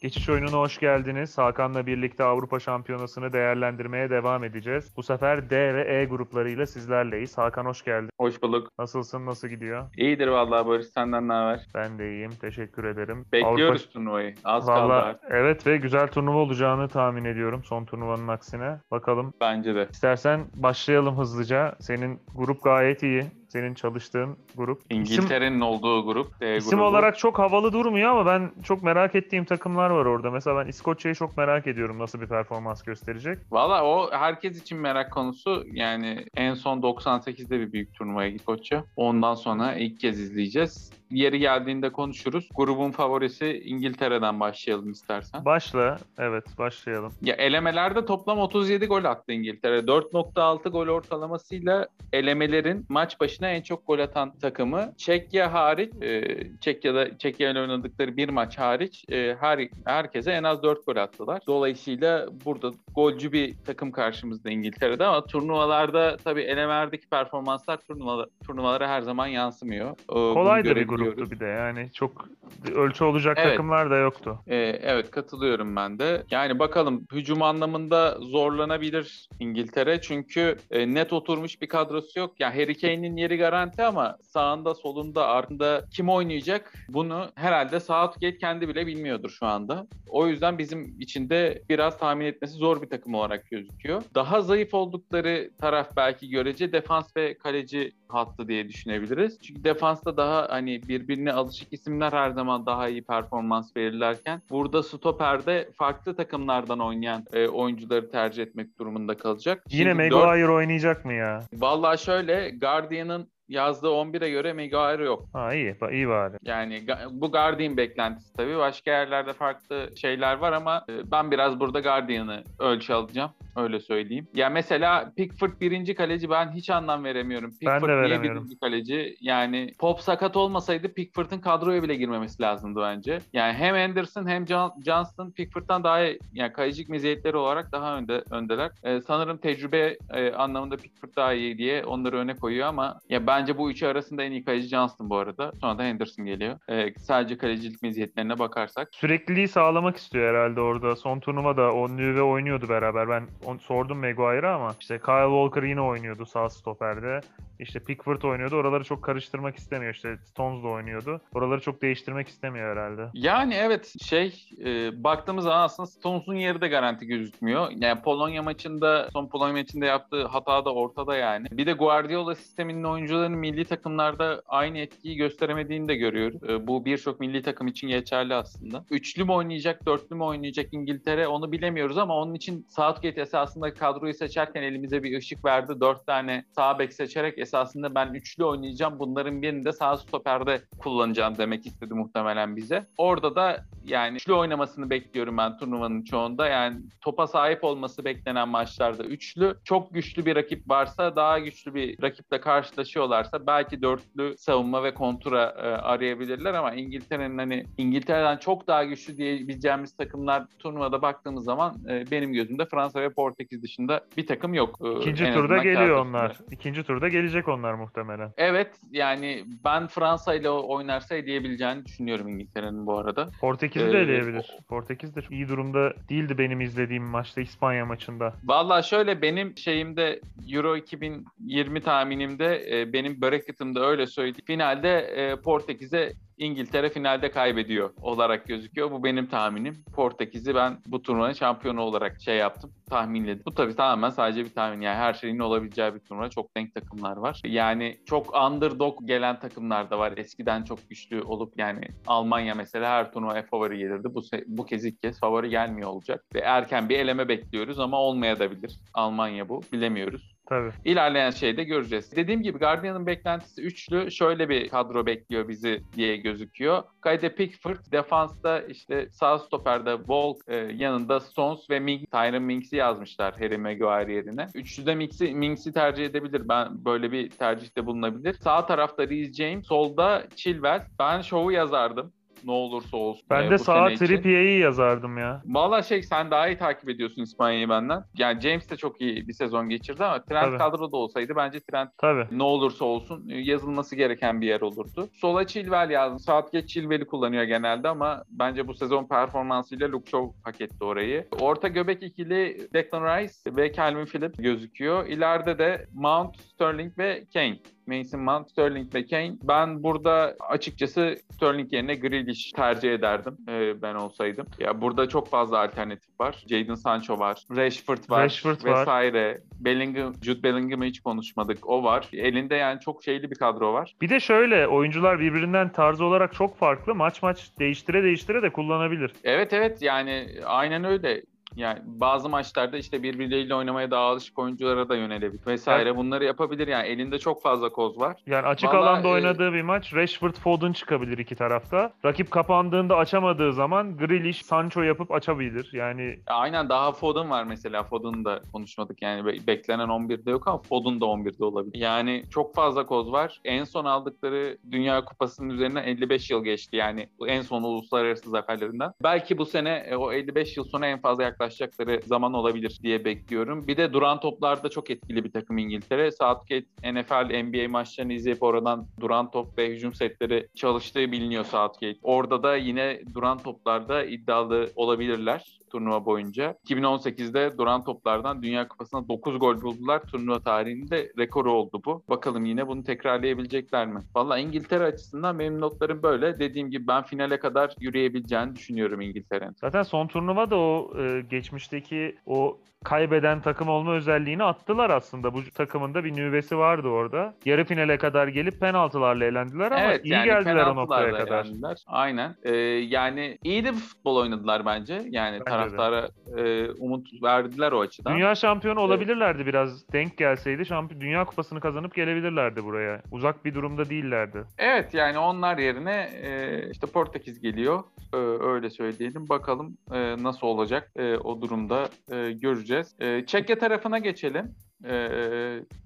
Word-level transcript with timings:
Geçiş 0.00 0.28
oyununa 0.28 0.52
hoş 0.58 0.78
geldiniz. 0.78 1.38
Hakan'la 1.38 1.86
birlikte 1.86 2.24
Avrupa 2.24 2.60
Şampiyonası'nı 2.60 3.32
değerlendirmeye 3.32 4.10
devam 4.10 4.44
edeceğiz. 4.44 4.92
Bu 4.96 5.02
sefer 5.02 5.50
D 5.50 5.74
ve 5.74 6.00
E 6.00 6.04
gruplarıyla 6.04 6.66
sizlerleyiz. 6.66 7.38
Hakan 7.38 7.64
hoş 7.64 7.84
geldin. 7.84 8.10
Hoş 8.18 8.42
bulduk. 8.42 8.68
Nasılsın, 8.78 9.26
nasıl 9.26 9.48
gidiyor? 9.48 9.84
İyidir 9.96 10.28
vallahi 10.28 10.66
Barış 10.66 10.86
senden 10.86 11.28
ne 11.28 11.32
haber? 11.32 11.66
Ben 11.74 11.98
de 11.98 12.10
iyiyim, 12.12 12.30
teşekkür 12.40 12.84
ederim. 12.84 13.24
Bekliyoruz 13.32 13.80
Avrupa... 13.82 13.92
turnuvayı. 13.92 14.34
Az 14.44 14.66
kaldı 14.66 14.80
Valla 14.80 15.02
artık. 15.02 15.30
evet 15.30 15.66
ve 15.66 15.76
güzel 15.76 16.08
turnuva 16.08 16.38
olacağını 16.38 16.88
tahmin 16.88 17.24
ediyorum 17.24 17.64
son 17.64 17.84
turnuvanın 17.84 18.28
aksine. 18.28 18.76
Bakalım. 18.90 19.32
Bence 19.40 19.74
de. 19.74 19.88
İstersen 19.90 20.40
başlayalım 20.54 21.18
hızlıca. 21.18 21.74
Senin 21.80 22.20
grup 22.34 22.62
gayet 22.64 23.02
iyi. 23.02 23.24
Senin 23.52 23.74
çalıştığın 23.74 24.36
grup. 24.56 24.80
İsim, 24.90 25.00
İngiltere'nin 25.00 25.60
olduğu 25.60 26.04
grup. 26.06 26.40
D 26.40 26.56
isim 26.56 26.70
grubu. 26.70 26.88
olarak 26.88 27.18
çok 27.18 27.38
havalı 27.38 27.72
durmuyor 27.72 28.10
ama 28.10 28.26
ben 28.26 28.50
çok 28.64 28.82
merak 28.82 29.14
ettiğim 29.14 29.44
takımlar 29.44 29.90
var 29.90 30.04
orada. 30.04 30.30
Mesela 30.30 30.64
ben 30.64 30.68
İskoçya'yı 30.68 31.14
çok 31.14 31.36
merak 31.36 31.66
ediyorum 31.66 31.98
nasıl 31.98 32.20
bir 32.20 32.26
performans 32.26 32.82
gösterecek. 32.82 33.38
Valla 33.50 33.84
o 33.84 34.10
herkes 34.12 34.60
için 34.62 34.78
merak 34.78 35.12
konusu. 35.12 35.64
Yani 35.72 36.26
en 36.36 36.54
son 36.54 36.80
98'de 36.80 37.60
bir 37.60 37.72
büyük 37.72 37.94
turnuvaya 37.94 38.30
gitti 38.30 38.44
Koçya. 38.44 38.84
Ondan 38.96 39.34
sonra 39.34 39.74
ilk 39.74 40.00
kez 40.00 40.20
izleyeceğiz. 40.20 40.99
Yeri 41.10 41.38
geldiğinde 41.38 41.92
konuşuruz. 41.92 42.48
Grubun 42.56 42.90
favorisi 42.90 43.62
İngiltere'den 43.64 44.40
başlayalım 44.40 44.90
istersen. 44.90 45.44
Başla. 45.44 45.98
Evet 46.18 46.44
başlayalım. 46.58 47.12
Ya 47.22 47.34
elemelerde 47.34 48.04
toplam 48.04 48.38
37 48.38 48.86
gol 48.86 49.04
attı 49.04 49.32
İngiltere. 49.32 49.78
4.6 49.78 50.68
gol 50.68 50.88
ortalamasıyla 50.88 51.88
elemelerin 52.12 52.86
maç 52.88 53.20
başına 53.20 53.48
en 53.48 53.62
çok 53.62 53.86
gol 53.86 53.98
atan 53.98 54.38
takımı. 54.38 54.92
Çekya 54.96 55.52
hariç, 55.52 55.92
e, 56.02 56.38
Çekya'da 56.60 57.18
Çekya 57.18 57.50
ile 57.50 57.60
oynadıkları 57.60 58.16
bir 58.16 58.28
maç 58.28 58.58
hariç 58.58 59.04
e, 59.08 59.36
her 59.40 59.68
herkese 59.84 60.30
en 60.32 60.42
az 60.42 60.62
4 60.62 60.86
gol 60.86 60.96
attılar. 60.96 61.42
Dolayısıyla 61.46 62.28
burada 62.44 62.70
golcü 62.94 63.32
bir 63.32 63.54
takım 63.66 63.92
karşımızda 63.92 64.50
İngiltere'de 64.50 65.06
ama 65.06 65.26
turnuvalarda 65.26 66.16
tabii 66.24 66.42
elemelerdeki 66.42 67.08
performanslar 67.08 67.76
turnuvalara, 67.76 68.26
turnuvalara 68.46 68.88
her 68.88 69.00
zaman 69.00 69.26
yansımıyor. 69.26 69.90
E, 69.90 70.14
bunu 70.14 70.34
Kolay 70.34 70.60
da 70.60 70.64
bir 70.64 70.74
görebiliyoruz. 70.74 70.99
Gruptu 71.04 71.30
bir 71.30 71.40
de 71.40 71.46
yani 71.46 71.90
çok 71.92 72.28
ölçü 72.74 73.04
olacak 73.04 73.38
Evet. 73.40 73.50
takımlar 73.50 73.90
da 73.90 73.96
yoktu. 73.96 74.38
Ee, 74.46 74.56
evet 74.82 75.10
katılıyorum 75.10 75.76
ben 75.76 75.98
de. 75.98 76.24
Yani 76.30 76.58
bakalım 76.58 77.06
hücum 77.12 77.42
anlamında 77.42 78.18
zorlanabilir 78.20 79.28
İngiltere 79.40 80.00
çünkü 80.00 80.56
e, 80.70 80.94
net 80.94 81.12
oturmuş 81.12 81.62
bir 81.62 81.66
kadrosu 81.66 82.18
yok. 82.18 82.34
Yani 82.40 82.54
Harry 82.54 82.78
Kane'in 82.80 83.16
yeri 83.16 83.36
garanti 83.36 83.82
ama 83.82 84.16
sağında, 84.22 84.74
solunda, 84.74 85.26
ardında 85.26 85.84
kim 85.90 86.08
oynayacak 86.08 86.72
bunu 86.88 87.30
herhalde 87.34 87.80
Southgate 87.80 88.38
kendi 88.38 88.68
bile 88.68 88.86
bilmiyordur 88.86 89.30
şu 89.30 89.46
anda. 89.46 89.86
O 90.08 90.26
yüzden 90.26 90.58
bizim 90.58 91.00
için 91.00 91.30
de 91.30 91.62
biraz 91.68 91.98
tahmin 91.98 92.24
etmesi 92.24 92.54
zor 92.54 92.82
bir 92.82 92.90
takım 92.90 93.14
olarak 93.14 93.50
gözüküyor. 93.50 94.02
Daha 94.14 94.40
zayıf 94.40 94.74
oldukları 94.74 95.50
taraf 95.60 95.96
belki 95.96 96.28
görece 96.28 96.72
defans 96.72 97.16
ve 97.16 97.38
kaleci 97.38 97.92
hattı 98.12 98.48
diye 98.48 98.68
düşünebiliriz. 98.68 99.38
Çünkü 99.42 99.64
defansta 99.64 100.16
daha 100.16 100.46
hani 100.50 100.82
birbirine 100.88 101.32
alışık 101.32 101.72
isimler 101.72 102.12
her 102.12 102.30
zaman 102.30 102.66
daha 102.66 102.88
iyi 102.88 103.02
performans 103.02 103.76
verirlerken 103.76 104.42
burada 104.50 104.82
stoperde 104.82 105.70
farklı 105.78 106.16
takımlardan 106.16 106.80
oynayan 106.80 107.24
e, 107.32 107.48
oyuncuları 107.48 108.10
tercih 108.10 108.42
etmek 108.42 108.78
durumunda 108.78 109.16
kalacak. 109.16 109.64
Yine 109.70 109.94
Maguire 109.94 110.50
oynayacak 110.50 111.04
mı 111.04 111.12
ya? 111.12 111.40
Vallahi 111.52 112.02
şöyle 112.02 112.50
Guardian'ın 112.50 113.28
yazdığı 113.50 113.86
11'e 113.88 114.30
göre 114.30 114.52
Maguire 114.52 115.04
yok. 115.04 115.24
Ha 115.32 115.54
iyi, 115.54 115.74
iyi 115.92 116.08
bari. 116.08 116.36
Yani 116.44 116.82
bu 117.10 117.32
Guardian 117.32 117.76
beklentisi 117.76 118.36
tabii. 118.36 118.56
Başka 118.58 118.90
yerlerde 118.90 119.32
farklı 119.32 119.88
şeyler 119.96 120.36
var 120.36 120.52
ama 120.52 120.84
e, 120.88 121.10
ben 121.10 121.30
biraz 121.30 121.60
burada 121.60 121.80
Guardian'ı 121.80 122.44
ölçü 122.58 122.92
alacağım. 122.92 123.30
Öyle 123.56 123.80
söyleyeyim. 123.80 124.28
Ya 124.34 124.50
mesela 124.50 125.12
Pickford 125.16 125.60
birinci 125.60 125.94
kaleci 125.94 126.30
ben 126.30 126.52
hiç 126.52 126.70
anlam 126.70 127.04
veremiyorum. 127.04 127.50
Pickford 127.50 127.88
niye 127.88 127.96
veremiyorum. 127.96 128.42
birinci 128.44 128.58
kaleci? 128.60 129.16
Yani 129.20 129.72
Pop 129.78 130.00
sakat 130.00 130.36
olmasaydı 130.36 130.94
Pickford'ın 130.94 131.38
kadroya 131.38 131.82
bile 131.82 131.94
girmemesi 131.94 132.42
lazımdı 132.42 132.80
bence. 132.82 133.18
Yani 133.32 133.52
hem 133.52 133.74
Anderson 133.74 134.26
hem 134.28 134.44
John- 134.44 134.84
Johnston 134.84 135.30
Pickford'dan 135.30 135.84
daha 135.84 136.04
iyi, 136.04 136.18
yani 136.32 136.52
kalecilik 136.52 136.88
meziyetleri 136.88 137.36
olarak 137.36 137.72
daha 137.72 137.96
önde 137.96 138.24
öndeler. 138.30 138.70
E, 138.82 139.00
sanırım 139.00 139.38
tecrübe 139.38 139.96
e, 140.14 140.32
anlamında 140.32 140.76
Pickford 140.76 141.16
daha 141.16 141.32
iyi 141.32 141.58
diye 141.58 141.84
onları 141.84 142.16
öne 142.16 142.34
koyuyor 142.34 142.66
ama 142.68 142.98
ya 143.08 143.26
bence 143.40 143.58
bu 143.58 143.70
üçü 143.70 143.86
arasında 143.86 144.22
en 144.22 144.32
iyi 144.32 144.44
kaleci 144.44 144.68
Johnston 144.68 145.10
bu 145.10 145.16
arada. 145.16 145.52
Sonra 145.60 145.78
da 145.78 145.82
Henderson 145.82 146.24
geliyor. 146.24 146.58
E, 146.68 146.94
sadece 146.98 147.38
kalecilik 147.38 147.82
meziyetlerine 147.82 148.38
bakarsak. 148.38 148.88
Sürekliliği 148.92 149.48
sağlamak 149.48 149.96
istiyor 149.96 150.34
herhalde 150.34 150.60
orada. 150.60 150.96
Son 150.96 151.20
turnuvada 151.20 151.72
Onlu 151.72 152.14
ve 152.14 152.22
oynuyordu 152.22 152.68
beraber. 152.68 153.08
Ben 153.08 153.26
on, 153.44 153.56
sordum 153.56 153.98
Maguire'a 153.98 154.54
ama 154.54 154.74
işte 154.80 154.98
Kyle 154.98 155.24
Walker 155.24 155.62
yine 155.62 155.80
oynuyordu 155.80 156.26
sağ 156.26 156.48
stoperde. 156.48 157.20
İşte 157.58 157.80
Pickford 157.80 158.22
oynuyordu. 158.22 158.56
Oraları 158.56 158.84
çok 158.84 159.04
karıştırmak 159.04 159.56
istemiyor. 159.56 159.94
İşte 159.94 160.16
Stones 160.24 160.64
da 160.64 160.68
oynuyordu. 160.68 161.20
Oraları 161.34 161.60
çok 161.60 161.82
değiştirmek 161.82 162.28
istemiyor 162.28 162.76
herhalde. 162.76 163.08
Yani 163.14 163.54
evet 163.54 163.94
şey 164.02 164.48
e, 164.64 165.04
baktığımız 165.04 165.44
zaman 165.44 165.60
aslında 165.60 165.86
Stones'un 165.86 166.34
yeri 166.34 166.60
de 166.60 166.68
garanti 166.68 167.06
gözükmüyor. 167.06 167.68
Yani 167.76 168.02
Polonya 168.02 168.42
maçında 168.42 169.08
son 169.12 169.28
Polonya 169.28 169.52
maçında 169.52 169.86
yaptığı 169.86 170.26
hata 170.26 170.64
da 170.64 170.74
ortada 170.74 171.16
yani. 171.16 171.46
Bir 171.50 171.66
de 171.66 171.72
Guardiola 171.72 172.34
sisteminin 172.34 172.84
oyuncuların 173.30 173.38
milli 173.38 173.64
takımlarda 173.64 174.42
aynı 174.48 174.78
etkiyi 174.78 175.16
gösteremediğini 175.16 175.88
de 175.88 175.94
görüyoruz. 175.94 176.42
E, 176.48 176.66
bu 176.66 176.84
birçok 176.84 177.20
milli 177.20 177.42
takım 177.42 177.68
için 177.68 177.88
geçerli 177.88 178.34
aslında. 178.34 178.84
Üçlü 178.90 179.24
mü 179.24 179.32
oynayacak, 179.32 179.86
dörtlü 179.86 180.16
mü 180.16 180.22
oynayacak 180.22 180.74
İngiltere 180.74 181.28
onu 181.28 181.52
bilemiyoruz 181.52 181.98
ama 181.98 182.14
onun 182.14 182.34
için 182.34 182.66
Southgate 182.68 183.20
esasında 183.20 183.74
kadroyu 183.74 184.14
seçerken 184.14 184.62
elimize 184.62 185.02
bir 185.02 185.18
ışık 185.18 185.44
verdi. 185.44 185.80
Dört 185.80 186.06
tane 186.06 186.44
sağ 186.54 186.78
bek 186.78 186.92
seçerek 186.92 187.38
esasında 187.38 187.94
ben 187.94 188.14
üçlü 188.14 188.44
oynayacağım. 188.44 188.98
Bunların 188.98 189.42
birini 189.42 189.64
de 189.64 189.72
sağ 189.72 189.96
stoperde 189.96 190.62
kullanacağım 190.78 191.38
demek 191.38 191.66
istedi 191.66 191.94
muhtemelen 191.94 192.56
bize. 192.56 192.86
Orada 192.96 193.34
da 193.34 193.64
yani 193.84 194.16
üçlü 194.16 194.32
oynamasını 194.32 194.90
bekliyorum 194.90 195.36
ben 195.38 195.58
turnuvanın 195.58 196.02
çoğunda. 196.02 196.48
Yani 196.48 196.76
topa 197.00 197.26
sahip 197.26 197.64
olması 197.64 198.04
beklenen 198.04 198.48
maçlarda 198.48 199.04
üçlü. 199.04 199.54
Çok 199.64 199.94
güçlü 199.94 200.26
bir 200.26 200.36
rakip 200.36 200.70
varsa 200.70 201.16
daha 201.16 201.38
güçlü 201.38 201.74
bir 201.74 202.02
rakiple 202.02 202.40
karşılaşıyorlarsa 202.40 203.46
belki 203.46 203.82
dörtlü 203.82 204.34
savunma 204.38 204.82
ve 204.82 204.94
kontra 204.94 205.42
e, 205.44 205.60
arayabilirler 205.62 206.54
ama 206.54 206.72
İngiltere'nin 206.74 207.38
hani 207.38 207.64
İngiltere'den 207.78 208.36
çok 208.36 208.66
daha 208.66 208.84
güçlü 208.84 209.16
diyebileceğimiz 209.16 209.96
takımlar 209.96 210.44
turnuvada 210.58 211.02
baktığımız 211.02 211.44
zaman 211.44 211.76
e, 211.88 212.10
benim 212.10 212.32
gözümde 212.32 212.66
Fransa 212.66 213.00
ve 213.00 213.10
Portekiz 213.10 213.62
dışında 213.62 214.04
bir 214.16 214.26
takım 214.26 214.54
yok. 214.54 214.78
E, 214.84 214.92
İkinci 215.00 215.32
turda 215.32 215.56
geliyor 215.58 216.06
onlar. 216.06 216.30
üstünde. 216.30 216.54
İkinci 216.54 216.82
turda 216.82 217.08
gelecek 217.08 217.48
onlar 217.48 217.74
muhtemelen. 217.74 218.30
Evet 218.36 218.70
yani 218.90 219.44
ben 219.64 219.86
Fransa 219.86 220.34
ile 220.34 220.50
oynarsa 220.50 221.14
eleyebileceğini 221.14 221.84
düşünüyorum 221.84 222.28
İngiltere'nin 222.28 222.86
bu 222.86 222.98
arada. 222.98 223.28
Portekiz'i 223.70 223.88
Ee, 223.88 223.92
de 223.92 223.98
eleyebilir. 224.02 224.56
Portekiz 224.68 225.16
de 225.16 225.22
çok 225.22 225.32
iyi 225.32 225.48
durumda 225.48 225.92
değildi 226.08 226.38
benim 226.38 226.60
izlediğim 226.60 227.04
maçta 227.04 227.40
İspanya 227.40 227.86
maçında. 227.86 228.34
Valla 228.44 228.82
şöyle 228.82 229.22
benim 229.22 229.56
şeyimde 229.56 230.20
Euro 230.52 230.76
2020 230.76 231.80
tahminimde 231.80 232.64
e, 232.70 232.92
benim 232.92 233.20
bracket'ımda 233.22 233.86
öyle 233.86 234.06
söyledi. 234.06 234.42
Finalde 234.46 234.88
e, 234.98 235.36
Portekiz'e 235.36 236.12
İngiltere 236.40 236.90
finalde 236.90 237.30
kaybediyor 237.30 237.90
olarak 238.02 238.46
gözüküyor. 238.46 238.90
Bu 238.90 239.04
benim 239.04 239.26
tahminim. 239.26 239.84
Portekiz'i 239.94 240.54
ben 240.54 240.78
bu 240.86 241.02
turnuvanın 241.02 241.32
şampiyonu 241.32 241.80
olarak 241.80 242.20
şey 242.20 242.36
yaptım, 242.36 242.72
tahminledim. 242.90 243.42
Bu 243.46 243.54
tabii 243.54 243.76
tamamen 243.76 244.10
sadece 244.10 244.44
bir 244.44 244.54
tahmin. 244.54 244.80
Yani 244.80 244.96
her 244.96 245.14
şeyin 245.14 245.38
olabileceği 245.38 245.94
bir 245.94 246.00
turnuva. 246.00 246.30
Çok 246.30 246.56
denk 246.56 246.74
takımlar 246.74 247.16
var. 247.16 247.40
Yani 247.44 248.00
çok 248.06 248.36
underdog 248.36 248.98
gelen 249.04 249.38
takımlar 249.40 249.90
da 249.90 249.98
var. 249.98 250.12
Eskiden 250.16 250.64
çok 250.64 250.88
güçlü 250.88 251.22
olup 251.22 251.58
yani 251.58 251.80
Almanya 252.06 252.54
mesela 252.54 252.90
her 252.90 253.12
turnuvaya 253.12 253.42
favori 253.42 253.78
gelirdi. 253.78 254.08
Bu, 254.14 254.22
bu 254.46 254.66
kez 254.66 254.84
ilk 254.84 255.02
kez 255.02 255.20
favori 255.20 255.50
gelmiyor 255.50 255.88
olacak. 255.88 256.24
Ve 256.34 256.38
erken 256.38 256.88
bir 256.88 256.98
eleme 256.98 257.28
bekliyoruz 257.28 257.78
ama 257.78 258.00
olmayabilir. 258.00 258.80
Almanya 258.94 259.48
bu. 259.48 259.62
Bilemiyoruz. 259.72 260.39
Tabii. 260.50 260.70
İlerleyen 260.84 261.30
şeyde 261.30 261.64
göreceğiz. 261.64 262.16
Dediğim 262.16 262.42
gibi 262.42 262.58
Guardian'ın 262.58 263.06
beklentisi 263.06 263.62
üçlü. 263.62 264.10
Şöyle 264.10 264.48
bir 264.48 264.68
kadro 264.68 265.06
bekliyor 265.06 265.48
bizi 265.48 265.82
diye 265.96 266.16
gözüküyor. 266.16 266.82
Kayde 267.00 267.34
Pickford, 267.34 267.76
defansta 267.92 268.60
işte 268.60 269.08
sağ 269.10 269.38
stoperde 269.38 269.94
Volk, 270.08 270.36
e, 270.48 270.56
yanında 270.56 271.20
Stones 271.20 271.70
ve 271.70 271.80
Mink, 271.80 272.10
Tyron 272.10 272.42
Minks'i 272.42 272.76
yazmışlar 272.76 273.34
Harry 273.34 273.58
Maguire 273.58 274.12
yerine. 274.12 274.46
Üçlüde 274.54 274.94
Minks'i, 274.94 275.34
Minks'i 275.34 275.72
tercih 275.72 276.04
edebilir. 276.06 276.48
Ben 276.48 276.84
böyle 276.84 277.12
bir 277.12 277.30
tercihte 277.30 277.86
bulunabilir. 277.86 278.34
Sağ 278.34 278.66
tarafta 278.66 279.08
Reece 279.08 279.32
James, 279.32 279.66
solda 279.66 280.26
Chilwell. 280.36 280.86
Ben 280.98 281.20
şovu 281.20 281.52
yazardım. 281.52 282.12
Ne 282.44 282.50
olursa 282.52 282.96
olsun. 282.96 283.26
Ben 283.30 283.42
e, 283.42 283.50
de 283.50 283.58
sağa. 283.58 283.88
Trippier'i 283.88 284.58
yazardım 284.58 285.18
ya. 285.18 285.42
Valla 285.46 285.82
şey 285.82 286.02
sen 286.02 286.30
daha 286.30 286.48
iyi 286.48 286.58
takip 286.58 286.88
ediyorsun 286.88 287.22
İspanya'yı 287.22 287.68
benden. 287.68 288.04
Yani 288.18 288.40
James 288.40 288.70
de 288.70 288.76
çok 288.76 289.00
iyi 289.00 289.28
bir 289.28 289.32
sezon 289.32 289.68
geçirdi 289.68 290.04
ama 290.04 290.24
Trent 290.24 290.44
Tabii. 290.44 290.58
kadroda 290.58 290.96
olsaydı 290.96 291.32
bence 291.36 291.60
Trent 291.60 291.90
Tabii. 291.98 292.26
ne 292.32 292.42
olursa 292.42 292.84
olsun 292.84 293.28
e, 293.28 293.38
yazılması 293.38 293.96
gereken 293.96 294.40
bir 294.40 294.46
yer 294.46 294.60
olurdu. 294.60 295.08
Sola 295.12 295.46
Chilwell 295.46 295.90
yazdım. 295.90 296.18
Southgate 296.18 296.66
Chilwell'i 296.66 297.06
kullanıyor 297.06 297.44
genelde 297.44 297.88
ama 297.88 298.24
bence 298.30 298.68
bu 298.68 298.74
sezon 298.74 299.08
performansıyla 299.08 299.92
Luke 299.92 300.10
Shaw 300.10 300.28
hak 300.44 300.60
etti 300.60 300.84
orayı. 300.84 301.26
Orta 301.40 301.68
göbek 301.68 302.02
ikili 302.02 302.68
Declan 302.74 303.04
Rice 303.04 303.56
ve 303.56 303.72
Calvin 303.72 304.04
Phillips 304.04 304.38
gözüküyor. 304.38 305.06
İleride 305.06 305.58
de 305.58 305.86
Mount, 305.94 306.40
Sterling 306.40 306.98
ve 306.98 307.24
Kane. 307.32 307.58
Mason 307.86 308.20
Mount, 308.20 308.50
Sterling 308.50 308.94
ve 308.94 309.06
Kane. 309.06 309.32
Ben 309.42 309.82
burada 309.82 310.36
açıkçası 310.48 311.16
Sterling 311.32 311.72
yerine 311.72 311.94
Grealish 311.94 312.52
tercih 312.52 312.94
ederdim 312.94 313.36
e, 313.48 313.82
ben 313.82 313.94
olsaydım. 313.94 314.46
Ya 314.58 314.80
burada 314.80 315.08
çok 315.08 315.28
fazla 315.28 315.58
alternatif 315.58 316.20
var. 316.20 316.44
Jadon 316.48 316.74
Sancho 316.74 317.18
var, 317.18 317.44
Rashford 317.56 317.98
var 318.10 318.24
Rashford 318.24 318.64
var. 318.64 318.80
vesaire. 318.80 319.40
Bellingham, 319.60 320.14
Jude 320.22 320.42
Bellingham'ı 320.42 320.84
hiç 320.84 321.00
konuşmadık. 321.00 321.68
O 321.68 321.82
var. 321.84 322.08
Elinde 322.12 322.54
yani 322.54 322.80
çok 322.80 323.04
şeyli 323.04 323.30
bir 323.30 323.36
kadro 323.36 323.72
var. 323.72 323.94
Bir 324.00 324.08
de 324.08 324.20
şöyle 324.20 324.68
oyuncular 324.68 325.20
birbirinden 325.20 325.72
tarzı 325.72 326.04
olarak 326.04 326.34
çok 326.34 326.58
farklı. 326.58 326.94
Maç 326.94 327.22
maç 327.22 327.50
değiştire 327.58 328.02
değiştire 328.02 328.42
de 328.42 328.50
kullanabilir. 328.50 329.12
Evet 329.24 329.52
evet 329.52 329.82
yani 329.82 330.28
aynen 330.44 330.84
öyle. 330.84 331.22
Yani 331.56 331.78
bazı 331.84 332.28
maçlarda 332.28 332.78
işte 332.78 333.02
birbirleriyle 333.02 333.54
oynamaya 333.54 333.90
daha 333.90 334.02
alışık 334.02 334.38
oyunculara 334.38 334.88
da 334.88 334.96
yönelebilir 334.96 335.46
vesaire. 335.46 335.96
Bunları 335.96 336.24
yapabilir 336.24 336.68
yani 336.68 336.88
elinde 336.88 337.18
çok 337.18 337.42
fazla 337.42 337.72
koz 337.72 337.98
var. 337.98 338.16
Yani 338.26 338.46
açık 338.46 338.68
Vallahi, 338.68 338.80
alanda 338.80 339.08
e, 339.08 339.10
oynadığı 339.10 339.52
bir 339.52 339.62
maç 339.62 339.94
Rashford 339.94 340.34
Foden 340.34 340.72
çıkabilir 340.72 341.18
iki 341.18 341.34
tarafta. 341.34 341.92
Rakip 342.04 342.30
kapandığında 342.30 342.96
açamadığı 342.96 343.52
zaman 343.52 343.96
Grealish 343.96 344.42
Sancho 344.42 344.82
yapıp 344.82 345.12
açabilir. 345.12 345.70
Yani 345.72 346.18
Aynen 346.26 346.68
daha 346.68 346.92
Foden 346.92 347.30
var 347.30 347.44
mesela. 347.44 347.82
Foden'ı 347.82 348.24
da 348.24 348.40
konuşmadık 348.52 349.02
yani 349.02 349.26
Be- 349.26 349.46
beklenen 349.46 349.88
11'de 349.88 350.30
yok 350.30 350.48
ama 350.48 350.58
Foden 350.58 351.00
da 351.00 351.04
11'de 351.04 351.44
olabilir. 351.44 351.78
Yani 351.78 352.24
çok 352.30 352.54
fazla 352.54 352.86
koz 352.86 353.12
var. 353.12 353.40
En 353.44 353.64
son 353.64 353.84
aldıkları 353.84 354.58
Dünya 354.70 355.04
Kupası'nın 355.04 355.50
üzerinden 355.50 355.84
55 355.84 356.30
yıl 356.30 356.44
geçti 356.44 356.76
yani 356.76 357.08
en 357.26 357.42
son 357.42 357.62
uluslararası 357.62 358.30
zaferlerinden. 358.30 358.92
Belki 359.02 359.38
bu 359.38 359.46
sene 359.46 359.70
e, 359.70 359.96
o 359.96 360.12
55 360.12 360.56
yıl 360.56 360.64
sonra 360.64 360.86
en 360.86 361.00
fazla 361.00 361.22
yaklaşacakları 361.40 362.00
zaman 362.06 362.34
olabilir 362.34 362.78
diye 362.82 363.04
bekliyorum. 363.04 363.66
Bir 363.66 363.76
de 363.76 363.92
duran 363.92 364.20
toplarda 364.20 364.68
çok 364.68 364.90
etkili 364.90 365.24
bir 365.24 365.32
takım 365.32 365.58
İngiltere. 365.58 366.10
Southgate 366.10 366.66
NFL, 366.92 367.42
NBA 367.42 367.68
maçlarını 367.68 368.12
izleyip 368.12 368.42
oradan 368.42 368.86
duran 369.00 369.30
top 369.30 369.58
ve 369.58 369.68
hücum 369.68 369.94
setleri 369.94 370.48
çalıştığı 370.54 371.12
biliniyor 371.12 371.44
Southgate. 371.44 371.98
Orada 372.02 372.42
da 372.42 372.56
yine 372.56 373.00
duran 373.14 373.38
toplarda 373.38 374.04
iddialı 374.04 374.70
olabilirler 374.76 375.60
turnuva 375.70 376.04
boyunca. 376.04 376.54
2018'de 376.68 377.58
duran 377.58 377.84
toplardan 377.84 378.42
Dünya 378.42 378.68
Kupası'na 378.68 379.08
9 379.08 379.38
gol 379.38 379.62
buldular. 379.62 380.02
Turnuva 380.06 380.40
tarihinde 380.40 381.12
rekoru 381.18 381.52
oldu 381.52 381.82
bu. 381.84 382.02
Bakalım 382.08 382.44
yine 382.44 382.68
bunu 382.68 382.84
tekrarlayabilecekler 382.84 383.86
mi? 383.86 384.00
Valla 384.14 384.38
İngiltere 384.38 384.84
açısından 384.84 385.38
benim 385.38 385.60
notlarım 385.60 386.02
böyle. 386.02 386.38
Dediğim 386.38 386.70
gibi 386.70 386.86
ben 386.86 387.02
finale 387.02 387.38
kadar 387.38 387.74
yürüyebileceğini 387.80 388.56
düşünüyorum 388.56 389.00
İngiltere'nin. 389.00 389.56
zaten 389.60 389.82
son 389.82 390.06
turnuva 390.06 390.50
da 390.50 390.56
o 390.56 390.92
e, 390.98 391.29
geçmişteki 391.30 392.16
o 392.26 392.58
kaybeden 392.84 393.40
takım 393.40 393.68
olma 393.68 393.92
özelliğini 393.92 394.44
attılar 394.44 394.90
aslında. 394.90 395.34
Bu 395.34 395.40
takımın 395.54 395.94
da 395.94 396.04
bir 396.04 396.16
nüvesi 396.16 396.58
vardı 396.58 396.88
orada. 396.88 397.34
Yarı 397.44 397.64
finale 397.64 397.98
kadar 397.98 398.28
gelip 398.28 398.60
penaltılarla 398.60 399.24
elendiler 399.24 399.72
ama 399.72 399.94
iyi 399.94 400.24
geldiler 400.24 400.66
o 400.66 400.76
noktaya 400.76 401.10
kadar. 401.10 401.44
elendiler. 401.44 401.84
Aynen. 401.86 402.36
Ee, 402.42 402.56
yani 402.88 403.38
iyi 403.44 403.64
de 403.64 403.72
bir 403.72 403.78
futbol 403.78 404.16
oynadılar 404.16 404.66
bence. 404.66 405.02
Yani 405.10 405.40
de. 405.40 405.44
taraftara 405.44 406.08
e, 406.36 406.70
umut 406.70 407.22
verdiler 407.22 407.72
o 407.72 407.80
açıdan. 407.80 408.14
Dünya 408.14 408.34
şampiyonu 408.34 408.80
olabilirlerdi 408.80 409.46
biraz. 409.46 409.92
Denk 409.92 410.18
gelseydi 410.18 410.66
şampiyon 410.66 411.00
Dünya 411.00 411.24
kupasını 411.24 411.60
kazanıp 411.60 411.94
gelebilirlerdi 411.94 412.64
buraya. 412.64 413.02
Uzak 413.10 413.44
bir 413.44 413.54
durumda 413.54 413.90
değillerdi. 413.90 414.44
Evet 414.58 414.94
yani 414.94 415.18
onlar 415.18 415.58
yerine 415.58 416.10
e, 416.22 416.70
işte 416.70 416.86
Portekiz 416.86 417.40
geliyor. 417.40 417.82
E, 418.12 418.16
öyle 418.16 418.70
söyleyelim. 418.70 419.28
Bakalım 419.28 419.76
e, 419.92 420.22
nasıl 420.22 420.46
olacak 420.46 420.92
e, 420.96 421.16
o 421.24 421.40
durumda 421.40 421.88
e, 422.12 422.32
göreceğiz. 422.32 422.94
E, 423.00 423.26
Çekya 423.26 423.58
tarafına 423.58 423.98
geçelim. 423.98 424.54
E, 424.84 425.08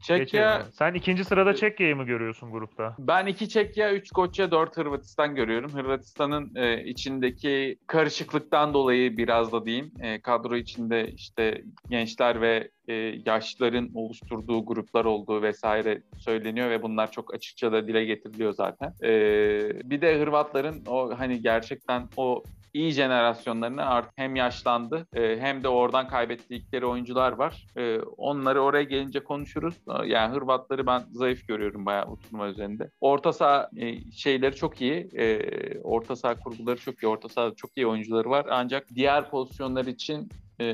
Çekya 0.03 0.19
Geçelim. 0.19 0.73
Sen 0.73 0.95
ikinci 0.95 1.25
sırada 1.25 1.55
Çekya'yı 1.55 1.97
mı 1.97 2.05
görüyorsun 2.05 2.51
grupta? 2.53 2.97
ben 2.99 3.27
iki 3.27 3.49
Çekya, 3.49 3.93
üç 3.93 4.11
Koçya, 4.11 4.51
dört 4.51 4.77
Hırvatistan 4.77 5.35
görüyorum. 5.35 5.73
Hırvatistan'ın 5.73 6.55
e, 6.55 6.85
içindeki 6.85 7.79
karışıklıktan 7.87 8.75
dolayı 8.75 9.17
biraz 9.17 9.53
da 9.53 9.67
diyeyim. 9.67 9.93
E, 10.01 10.21
kadro 10.21 10.57
içinde 10.57 11.09
işte 11.09 11.63
gençler 11.89 12.41
ve 12.41 12.69
e, 12.89 12.95
yaşlıların 13.27 13.91
oluşturduğu 13.95 14.67
gruplar 14.67 15.05
olduğu 15.05 15.43
vesaire 15.43 16.03
söyleniyor 16.19 16.71
ve 16.71 16.83
bunlar 16.83 17.11
çok 17.11 17.35
açıkça 17.35 17.73
da 17.73 17.89
dile 17.89 18.05
getiriliyor 18.05 18.53
zaten. 18.53 18.95
E, 19.03 19.11
bir 19.91 20.01
de 20.01 20.21
Hırvatların 20.21 20.83
o 20.87 21.19
hani 21.19 21.43
gerçekten 21.43 22.09
o 22.17 22.43
iyi 22.75 22.91
jenerasyonlarına 22.91 23.85
artık 23.87 24.13
hem 24.17 24.37
yaşlandı 24.37 25.07
e, 25.15 25.39
hem 25.41 25.63
de 25.65 25.69
oradan 25.69 26.09
kaybettikleri 26.09 26.87
oyuncular 26.87 27.33
var. 27.33 27.67
E, 27.77 27.99
onları 28.01 28.63
oraya 28.63 28.85
gelince 28.85 29.25
konuşuruz. 29.25 29.75
E, 30.03 30.07
Yani 30.07 30.35
Hırvatları 30.35 30.87
ben 30.87 31.05
zayıf 31.11 31.49
görüyorum 31.49 31.87
bayağı 31.87 32.09
bu 32.09 32.19
turnuva 32.19 32.49
üzerinde. 32.49 32.91
Orta 33.01 33.33
saha 33.33 33.71
şeyleri 34.17 34.55
çok 34.57 34.81
iyi. 34.81 35.09
Orta 35.83 36.17
saha 36.17 36.41
kurguları 36.41 36.81
çok 36.81 37.03
iyi. 37.03 37.07
Orta 37.07 37.29
sahada 37.29 37.55
çok 37.55 37.71
iyi 37.77 37.87
oyuncuları 37.87 38.31
var. 38.31 38.47
Ancak 38.51 38.87
diğer 38.95 39.31
pozisyonlar 39.31 39.85
için 39.85 40.29
e, 40.61 40.65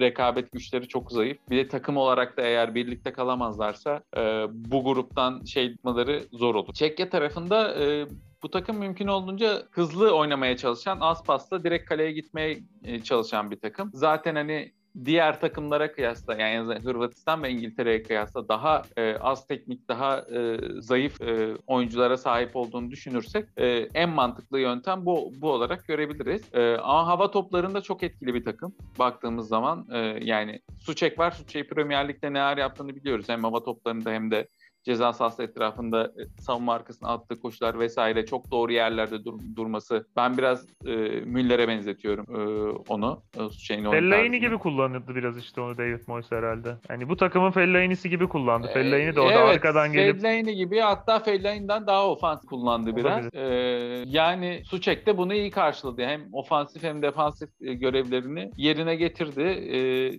rekabet 0.00 0.52
güçleri 0.52 0.88
çok 0.88 1.12
zayıf. 1.12 1.38
Bir 1.50 1.56
de 1.56 1.68
takım 1.68 1.96
olarak 1.96 2.36
da 2.36 2.42
eğer 2.42 2.74
birlikte 2.74 3.12
kalamazlarsa 3.12 4.02
e, 4.16 4.46
bu 4.50 4.84
gruptan 4.84 5.44
şey 5.44 5.66
yapmaları 5.68 6.22
zor 6.32 6.54
olur. 6.54 6.72
Çekya 6.72 7.10
tarafında 7.10 7.84
e, 7.84 8.06
bu 8.44 8.50
takım 8.50 8.78
mümkün 8.78 9.06
olduğunca 9.06 9.62
hızlı 9.70 10.16
oynamaya 10.16 10.56
çalışan, 10.56 11.00
az 11.00 11.24
pasla 11.24 11.64
direkt 11.64 11.88
kaleye 11.88 12.12
gitmeye 12.12 12.58
e, 12.84 13.02
çalışan 13.02 13.50
bir 13.50 13.60
takım. 13.60 13.90
Zaten 13.94 14.34
hani 14.34 14.72
diğer 15.04 15.40
takımlara 15.40 15.92
kıyasla 15.92 16.34
yani 16.34 16.74
Hırvatistan 16.74 17.42
ve 17.42 17.50
İngiltere'ye 17.50 18.02
kıyasla 18.02 18.48
daha 18.48 18.82
e, 18.96 19.16
az 19.16 19.46
teknik, 19.46 19.88
daha 19.88 20.18
e, 20.18 20.58
zayıf 20.80 21.20
e, 21.20 21.56
oyunculara 21.66 22.16
sahip 22.16 22.56
olduğunu 22.56 22.90
düşünürsek 22.90 23.48
e, 23.56 23.66
en 23.94 24.08
mantıklı 24.08 24.60
yöntem 24.60 25.06
bu 25.06 25.32
bu 25.36 25.50
olarak 25.50 25.88
görebiliriz. 25.88 26.54
E, 26.54 26.76
ama 26.76 27.06
hava 27.06 27.30
toplarında 27.30 27.80
çok 27.80 28.02
etkili 28.02 28.34
bir 28.34 28.44
takım 28.44 28.74
baktığımız 28.98 29.48
zaman 29.48 29.86
e, 29.92 29.98
yani 30.22 30.60
Suçek 30.78 31.18
var. 31.18 31.30
Suçek'i 31.30 31.68
Premier 31.68 32.08
Lig'de 32.08 32.32
neler 32.32 32.56
yaptığını 32.56 32.96
biliyoruz. 32.96 33.28
Hem 33.28 33.44
hava 33.44 33.64
toplarında 33.64 34.10
hem 34.10 34.30
de 34.30 34.48
ceza 34.84 35.12
sahası 35.12 35.42
etrafında 35.42 36.04
e, 36.04 36.22
savunma 36.40 36.74
arkasına 36.74 37.08
attığı 37.08 37.40
koşular 37.40 37.78
vesaire 37.78 38.26
çok 38.26 38.50
doğru 38.50 38.72
yerlerde 38.72 39.24
dur- 39.24 39.40
durması. 39.56 40.06
Ben 40.16 40.38
biraz 40.38 40.66
e, 40.86 40.94
Müller'e 41.24 41.68
benzetiyorum 41.68 42.26
e, 42.28 42.70
onu. 42.88 43.22
E, 43.36 43.40
şeyin 43.58 43.84
oyun 43.84 44.00
Fellaini 44.00 44.40
gibi 44.40 44.58
kullanırdı 44.58 45.14
biraz 45.14 45.38
işte 45.38 45.60
onu 45.60 45.78
David 45.78 46.00
Moyes 46.06 46.32
herhalde. 46.32 46.76
Yani 46.90 47.08
bu 47.08 47.16
takımın 47.16 47.50
Fellaini'si 47.50 48.10
gibi 48.10 48.28
kullandı. 48.28 48.70
Fellaini 48.74 49.16
de 49.16 49.20
orada 49.20 49.40
evet, 49.40 49.54
arkadan 49.54 49.92
gelip 49.92 50.20
Fellaini 50.20 50.54
gibi 50.54 50.78
hatta 50.78 51.18
Fellaini'den 51.18 51.86
daha 51.86 52.10
ofans 52.10 52.44
kullandı 52.44 52.96
biraz. 52.96 53.24
Ee, 53.34 54.04
yani 54.06 54.62
Suçek 54.64 55.06
de 55.06 55.16
bunu 55.16 55.34
iyi 55.34 55.50
karşıladı. 55.50 56.02
Hem 56.02 56.20
ofansif 56.32 56.82
hem 56.82 57.02
defansif 57.02 57.48
e, 57.60 57.74
görevlerini 57.74 58.50
yerine 58.56 58.96
getirdi. 58.96 59.42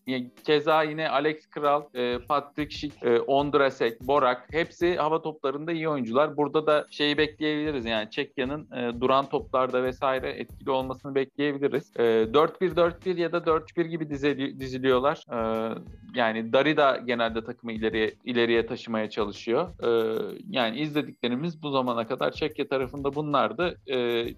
Ee, 0.07 0.29
keza 0.45 0.83
yine 0.83 1.09
Alex 1.09 1.47
Kral, 1.49 1.83
e, 1.93 2.17
Patrick 2.27 2.75
Schick, 2.75 3.03
e, 3.03 3.19
Ondrasek, 3.19 4.01
Borak 4.01 4.49
hepsi 4.55 4.95
hava 4.95 5.21
toplarında 5.21 5.71
iyi 5.71 5.89
oyuncular. 5.89 6.37
Burada 6.37 6.67
da 6.67 6.85
şeyi 6.89 7.17
bekleyebiliriz 7.17 7.85
yani 7.85 8.09
Çekya'nın 8.09 8.67
e, 8.71 9.01
duran 9.01 9.29
toplarda 9.29 9.83
vesaire 9.83 10.29
etkili 10.29 10.71
olmasını 10.71 11.15
bekleyebiliriz. 11.15 11.91
E, 11.95 12.01
4-1-4-1 12.03 13.19
ya 13.19 13.31
da 13.31 13.37
4-1 13.37 13.81
gibi 13.85 14.03
dizili- 14.09 14.59
diziliyorlar. 14.59 15.23
E, 15.31 15.75
yani 16.15 16.53
Dari 16.53 16.77
da 16.77 16.97
genelde 17.05 17.43
takımı 17.43 17.71
ileriye 17.73 18.13
ileriye 18.25 18.65
taşımaya 18.65 19.09
çalışıyor. 19.09 19.67
Ee, 19.83 20.17
yani 20.49 20.79
izlediklerimiz 20.79 21.63
bu 21.63 21.69
zamana 21.69 22.07
kadar 22.07 22.31
Çekya 22.31 22.67
tarafında 22.67 23.15
bunlardı. 23.15 23.77
Ee, 23.87 23.97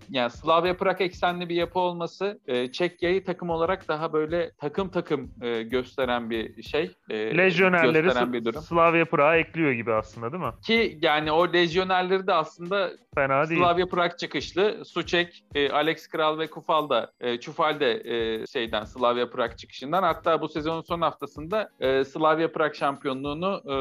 yani 0.09 0.29
Slavia 0.29 0.73
Prag 0.73 1.01
eksenli 1.01 1.49
bir 1.49 1.55
yapı 1.55 1.79
olması 1.79 2.39
e, 2.47 2.71
Çekya'yı 2.71 3.23
takım 3.23 3.49
olarak 3.49 3.87
daha 3.87 4.13
böyle 4.13 4.51
takım 4.57 4.89
takım 4.89 5.31
e, 5.41 5.63
gösteren 5.63 6.29
bir 6.29 6.63
şey. 6.63 6.91
E, 7.09 7.37
lejyonerleri 7.37 8.03
gösteren 8.03 8.33
bir 8.33 8.45
durum. 8.45 8.61
Slavia 8.61 9.05
Prag'a 9.05 9.37
ekliyor 9.37 9.71
gibi 9.71 9.93
aslında 9.93 10.06
değil 10.15 10.43
mi? 10.43 10.51
Ki 10.65 10.99
yani 11.01 11.31
o 11.31 11.53
lejyonerleri 11.53 12.27
de 12.27 12.33
aslında 12.33 12.91
Fena 13.15 13.49
değil. 13.49 13.61
Slavia 13.61 13.85
Prag 13.85 14.17
çıkışlı. 14.17 14.85
Suçek, 14.85 15.43
e, 15.55 15.69
Alex 15.69 16.07
Kral 16.07 16.39
ve 16.39 16.49
Kufal 16.49 16.89
da, 16.89 17.11
e, 17.19 17.39
Çufal 17.39 17.79
de 17.79 17.91
e, 17.91 18.47
şeyden 18.47 18.83
Slavia 18.83 19.29
Prag 19.29 19.57
çıkışından. 19.57 20.03
Hatta 20.03 20.41
bu 20.41 20.49
sezonun 20.49 20.81
son 20.81 21.01
haftasında 21.01 21.69
e, 21.79 22.03
Slavia 22.03 22.51
Prag 22.51 22.75
şampiyonluğunu 22.75 23.61
e, 23.65 23.75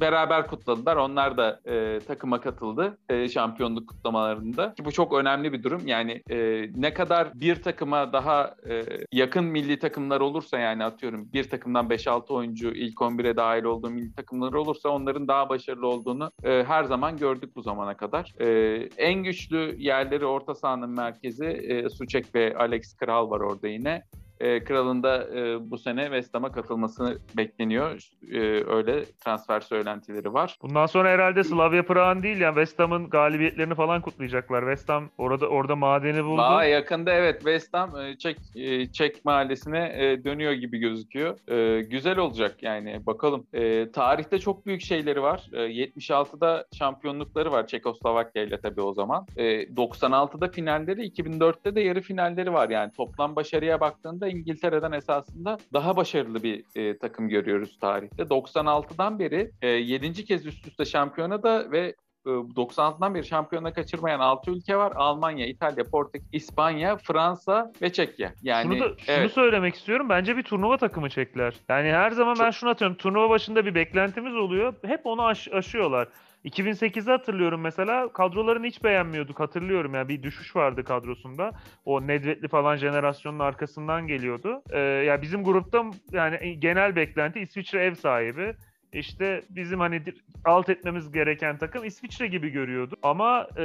beraber 0.00 0.46
kutladılar. 0.46 0.96
Onlar 0.96 1.36
da 1.36 1.60
e, 1.66 1.98
takıma 2.06 2.40
katıldı 2.40 2.98
e, 3.08 3.28
şampiyonluk 3.28 3.88
kutlamalarında. 3.88 4.74
Ki 4.74 4.84
bu 4.84 4.92
çok 4.92 5.12
önemli 5.12 5.52
bir 5.52 5.62
durum. 5.62 5.86
Yani 5.86 6.22
e, 6.30 6.68
ne 6.74 6.94
kadar 6.94 7.30
bir 7.34 7.62
takıma 7.62 8.12
daha 8.12 8.54
e, 8.68 8.84
yakın 9.12 9.44
milli 9.44 9.78
takımlar 9.78 10.20
olursa 10.20 10.58
yani 10.58 10.84
atıyorum 10.84 11.32
bir 11.32 11.50
takımdan 11.50 11.86
5-6 11.86 12.32
oyuncu 12.32 12.70
ilk 12.70 12.98
11'e 12.98 13.36
dahil 13.36 13.64
olduğu 13.64 13.90
milli 13.90 14.14
takımlar 14.14 14.52
olursa 14.52 14.88
onların 14.88 15.28
daha 15.28 15.48
başarılı 15.48 15.86
olduğunu 15.86 16.30
e, 16.44 16.64
her 16.66 16.84
zaman 16.84 17.16
gördük 17.16 17.56
bu 17.56 17.62
zamana 17.62 17.96
kadar. 17.96 18.34
E, 18.40 18.48
en 18.96 19.22
güçlü 19.22 19.74
yerleri 19.78 20.26
orta 20.26 20.54
sahanın 20.54 20.90
merkezi 20.90 21.44
e, 21.44 21.88
Suçek 21.88 22.34
ve 22.34 22.56
Alex 22.56 22.96
Kral 22.96 23.30
var 23.30 23.40
orada 23.40 23.68
yine. 23.68 24.02
E, 24.42 24.64
Kral'ın 24.64 25.02
da 25.02 25.28
e, 25.38 25.70
bu 25.70 25.78
sene 25.78 26.02
West 26.02 26.34
Ham'a 26.34 26.52
katılması 26.52 27.18
bekleniyor. 27.36 28.08
E, 28.32 28.38
öyle 28.74 29.04
transfer 29.24 29.60
söylentileri 29.60 30.32
var. 30.32 30.56
Bundan 30.62 30.86
sonra 30.86 31.10
herhalde 31.10 31.44
Slavia 31.44 31.82
Prag'ın 31.82 32.22
değil 32.22 32.40
yani 32.40 32.54
West 32.54 32.78
Ham'ın 32.78 33.10
galibiyetlerini 33.10 33.74
falan 33.74 34.02
kutlayacaklar. 34.02 34.60
West 34.60 34.88
Ham 34.88 35.10
orada 35.18 35.46
orada 35.46 35.76
madeni 35.76 36.24
buldu. 36.24 36.38
Daha 36.38 36.64
yakında 36.64 37.12
evet 37.12 37.36
West 37.36 37.74
Ham 37.74 37.96
e, 37.96 38.18
Çek 38.18 38.36
e, 38.54 38.92
Çek 38.92 39.24
mahallesine 39.24 39.92
e, 39.96 40.24
dönüyor 40.24 40.52
gibi 40.52 40.78
gözüküyor. 40.78 41.38
E, 41.48 41.82
güzel 41.82 42.18
olacak 42.18 42.62
yani 42.62 43.06
bakalım. 43.06 43.46
E, 43.52 43.90
tarihte 43.92 44.38
çok 44.38 44.66
büyük 44.66 44.80
şeyleri 44.80 45.22
var. 45.22 45.48
E, 45.52 45.56
76'da 45.56 46.66
şampiyonlukları 46.72 47.52
var 47.52 47.66
Çekoslovakya 47.66 48.42
ile 48.42 48.60
tabii 48.60 48.80
o 48.80 48.92
zaman. 48.92 49.26
E, 49.36 49.62
96'da 49.62 50.48
finalleri, 50.48 51.08
2004'te 51.08 51.74
de 51.74 51.80
yarı 51.80 52.00
finalleri 52.00 52.52
var 52.52 52.70
yani. 52.70 52.92
Toplam 52.92 53.36
başarıya 53.36 53.80
baktığında 53.80 54.31
İngiltere'den 54.32 54.92
esasında 54.92 55.58
daha 55.72 55.96
başarılı 55.96 56.42
bir 56.42 56.64
e, 56.74 56.98
takım 56.98 57.28
görüyoruz 57.28 57.78
tarihte. 57.80 58.22
96'dan 58.22 59.18
beri 59.18 59.50
e, 59.62 59.68
7. 59.68 60.24
kez 60.24 60.46
üst 60.46 60.66
üste 60.66 60.84
şampiyonada 60.84 61.70
ve 61.72 61.94
96'dan 62.26 63.14
beri 63.14 63.24
şampiyona 63.24 63.72
kaçırmayan 63.72 64.20
6 64.20 64.50
ülke 64.50 64.76
var. 64.76 64.92
Almanya, 64.96 65.46
İtalya, 65.46 65.84
Portekiz, 65.84 66.28
İspanya, 66.32 66.96
Fransa 66.96 67.72
ve 67.82 67.92
Çekya. 67.92 68.32
Yani 68.42 68.74
şunu, 68.74 68.80
da, 68.84 68.88
şunu 68.88 69.16
evet. 69.16 69.32
söylemek 69.32 69.74
istiyorum. 69.74 70.08
Bence 70.08 70.36
bir 70.36 70.42
turnuva 70.42 70.76
takımı 70.76 71.10
çekler. 71.10 71.54
Yani 71.68 71.92
her 71.92 72.10
zaman 72.10 72.36
ben 72.40 72.44
Çok- 72.44 72.54
şunu 72.54 72.70
atıyorum. 72.70 72.96
Turnuva 72.96 73.30
başında 73.30 73.66
bir 73.66 73.74
beklentimiz 73.74 74.34
oluyor. 74.34 74.74
Hep 74.84 75.00
onu 75.06 75.24
aş- 75.24 75.48
aşıyorlar. 75.52 76.08
2008'i 76.44 77.10
hatırlıyorum 77.10 77.60
mesela. 77.60 78.12
Kadrolarını 78.12 78.66
hiç 78.66 78.84
beğenmiyorduk. 78.84 79.40
Hatırlıyorum 79.40 79.94
yani 79.94 80.08
bir 80.08 80.22
düşüş 80.22 80.56
vardı 80.56 80.84
kadrosunda. 80.84 81.52
O 81.84 82.06
Nedvetli 82.06 82.48
falan 82.48 82.76
jenerasyonun 82.76 83.38
arkasından 83.38 84.06
geliyordu. 84.06 84.62
Ee, 84.70 84.78
ya 84.78 85.22
bizim 85.22 85.44
grupta 85.44 85.84
yani 86.12 86.60
genel 86.60 86.96
beklenti 86.96 87.40
İsviçre 87.40 87.84
ev 87.84 87.94
sahibi. 87.94 88.54
İşte 88.92 89.42
bizim 89.50 89.80
hani 89.80 90.02
alt 90.44 90.68
etmemiz 90.68 91.12
gereken 91.12 91.58
takım 91.58 91.84
İsviçre 91.84 92.26
gibi 92.26 92.50
görüyordu. 92.50 92.96
Ama 93.02 93.46
e, 93.56 93.62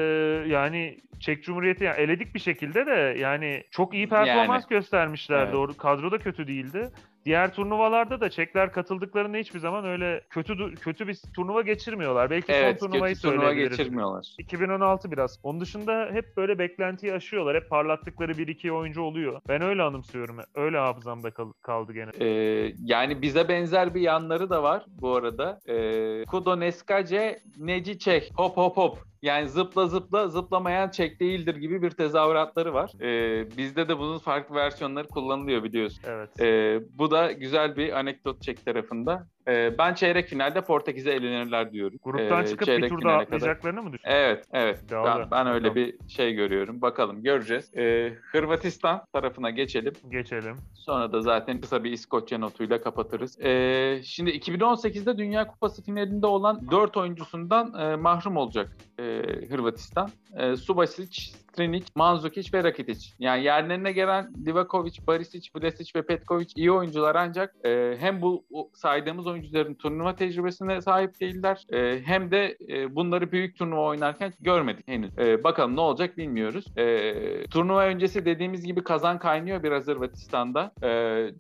yani 0.47 0.97
Çek 1.19 1.43
Cumhuriyeti 1.43 1.83
yani 1.83 1.97
eledik 1.97 2.35
bir 2.35 2.39
şekilde 2.39 2.85
de 2.85 3.15
yani 3.19 3.63
çok 3.71 3.93
iyi 3.93 4.09
performans 4.09 4.63
Yani. 4.63 4.69
göstermişlerdi. 4.69 5.57
Evet. 5.57 5.77
Kadro 5.77 6.11
da 6.11 6.17
kötü 6.17 6.47
değildi. 6.47 6.89
Diğer 7.27 7.53
turnuvalarda 7.53 8.21
da 8.21 8.29
Çekler 8.29 8.71
katıldıklarında 8.71 9.37
hiçbir 9.37 9.59
zaman 9.59 9.85
öyle 9.85 10.21
kötü 10.29 10.75
kötü 10.75 11.07
bir 11.07 11.17
turnuva 11.35 11.61
geçirmiyorlar. 11.61 12.29
Belki 12.29 12.51
Evet, 12.51 12.79
son 12.79 12.87
turnuvayı 12.91 13.15
kötü 13.15 13.27
turnuva 13.27 13.53
geçirmiyorlar. 13.53 14.35
2016 14.37 15.11
biraz. 15.11 15.39
Onun 15.43 15.61
dışında 15.61 16.09
hep 16.11 16.37
böyle 16.37 16.59
beklentiyi 16.59 17.13
aşıyorlar. 17.13 17.55
Hep 17.55 17.69
parlattıkları 17.69 18.31
1-2 18.31 18.71
oyuncu 18.71 19.01
oluyor. 19.01 19.41
Ben 19.47 19.61
öyle 19.61 19.83
anımsıyorum. 19.83 20.37
Öyle 20.55 20.77
hafızamda 20.77 21.31
kal- 21.31 21.53
kaldı 21.61 21.93
gene. 21.93 22.11
Ee, 22.19 22.73
yani 22.83 23.21
bize 23.21 23.47
benzer 23.49 23.95
bir 23.95 24.01
yanları 24.01 24.49
da 24.49 24.63
var 24.63 24.85
bu 24.87 25.15
arada. 25.15 25.59
Ee, 25.69 26.23
Kudo 26.25 26.59
Neskace 26.59 27.39
Neci 27.57 27.99
Çek. 27.99 28.31
Hop 28.35 28.57
hop 28.57 28.77
hop. 28.77 28.97
Yani 29.27 29.49
zıpla 29.49 29.87
zıpla 29.87 30.27
zıplamayan 30.27 30.89
çek 30.89 31.19
değildir 31.19 31.55
gibi 31.55 31.81
bir 31.81 31.91
tezahüratları 31.91 32.73
var. 32.73 32.91
Ee, 33.01 33.57
bizde 33.57 33.89
de 33.89 33.99
bunun 33.99 34.19
farklı 34.19 34.55
versiyonları 34.55 35.07
kullanılıyor 35.07 35.63
biliyorsun. 35.63 35.99
Evet. 36.05 36.39
Ee, 36.41 36.79
bu 36.91 37.11
da 37.11 37.31
güzel 37.31 37.75
bir 37.75 37.99
anekdot 37.99 38.41
çek 38.41 38.65
tarafında. 38.65 39.27
Ee, 39.47 39.75
ben 39.77 39.93
çeyrek 39.93 40.27
finalde 40.27 40.61
Portekiz'e 40.61 41.11
elenirler 41.11 41.71
diyorum. 41.71 41.97
Gruptan 42.03 42.43
Ee, 42.43 42.47
çıkıp 42.47 42.67
bir 42.67 42.89
tur 42.89 43.01
daha 43.01 43.17
atlayacaklarını 43.17 43.83
mı 43.83 43.93
düşünüyorsun? 43.93 44.23
Evet, 44.23 44.45
evet. 44.53 44.79
Ben, 44.91 45.31
ben 45.31 45.47
öyle 45.47 45.69
Bakalım. 45.69 45.75
bir 45.75 45.95
şey 46.07 46.33
görüyorum. 46.33 46.81
Bakalım, 46.81 47.23
göreceğiz. 47.23 47.71
Ee, 47.77 48.13
Hırvatistan 48.31 49.01
tarafına 49.13 49.49
geçelim. 49.49 49.93
Geçelim. 50.09 50.55
Sonra 50.75 51.11
da 51.13 51.21
zaten 51.21 51.61
kısa 51.61 51.83
bir 51.83 51.91
İskoçya 51.91 52.37
notuyla 52.37 52.81
kapatırız. 52.81 53.39
Ee, 53.41 54.01
şimdi 54.03 54.29
2018'de 54.31 55.17
Dünya 55.17 55.47
Kupası 55.47 55.83
finalinde 55.83 56.27
olan 56.27 56.61
4 56.71 56.97
oyuncusundan 56.97 57.73
e, 57.79 57.95
mahrum 57.95 58.37
olacak 58.37 58.69
e, 58.99 59.03
Hırvatistan. 59.49 60.09
E, 60.37 60.55
Subasic, 60.55 61.33
Strinic, 61.57 61.85
Mandzukic 61.95 62.53
ve 62.53 62.63
Rakitic. 62.63 63.07
Yani 63.19 63.43
yerlerine 63.43 63.91
gelen 63.91 64.33
Livakovic, 64.45 65.07
Barisic, 65.07 65.49
Vlasic 65.55 65.91
ve 65.95 66.05
Petkovic 66.05 66.47
iyi 66.55 66.71
oyuncular 66.71 67.15
ancak 67.15 67.55
e, 67.65 67.97
hem 67.99 68.21
bu 68.21 68.45
saydığımız 68.73 69.27
oyuncuların 69.27 69.73
turnuva 69.73 70.15
tecrübesine 70.15 70.81
sahip 70.81 71.19
değiller 71.21 71.65
e, 71.73 72.01
hem 72.05 72.31
de 72.31 72.57
e, 72.69 72.95
bunları 72.95 73.31
büyük 73.31 73.57
turnuva 73.57 73.81
oynarken 73.81 74.33
görmedik 74.39 74.87
henüz. 74.87 75.17
E, 75.17 75.43
bakalım 75.43 75.75
ne 75.75 75.81
olacak 75.81 76.17
bilmiyoruz. 76.17 76.65
E, 76.77 77.13
turnuva 77.47 77.85
öncesi 77.85 78.25
dediğimiz 78.25 78.65
gibi 78.65 78.83
kazan 78.83 79.19
kaynıyor 79.19 79.63
biraz 79.63 79.87
Hırvatistan'da. 79.87 80.71
E, 80.83 80.89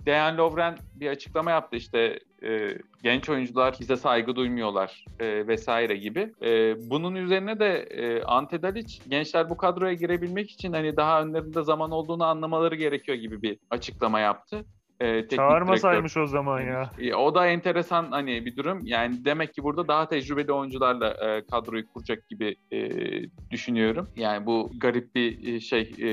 Dejan 0.05 0.37
Lovren 0.37 0.77
bir 0.95 1.07
açıklama 1.07 1.51
yaptı 1.51 1.75
işte 1.75 2.19
e, 2.43 2.77
genç 3.03 3.29
oyuncular 3.29 3.75
bize 3.79 3.95
saygı 3.95 4.35
duymuyorlar 4.35 5.05
e, 5.19 5.47
vesaire 5.47 5.97
gibi. 5.97 6.33
E, 6.41 6.75
bunun 6.89 7.15
üzerine 7.15 7.59
de 7.59 7.77
e, 7.77 8.23
Ante 8.23 8.61
Dalic 8.61 8.99
gençler 9.07 9.49
bu 9.49 9.57
kadroya 9.57 9.93
girebilmek 9.93 10.51
için 10.51 10.73
hani 10.73 10.97
daha 10.97 11.21
önlerinde 11.21 11.63
zaman 11.63 11.91
olduğunu 11.91 12.25
anlamaları 12.25 12.75
gerekiyor 12.75 13.17
gibi 13.17 13.41
bir 13.41 13.59
açıklama 13.69 14.19
yaptı. 14.19 14.65
E, 14.99 15.05
teknik 15.05 15.21
direktör. 15.21 15.37
Çağırmasaymış 15.37 16.17
o 16.17 16.27
zaman 16.27 16.61
ya. 16.61 16.91
E, 16.99 17.13
O 17.15 17.35
da 17.35 17.47
enteresan 17.47 18.11
hani 18.11 18.45
bir 18.45 18.55
durum. 18.55 18.79
Yani 18.83 19.25
demek 19.25 19.53
ki 19.53 19.63
burada 19.63 19.87
daha 19.87 20.07
tecrübeli 20.09 20.51
oyuncularla 20.51 21.09
e, 21.09 21.45
kadroyu 21.51 21.87
kuracak 21.87 22.29
gibi 22.29 22.55
e, 22.71 22.79
düşünüyorum. 23.51 24.07
Yani 24.15 24.45
bu 24.45 24.71
garip 24.77 25.15
bir 25.15 25.53
e, 25.53 25.59
şey 25.59 25.93
e, 26.01 26.09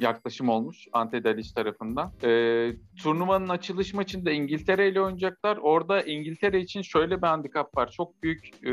yaklaşım 0.00 0.48
olmuş 0.48 0.86
Ante 0.92 1.24
Dalic 1.24 1.54
tarafından. 1.54 2.12
E, 2.24 2.70
turnuvanın 3.02 3.48
açılış 3.48 3.94
maçında 3.94 4.30
İngiltere 4.30 4.88
ile 4.88 5.00
oynayacaklar. 5.00 5.56
Orada 5.56 6.02
İngiltere 6.02 6.60
için 6.60 6.82
şöyle 6.82 7.22
bir 7.22 7.26
handikap 7.26 7.76
var. 7.76 7.90
Çok 7.90 8.22
büyük 8.22 8.44
e, 8.64 8.70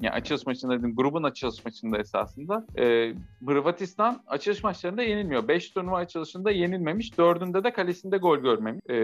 yani 0.00 0.10
açılış 0.10 0.46
maçında 0.46 0.78
dedim, 0.78 0.96
grubun 0.96 1.22
açılış 1.22 1.64
maçında 1.64 1.98
esasında. 1.98 2.66
E, 2.78 3.12
Hırvatistan 3.46 4.22
açılış 4.26 4.64
maçlarında 4.64 5.02
yenilmiyor. 5.02 5.48
5 5.48 5.70
turnuva 5.70 5.96
açılışında 5.96 6.50
yenilmemiş. 6.50 7.18
Dördünde 7.18 7.64
de 7.64 7.72
kalesinde 7.72 8.16
gol 8.16 8.37
görmemiş. 8.42 8.80
E, 8.90 8.96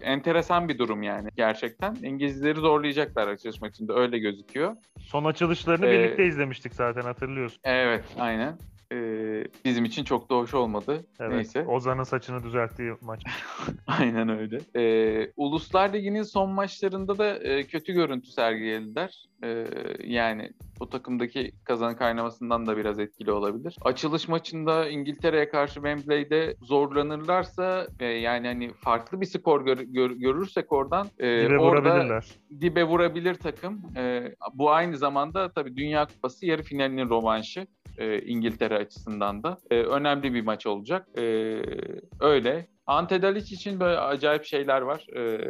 enteresan 0.00 0.68
bir 0.68 0.78
durum 0.78 1.02
yani 1.02 1.28
gerçekten. 1.36 1.96
İngilizleri 2.02 2.58
zorlayacaklar 2.60 3.28
açılış 3.28 3.60
maçında 3.60 3.94
öyle 3.94 4.18
gözüküyor. 4.18 4.76
Son 5.00 5.24
açılışlarını 5.24 5.86
Ee, 5.86 5.90
birlikte 5.92 6.26
izlemiştik 6.26 6.74
zaten 6.74 7.02
hatırlıyorsun. 7.02 7.60
Evet 7.64 8.04
aynen. 8.18 8.58
E, 8.92 8.96
bizim 9.64 9.84
için 9.84 10.04
çok 10.04 10.30
da 10.30 10.34
hoş 10.34 10.54
olmadı. 10.54 11.04
Evet. 11.20 11.32
Neyse. 11.32 11.64
Ozan'ın 11.68 12.02
saçını 12.02 12.42
düzelttiği 12.42 12.92
maç. 13.00 13.22
Aynen 13.86 14.28
öyle. 14.28 14.58
Ee, 14.76 15.30
Uluslar 15.36 15.92
Ligi'nin 15.92 16.22
son 16.22 16.50
maçlarında 16.50 17.18
da 17.18 17.38
e, 17.38 17.64
kötü 17.66 17.92
görüntü 17.92 18.26
sergilediler. 18.30 19.24
Ee, 19.44 19.66
yani 20.04 20.50
bu 20.80 20.88
takımdaki 20.90 21.52
kazanı 21.64 21.96
kaynamasından 21.96 22.66
da 22.66 22.76
biraz 22.76 22.98
etkili 22.98 23.32
olabilir. 23.32 23.78
Açılış 23.82 24.28
maçında 24.28 24.88
İngiltere'ye 24.88 25.48
karşı 25.48 25.74
Wembley'de 25.74 26.56
zorlanırlarsa 26.62 27.88
ve 28.00 28.06
yani 28.06 28.46
hani 28.46 28.70
farklı 28.74 29.20
bir 29.20 29.26
skor 29.26 29.64
gör- 29.64 29.78
gör- 29.78 30.10
görürsek 30.16 30.72
oradan 30.72 31.06
e, 31.18 31.44
Dibe 31.44 31.58
orada 31.58 31.88
vurabilirler. 31.90 32.24
dibe 32.60 32.84
vurabilir 32.84 33.34
takım. 33.34 33.82
Ee, 33.96 34.34
bu 34.54 34.70
aynı 34.70 34.96
zamanda 34.96 35.52
tabii 35.52 35.76
Dünya 35.76 36.06
Kupası 36.06 36.46
yarı 36.46 36.62
finalinin 36.62 37.10
rövanşı 37.10 37.66
e, 37.98 38.22
İngiltere 38.22 38.76
açısından 38.76 39.42
da 39.42 39.58
e, 39.70 39.74
önemli 39.82 40.34
bir 40.34 40.42
maç 40.42 40.66
olacak. 40.66 41.08
E, 41.18 41.22
öyle. 42.20 42.66
Ante 42.86 43.22
Dalic 43.22 43.54
için 43.54 43.80
böyle 43.80 43.98
acayip 43.98 44.44
şeyler 44.44 44.80
var, 44.82 45.06
e, 45.16 45.40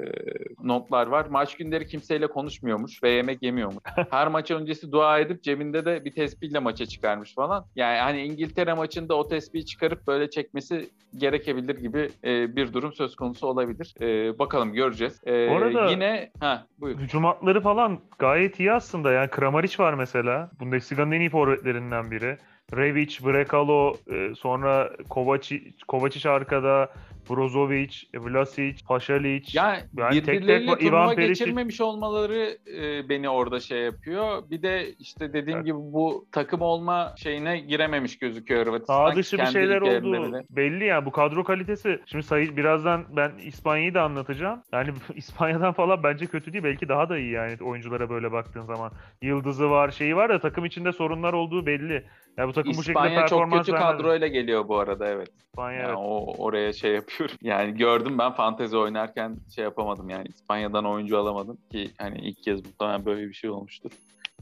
notlar 0.62 1.07
var. 1.07 1.26
Maç 1.31 1.57
günleri 1.57 1.87
kimseyle 1.87 2.26
konuşmuyormuş 2.26 3.03
ve 3.03 3.11
yemek 3.11 3.43
yemiyormuş. 3.43 3.83
Her 4.11 4.29
maç 4.29 4.50
öncesi 4.50 4.93
dua 4.93 5.19
edip 5.19 5.43
cebinde 5.43 5.85
de 5.85 6.05
bir 6.05 6.11
tespihle 6.12 6.59
maça 6.59 6.87
çıkarmış 6.87 7.35
falan. 7.35 7.67
Yani 7.76 7.99
hani 7.99 8.23
İngiltere 8.23 8.75
maçında 8.75 9.14
o 9.14 9.29
tespihi 9.29 9.64
çıkarıp 9.67 10.07
böyle 10.07 10.31
çekmesi 10.31 10.88
gerekebilir 11.19 11.76
gibi 11.79 12.11
e, 12.25 12.57
bir 12.57 12.73
durum 12.73 12.93
söz 12.93 13.17
konusu 13.17 13.47
olabilir. 13.47 13.95
E, 14.00 14.38
bakalım 14.38 14.73
göreceğiz. 14.73 15.21
E, 15.26 15.49
Bu 15.50 15.57
arada- 15.57 15.91
yine 15.91 16.31
ha 16.41 16.67
buyur. 16.81 16.99
Hücum 16.99 17.25
hatları 17.25 17.61
falan 17.61 17.99
gayet 18.19 18.61
iyi 18.61 18.73
aslında. 18.73 19.12
Yani 19.12 19.29
Kramaric 19.31 19.83
var 19.83 19.95
mesela. 19.95 20.50
Bundesliga'nın 20.61 21.12
en 21.12 21.21
iyi 21.21 21.31
forvetlerinden 21.31 22.11
biri. 22.11 22.38
Revic, 22.76 23.25
Brekalo, 23.26 23.95
e, 24.12 24.35
sonra 24.35 24.91
Kovacic, 25.09 25.73
Kovacic 25.88 26.31
arkada. 26.31 26.88
Brozovic, 27.31 27.95
Vlasic, 28.14 28.75
Pašalic. 28.88 29.45
Yani, 29.52 29.78
Yani 29.97 30.14
tek 30.14 30.25
tek 30.26 30.35
birbirleriyle 30.37 30.64
Ivan 30.71 30.78
turnuva 30.78 31.12
Perisic- 31.14 31.26
geçirmemiş 31.28 31.81
olmaları 31.81 32.59
e, 32.76 33.09
beni 33.09 33.28
orada 33.28 33.61
şey 33.61 33.78
yapıyor. 33.83 34.43
Bir 34.50 34.62
de 34.62 34.93
işte 34.99 35.33
dediğim 35.33 35.57
Evet. 35.59 35.66
gibi 35.66 35.76
bu 35.78 36.26
takım 36.33 36.61
olma 36.61 37.14
şeyine 37.16 37.59
girememiş 37.59 38.19
gözüküyor 38.19 38.66
Hırvatistan. 38.66 39.11
Sağ 39.11 39.16
dışı 39.16 39.38
bir 39.38 39.47
şeyler 39.47 39.81
oldu. 39.81 40.43
Belli 40.50 40.85
yani 40.85 41.07
bu 41.07 41.11
kadro 41.12 41.45
kalitesi. 41.45 42.00
Şimdi 42.07 42.25
sayı 42.25 42.57
birazdan 42.57 43.04
ben 43.16 43.33
İspanya'yı 43.45 43.95
da 43.95 44.02
anlatacağım. 44.02 44.62
Yani 44.73 44.90
İspanya'dan 45.14 45.73
falan 45.73 46.02
bence 46.02 46.26
kötü 46.26 46.52
değil. 46.52 46.64
Belki 46.64 46.88
daha 46.88 47.09
da 47.09 47.19
iyi 47.19 47.33
yani 47.33 47.57
oyunculara 47.62 48.11
böyle 48.11 48.33
baktığın 48.33 48.61
zaman. 48.62 48.93
Yıldızı 49.23 49.71
var, 49.71 49.90
şeyi 49.90 50.16
var 50.16 50.28
da 50.28 50.38
takım 50.40 50.64
içinde 50.64 50.93
sorunlar 50.93 51.33
olduğu 51.33 51.66
belli. 51.66 52.04
Yani 52.38 52.49
bu 52.49 52.52
takım 52.52 52.71
bu 52.71 52.75
şekilde 52.83 52.90
İspanya 52.90 53.21
çok 53.21 53.28
performans 53.38 53.66
kötü 53.66 53.73
vermez. 53.73 53.90
kadroyla 53.93 54.26
geliyor 54.26 54.69
bu 54.69 54.78
arada 54.78 55.09
evet. 55.09 55.28
İspanya 55.47 55.78
Yani 55.78 55.87
evet. 55.88 55.97
o 55.99 56.35
oraya 56.45 56.73
şey 56.73 56.93
yapıyorum. 57.14 57.37
Yani 57.42 57.76
gördüm 57.76 58.18
ben 58.18 58.33
fantezi 58.33 58.76
oynarken 58.76 59.37
şey 59.54 59.64
yapamadım 59.64 60.11
yani 60.11 60.26
İspanya'dan 60.28 60.85
oyuncu 60.87 61.18
alamadım 61.18 61.59
ki 61.71 61.90
hani 61.99 62.18
ilk 62.18 62.42
kez 62.42 62.64
muhtemelen 62.66 63.06
böyle 63.06 63.28
bir 63.28 63.35
şey 63.35 63.50
olmuştur. 63.50 63.90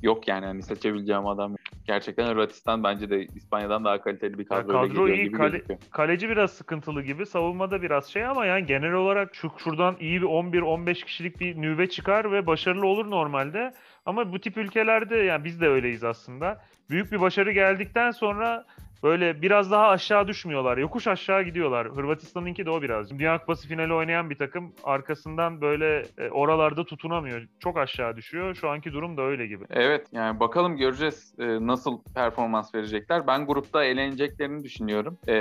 Yok 0.02 0.28
yani 0.28 0.46
hani 0.46 0.62
seçebileceğim 0.62 1.26
adam. 1.26 1.56
Gerçekten 1.86 2.26
Hırvatistan 2.28 2.84
bence 2.84 3.10
de 3.10 3.26
İspanya'dan 3.34 3.84
daha 3.84 4.00
kaliteli 4.02 4.38
bir 4.38 4.44
kadro 4.44 4.86
geliyor 4.86 5.08
iyi, 5.08 5.22
gibi 5.22 5.36
kale- 5.36 5.50
gözüküyor. 5.50 5.80
Kaleci 5.90 6.28
biraz 6.28 6.50
sıkıntılı 6.50 7.02
gibi. 7.02 7.26
Savunmada 7.26 7.82
biraz 7.82 8.06
şey 8.06 8.24
ama 8.26 8.46
yani 8.46 8.66
genel 8.66 8.92
olarak 8.92 9.34
şu 9.34 9.50
şuradan 9.58 9.96
iyi 10.00 10.22
bir 10.22 10.26
11-15 10.26 11.04
kişilik 11.04 11.40
bir 11.40 11.62
nüve 11.62 11.88
çıkar 11.88 12.32
ve 12.32 12.46
başarılı 12.46 12.86
olur 12.86 13.10
normalde. 13.10 13.74
Ama 14.06 14.32
bu 14.32 14.40
tip 14.40 14.56
ülkelerde 14.56 15.16
yani 15.16 15.44
biz 15.44 15.60
de 15.60 15.68
öyleyiz 15.68 16.04
aslında. 16.04 16.60
Büyük 16.90 17.12
bir 17.12 17.20
başarı 17.20 17.52
geldikten 17.52 18.10
sonra 18.10 18.64
böyle 19.02 19.42
biraz 19.42 19.70
daha 19.70 19.88
aşağı 19.88 20.28
düşmüyorlar. 20.28 20.78
Yokuş 20.78 21.06
aşağı 21.06 21.42
gidiyorlar. 21.42 21.88
Hırvatistan'ınki 21.88 22.66
de 22.66 22.70
o 22.70 22.82
birazcık. 22.82 23.18
Dünya 23.18 23.38
Kupası 23.38 23.68
finali 23.68 23.94
oynayan 23.94 24.30
bir 24.30 24.38
takım 24.38 24.72
arkasından 24.84 25.60
böyle 25.60 26.04
e, 26.18 26.30
oralarda 26.30 26.84
tutunamıyor. 26.84 27.42
Çok 27.60 27.78
aşağı 27.78 28.16
düşüyor. 28.16 28.54
Şu 28.54 28.68
anki 28.68 28.92
durum 28.92 29.16
da 29.16 29.22
öyle 29.22 29.46
gibi. 29.46 29.64
Evet 29.70 30.06
yani 30.12 30.40
bakalım 30.40 30.76
göreceğiz 30.76 31.34
e, 31.38 31.66
nasıl 31.66 31.98
performans 32.14 32.74
verecekler. 32.74 33.26
Ben 33.26 33.46
grupta 33.46 33.84
eğleneceklerini 33.84 34.64
düşünüyorum. 34.64 35.18
E, 35.28 35.34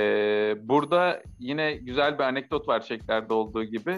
burada 0.68 1.22
yine 1.38 1.72
güzel 1.72 2.18
bir 2.18 2.24
anekdot 2.24 2.68
var 2.68 2.80
Çekler'de 2.80 3.34
olduğu 3.34 3.64
gibi. 3.64 3.92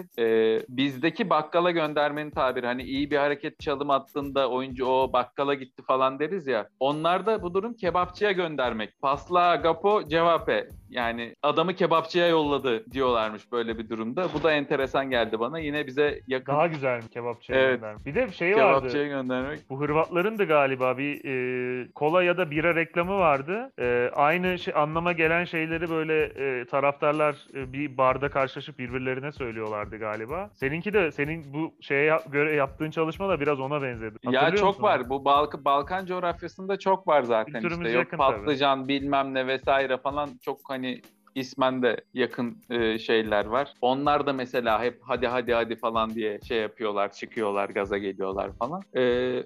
Bizdeki 0.69 1.29
bakkala 1.29 1.71
göndermenin 1.71 2.31
tabiri 2.31 2.65
hani 2.65 2.83
iyi 2.83 3.11
bir 3.11 3.17
hareket 3.17 3.59
çalım 3.59 3.89
attığında 3.89 4.49
oyuncu 4.49 4.85
o 4.85 5.13
bakkala 5.13 5.53
gitti 5.53 5.83
falan 5.87 6.19
deriz 6.19 6.47
ya. 6.47 6.67
Onlarda 6.79 7.41
bu 7.41 7.53
durum 7.53 7.73
kebapçıya 7.73 8.31
göndermek. 8.31 9.01
Pasla 9.01 9.54
agapo 9.59 10.07
cevape. 10.07 10.67
Yani 10.89 11.35
adamı 11.43 11.73
kebapçıya 11.73 12.27
yolladı 12.27 12.91
diyorlarmış 12.91 13.51
böyle 13.51 13.77
bir 13.77 13.89
durumda. 13.89 14.27
Bu 14.33 14.43
da 14.43 14.51
enteresan 14.51 15.09
geldi 15.09 15.39
bana. 15.39 15.59
Yine 15.59 15.87
bize 15.87 16.19
yakın 16.27 16.53
Daha 16.53 16.67
güzel 16.67 16.97
mi 16.97 17.09
kebapçıya 17.09 17.59
Evet. 17.59 17.75
göndermek? 17.81 18.05
Bir 18.05 18.15
de 18.15 18.31
şey 18.31 18.55
vardı. 18.55 18.77
kebapçıya 18.79 19.07
göndermek. 19.07 19.69
Bu 19.69 19.79
Hırvatların 19.81 20.37
da 20.37 20.43
galiba 20.43 20.97
bir 20.97 21.25
e, 21.25 21.87
kola 21.95 22.23
ya 22.23 22.37
da 22.37 22.51
bira 22.51 22.75
reklamı 22.75 23.17
vardı. 23.19 23.71
E, 23.79 24.09
aynı 24.15 24.59
şey 24.59 24.73
anlama 24.77 25.11
gelen 25.11 25.45
şeyleri 25.45 25.89
böyle 25.89 26.23
e, 26.23 26.65
taraftarlar 26.65 27.35
e, 27.55 27.73
bir 27.73 27.97
barda 27.97 28.29
karşılaşıp 28.29 28.79
birbirlerine 28.79 29.31
söylüyorlardı 29.31 29.97
galiba. 29.97 30.49
Seninki 30.53 30.93
de 30.93 31.11
senin 31.11 31.53
bu 31.53 31.73
şeye 31.81 32.17
göre 32.31 32.55
yaptığın 32.55 32.91
çalışma 32.91 33.29
da 33.29 33.39
biraz 33.39 33.59
ona 33.59 33.81
benzedi. 33.81 34.15
Ya 34.23 34.41
Hatırlıyor 34.41 34.57
çok 34.65 34.67
musun? 34.69 34.83
var. 34.83 35.09
Bu 35.09 35.25
Balk 35.25 35.65
Balkan 35.65 36.05
coğrafyasında 36.05 36.79
çok 36.79 37.07
var 37.07 37.21
zaten 37.23 37.53
Kültürümüz 37.53 37.87
işte. 37.87 37.97
Yok 37.97 38.05
yakın 38.05 38.17
tabii. 38.17 38.37
patlıcan 38.37 38.87
bilmem 38.87 39.33
ne 39.33 39.44
vesaire 39.47 39.97
falan 39.97 40.29
çok 40.41 40.59
hani 40.67 41.01
ismen 41.35 41.81
de 41.83 41.97
yakın 42.13 42.57
e, 42.69 42.99
şeyler 42.99 43.45
var. 43.45 43.73
Onlar 43.81 44.25
da 44.27 44.33
mesela 44.33 44.83
hep 44.83 44.99
hadi 45.01 45.27
hadi 45.27 45.53
hadi 45.53 45.75
falan 45.75 46.09
diye 46.15 46.39
şey 46.47 46.57
yapıyorlar, 46.57 47.11
çıkıyorlar, 47.11 47.69
gaza 47.69 47.97
geliyorlar 47.97 48.51
falan. 48.59 48.81
E, 48.95 49.01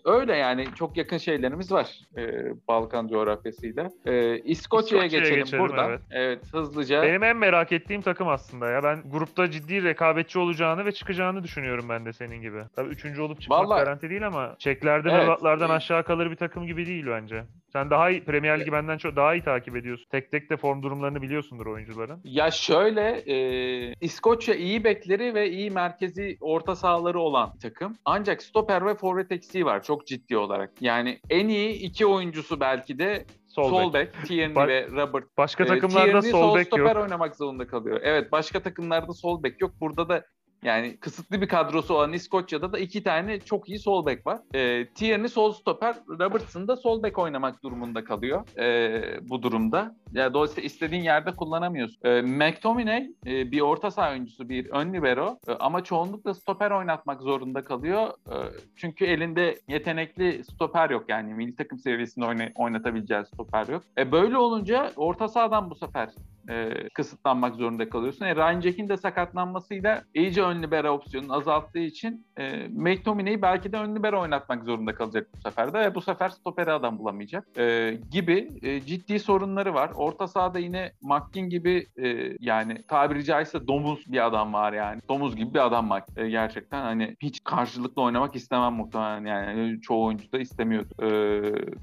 öyle 0.05 0.35
yani 0.35 0.65
çok 0.75 0.97
yakın 0.97 1.17
şeylerimiz 1.17 1.71
var 1.71 1.99
e, 2.17 2.21
Balkan 2.67 3.07
coğrafyasıyla. 3.07 3.89
E, 4.05 4.37
İskoçya'ya 4.39 5.05
geçelim, 5.07 5.35
geçelim, 5.35 5.63
buradan. 5.63 5.89
evet. 5.89 6.01
Evet, 6.11 6.53
hızlıca. 6.53 7.01
Benim 7.01 7.23
en 7.23 7.37
merak 7.37 7.71
ettiğim 7.71 8.01
takım 8.01 8.27
aslında 8.27 8.69
ya. 8.69 8.83
Ben 8.83 9.01
grupta 9.11 9.51
ciddi 9.51 9.83
rekabetçi 9.83 10.39
olacağını 10.39 10.85
ve 10.85 10.91
çıkacağını 10.91 11.43
düşünüyorum 11.43 11.85
ben 11.89 12.05
de 12.05 12.13
senin 12.13 12.41
gibi. 12.41 12.61
Tabii 12.75 12.89
üçüncü 12.89 13.21
olup 13.21 13.41
çıkmak 13.41 13.59
Vallahi- 13.59 13.83
garanti 13.83 14.09
değil 14.09 14.27
ama 14.27 14.55
Çekler'den 14.59 15.09
Evet. 15.09 15.23
Hırvatlardan 15.23 15.69
aşağı 15.69 16.03
kalır 16.03 16.31
bir 16.31 16.35
takım 16.35 16.67
gibi 16.67 16.85
değil 16.85 17.05
bence. 17.07 17.43
Sen 17.73 17.89
daha 17.89 18.09
iyi 18.09 18.23
Premier 18.23 18.59
Ligi 18.59 18.71
benden 18.71 18.97
çok 18.97 19.15
daha 19.15 19.35
iyi 19.35 19.43
takip 19.43 19.75
ediyorsun. 19.75 20.05
Tek 20.11 20.31
tek 20.31 20.49
de 20.49 20.57
form 20.57 20.83
durumlarını 20.83 21.21
biliyorsundur 21.21 21.65
oyuncuların. 21.65 22.21
Ya 22.23 22.51
şöyle, 22.51 23.23
e, 23.27 23.93
İskoçya 24.01 24.55
iyi 24.55 24.83
bekleri 24.83 25.33
ve 25.33 25.49
iyi 25.49 25.71
merkezi 25.71 26.37
orta 26.41 26.75
sahaları 26.75 27.19
olan 27.19 27.51
bir 27.55 27.59
takım. 27.59 27.95
Ancak 28.05 28.43
stoper 28.43 28.85
ve 28.85 28.95
forvet 28.95 29.31
eksiği 29.31 29.65
var 29.65 29.83
çok 29.83 30.07
ciddi 30.07 30.37
olarak. 30.37 30.71
Yani 30.81 31.19
en 31.29 31.47
iyi 31.47 31.73
iki 31.73 32.05
oyuncusu 32.05 32.59
belki 32.59 32.99
de 32.99 33.25
Sol, 33.47 33.69
sol, 33.69 33.93
bek. 33.93 34.09
Tierney 34.25 34.55
Ba- 34.55 34.67
ve 34.67 34.87
Robert. 34.91 35.37
Başka 35.37 35.63
E, 35.63 35.67
takımlarda 35.67 36.05
Tierney 36.21 36.31
sol 36.31 36.55
bek 36.55 36.67
stoper 36.67 36.95
yok. 36.95 37.03
oynamak 37.03 37.35
zorunda 37.35 37.67
kalıyor. 37.67 37.99
Evet, 38.03 38.31
başka 38.31 38.59
takımlarda 38.59 39.13
sol 39.13 39.43
bek 39.43 39.61
yok. 39.61 39.71
Burada 39.81 40.09
da 40.09 40.23
yani 40.63 40.97
kısıtlı 40.97 41.41
bir 41.41 41.47
kadrosu 41.47 41.93
olan 41.93 42.13
İskoçya'da 42.13 42.73
da 42.73 42.79
iki 42.79 43.03
tane 43.03 43.39
çok 43.39 43.69
iyi 43.69 43.79
sol 43.79 44.05
bek 44.05 44.27
var. 44.27 44.39
E, 44.53 44.87
Tierney 44.87 45.29
sol 45.29 45.53
stoper, 45.53 45.95
Robertson 46.09 46.67
da 46.67 46.75
sol 46.75 47.03
bek 47.03 47.17
oynamak 47.17 47.63
durumunda 47.63 48.03
kalıyor 48.03 48.57
e, 48.59 49.29
bu 49.29 49.43
durumda. 49.43 49.95
Yani 50.13 50.33
dolayısıyla 50.33 50.65
istediğin 50.65 51.03
yerde 51.03 51.35
kullanamıyorsun. 51.35 51.99
E, 52.03 52.21
McTominay 52.21 53.11
e, 53.25 53.51
bir 53.51 53.61
orta 53.61 53.91
saha 53.91 54.11
oyuncusu, 54.11 54.49
bir 54.49 54.69
ön 54.69 54.93
libero 54.93 55.39
e, 55.47 55.51
ama 55.51 55.83
çoğunlukla 55.83 56.33
stoper 56.33 56.71
oynatmak 56.71 57.21
zorunda 57.21 57.63
kalıyor. 57.63 58.07
E, 58.07 58.35
çünkü 58.75 59.05
elinde 59.05 59.59
yetenekli 59.67 60.43
stoper 60.43 60.89
yok 60.89 61.05
yani 61.09 61.33
milli 61.33 61.55
takım 61.55 61.79
seviyesinde 61.79 62.25
oyna- 62.25 62.51
oynatabileceği 62.55 63.25
stoper 63.25 63.67
yok. 63.67 63.83
E, 63.97 64.11
böyle 64.11 64.37
olunca 64.37 64.91
orta 64.95 65.27
sahadan 65.27 65.69
bu 65.69 65.75
sefer 65.75 66.09
e, 66.49 66.89
kısıtlanmak 66.93 67.55
zorunda 67.55 67.89
kalıyorsun. 67.89 68.25
E, 68.25 68.35
Ryan 68.35 68.61
Jack'in 68.61 68.89
de 68.89 68.97
sakatlanmasıyla 68.97 70.03
iyice 70.13 70.43
ön 70.43 70.63
libero 70.63 70.89
opsiyonunu 70.89 71.33
azalttığı 71.33 71.79
için 71.79 72.25
e, 72.37 72.67
McTominay'i 72.67 73.41
belki 73.41 73.71
de 73.71 73.77
ön 73.77 73.95
libero 73.95 74.21
oynatmak 74.21 74.63
zorunda 74.63 74.95
kalacak 74.95 75.27
bu 75.35 75.41
sefer 75.41 75.73
de 75.73 75.79
ve 75.79 75.95
bu 75.95 76.01
sefer 76.01 76.29
stoperi 76.29 76.71
adam 76.71 76.99
bulamayacak 76.99 77.47
e, 77.57 77.97
gibi 78.11 78.49
e, 78.61 78.81
ciddi 78.81 79.19
sorunları 79.19 79.73
var. 79.73 79.91
Orta 79.95 80.27
sahada 80.27 80.59
yine 80.59 80.91
McKin 81.01 81.49
gibi 81.49 81.87
e, 81.97 82.35
yani 82.39 82.83
tabiri 82.87 83.23
caizse 83.23 83.67
domuz 83.67 84.11
bir 84.11 84.25
adam 84.25 84.53
var 84.53 84.73
yani. 84.73 85.01
Domuz 85.09 85.35
gibi 85.35 85.53
bir 85.53 85.65
adam 85.65 85.89
var 85.89 86.03
e, 86.17 86.29
gerçekten. 86.29 86.81
Hani 86.81 87.15
hiç 87.21 87.39
karşılıklı 87.43 88.01
oynamak 88.01 88.35
istemem 88.35 88.73
muhtemelen 88.73 89.25
yani. 89.25 89.81
Çoğu 89.81 90.05
oyuncu 90.05 90.31
da 90.31 90.39
istemiyordu. 90.39 90.93
E, 91.01 91.07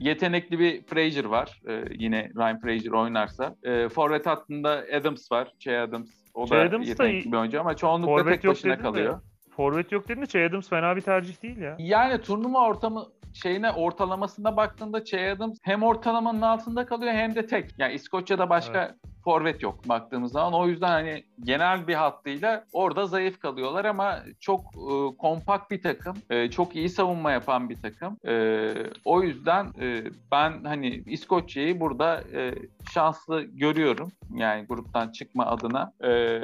yetenekli 0.00 0.58
bir 0.58 0.82
Frazier 0.82 1.24
var. 1.24 1.60
E, 1.68 1.84
yine 1.98 2.30
Ryan 2.36 2.60
Frazier 2.60 2.92
oynarsa. 2.92 3.54
E, 3.62 3.88
forvet 3.88 4.26
hattında 4.26 4.55
Adams 4.64 5.32
var. 5.32 5.52
Che 5.58 5.78
Adams. 5.80 6.10
O 6.34 6.46
Che 6.46 6.56
da 6.56 6.60
Adams 6.60 6.86
da 6.86 6.88
yetenekli 6.90 7.28
iyi. 7.28 7.32
bir 7.32 7.36
oyuncu 7.36 7.60
ama 7.60 7.76
çoğunlukla 7.76 8.12
Forvet 8.16 8.34
tek 8.34 8.44
yok 8.44 8.54
başına 8.54 8.70
dedin 8.72 8.78
de. 8.78 8.82
kalıyor. 8.82 9.20
Forvet 9.56 9.92
yok 9.92 10.08
dedin 10.08 10.22
de 10.22 10.26
Che 10.26 10.46
Adams 10.46 10.68
fena 10.68 10.96
bir 10.96 11.00
tercih 11.00 11.42
değil 11.42 11.56
ya. 11.58 11.76
Yani 11.78 12.20
turnuva 12.20 12.66
ortamı 12.68 13.06
şeyine 13.34 13.72
ortalamasına 13.72 14.56
baktığında 14.56 15.04
Che 15.04 15.30
Adams 15.32 15.58
hem 15.62 15.82
ortalamanın 15.82 16.42
altında 16.42 16.86
kalıyor 16.86 17.12
hem 17.12 17.34
de 17.34 17.46
tek. 17.46 17.70
Yani 17.78 17.92
İskoçya'da 17.94 18.50
başka 18.50 18.94
forvet 19.26 19.62
yok 19.62 19.88
baktığımız 19.88 20.32
zaman. 20.32 20.52
O 20.52 20.66
yüzden 20.68 20.88
hani 20.88 21.24
genel 21.44 21.88
bir 21.88 21.94
hattıyla 21.94 22.64
orada 22.72 23.06
zayıf 23.06 23.40
kalıyorlar 23.40 23.84
ama 23.84 24.18
çok 24.40 24.60
e, 24.60 25.16
kompakt 25.18 25.70
bir 25.70 25.82
takım. 25.82 26.16
E, 26.30 26.50
çok 26.50 26.76
iyi 26.76 26.88
savunma 26.88 27.32
yapan 27.32 27.68
bir 27.70 27.82
takım. 27.82 28.16
E, 28.26 28.72
o 29.04 29.22
yüzden 29.22 29.72
e, 29.80 30.04
ben 30.32 30.64
hani 30.64 31.02
İskoçya'yı 31.06 31.80
burada 31.80 32.22
e, 32.34 32.54
şanslı 32.92 33.42
görüyorum. 33.42 34.12
Yani 34.34 34.66
gruptan 34.66 35.12
çıkma 35.12 35.46
adına. 35.46 35.92
E, 36.04 36.40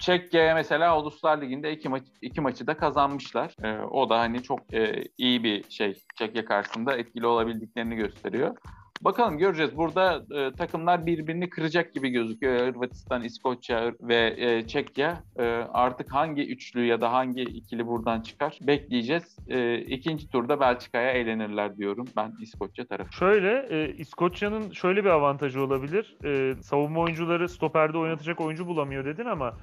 Çekya'ya 0.00 0.54
mesela 0.54 1.00
Uluslar 1.00 1.42
Ligi'nde 1.42 1.72
iki, 1.72 1.88
maç, 1.88 2.02
iki 2.22 2.40
maçı 2.40 2.66
da 2.66 2.76
kazanmışlar. 2.76 3.54
E, 3.64 3.80
o 3.82 4.10
da 4.10 4.18
hani 4.18 4.42
çok 4.42 4.74
e, 4.74 5.04
iyi 5.18 5.44
bir 5.44 5.70
şey. 5.70 6.02
Çekya 6.18 6.44
karşısında 6.44 6.96
etkili 6.96 7.26
olabildiklerini 7.26 7.96
gösteriyor. 7.96 8.56
Bakalım 9.00 9.38
göreceğiz. 9.38 9.76
Burada 9.76 10.22
e, 10.34 10.52
takımlar 10.52 11.06
birbirini 11.06 11.50
kıracak 11.50 11.94
gibi 11.94 12.10
gözüküyor. 12.10 12.66
Hırvatistan, 12.66 13.22
İskoçya 13.22 13.92
ve 14.00 14.34
e, 14.38 14.66
Çekya. 14.66 15.22
E, 15.36 15.44
artık 15.72 16.12
hangi 16.12 16.46
üçlü 16.46 16.84
ya 16.84 17.00
da 17.00 17.12
hangi 17.12 17.42
ikili 17.42 17.86
buradan 17.86 18.20
çıkar 18.20 18.58
bekleyeceğiz. 18.62 19.36
E, 19.48 19.78
ikinci 19.78 20.28
turda 20.28 20.60
Belçika'ya 20.60 21.10
eğlenirler 21.10 21.76
diyorum 21.76 22.06
ben 22.16 22.32
İskoçya 22.40 22.86
tarafı. 22.86 23.12
Şöyle 23.12 23.66
e, 23.70 23.94
İskoçya'nın 23.98 24.70
şöyle 24.72 25.04
bir 25.04 25.10
avantajı 25.10 25.62
olabilir. 25.62 26.16
E, 26.24 26.62
savunma 26.62 27.00
oyuncuları 27.00 27.48
stoperde 27.48 27.98
oynatacak 27.98 28.40
oyuncu 28.40 28.66
bulamıyor 28.66 29.04
dedin 29.04 29.24
ama 29.24 29.56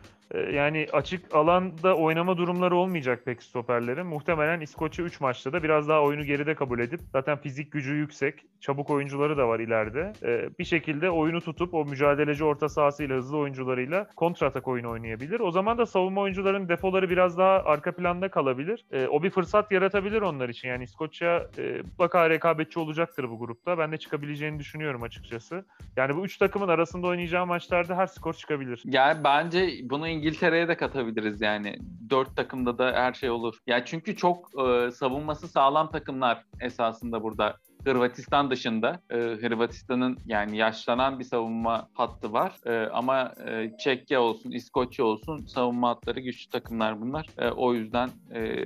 yani 0.54 0.88
açık 0.94 1.36
alanda 1.36 1.96
oynama 1.96 2.38
durumları 2.38 2.76
olmayacak 2.76 3.26
pek 3.26 3.44
stoperlerin. 3.44 4.06
Muhtemelen 4.06 4.62
İskoçya 4.62 5.06
3 5.06 5.22
maçta 5.22 5.54
da 5.54 5.64
biraz 5.64 5.88
daha 5.90 6.02
oyunu 6.02 6.24
geride 6.24 6.56
kabul 6.56 6.80
edip 6.80 7.00
zaten 7.12 7.38
fizik 7.38 7.72
gücü 7.72 7.94
yüksek, 7.94 8.46
çabuk 8.60 8.90
oyuncuları 8.90 9.38
da 9.38 9.48
var 9.48 9.60
ileride. 9.60 10.14
E, 10.24 10.50
bir 10.60 10.64
şekilde 10.64 11.10
oyunu 11.10 11.42
tutup 11.42 11.74
o 11.74 11.86
mücadeleci 11.86 12.44
orta 12.44 12.70
sahasıyla, 12.70 13.18
hızlı 13.18 13.38
oyuncularıyla 13.38 14.08
kontratak 14.16 14.68
oyunu 14.68 14.90
oynayabilir. 14.90 15.40
O 15.40 15.52
zaman 15.52 15.78
da 15.78 15.86
savunma 15.86 16.22
oyuncuların 16.22 16.70
defoları 16.70 17.10
biraz 17.10 17.38
daha 17.38 17.64
arka 17.64 17.92
planda 17.92 18.30
kalabilir. 18.30 18.86
E, 18.92 19.08
o 19.08 19.24
bir 19.24 19.30
fırsat 19.30 19.72
yaratabilir 19.72 20.22
onlar 20.22 20.50
için. 20.50 20.68
Yani 20.68 20.84
İskoçya 20.84 21.48
e, 21.58 21.82
mutlaka 21.82 22.30
rekabetçi 22.30 22.80
olacaktır 22.80 23.30
bu 23.30 23.40
grupta. 23.40 23.78
Ben 23.78 23.92
de 23.92 23.98
çıkabileceğini 23.98 24.60
düşünüyorum 24.60 25.04
açıkçası. 25.04 25.66
Yani 25.98 26.16
bu 26.16 26.26
üç 26.26 26.38
takımın 26.38 26.68
arasında 26.68 27.08
oynayacağı 27.08 27.46
maçlarda 27.46 27.98
her 27.98 28.08
skor 28.08 28.34
çıkabilir. 28.34 28.82
Yani 28.86 29.24
bence 29.24 29.70
bunu 29.84 30.08
İngiltere'ye 30.18 30.68
de 30.68 30.78
katabiliriz 30.78 31.42
yani. 31.42 31.76
Dört 32.10 32.36
takımda 32.36 32.78
da 32.78 32.92
her 32.94 33.14
şey 33.14 33.30
olur. 33.30 33.58
Ya 33.68 33.86
çünkü 33.86 34.16
çok 34.16 34.50
e, 34.68 34.92
savunması 34.92 35.48
sağlam 35.48 35.92
takımlar 35.92 36.44
esasında 36.62 37.24
burada 37.24 37.58
Hırvatistan 37.88 38.52
dışında 38.52 39.00
e, 39.10 39.16
Hırvatistan'ın 39.16 40.18
yani 40.26 40.58
yaşlanan 40.58 41.20
bir 41.20 41.24
savunma 41.24 41.88
hattı 41.94 42.34
var. 42.34 42.52
E, 42.66 42.90
ama 42.90 43.34
e, 43.48 43.72
Çekya 43.80 44.22
olsun, 44.22 44.52
İskoçya 44.52 45.06
olsun 45.06 45.46
savunma 45.46 45.90
hatları 45.90 46.20
güçlü 46.20 46.50
takımlar 46.50 47.02
bunlar. 47.02 47.28
E, 47.38 47.50
o 47.50 47.74
yüzden 47.74 48.10
e, 48.34 48.66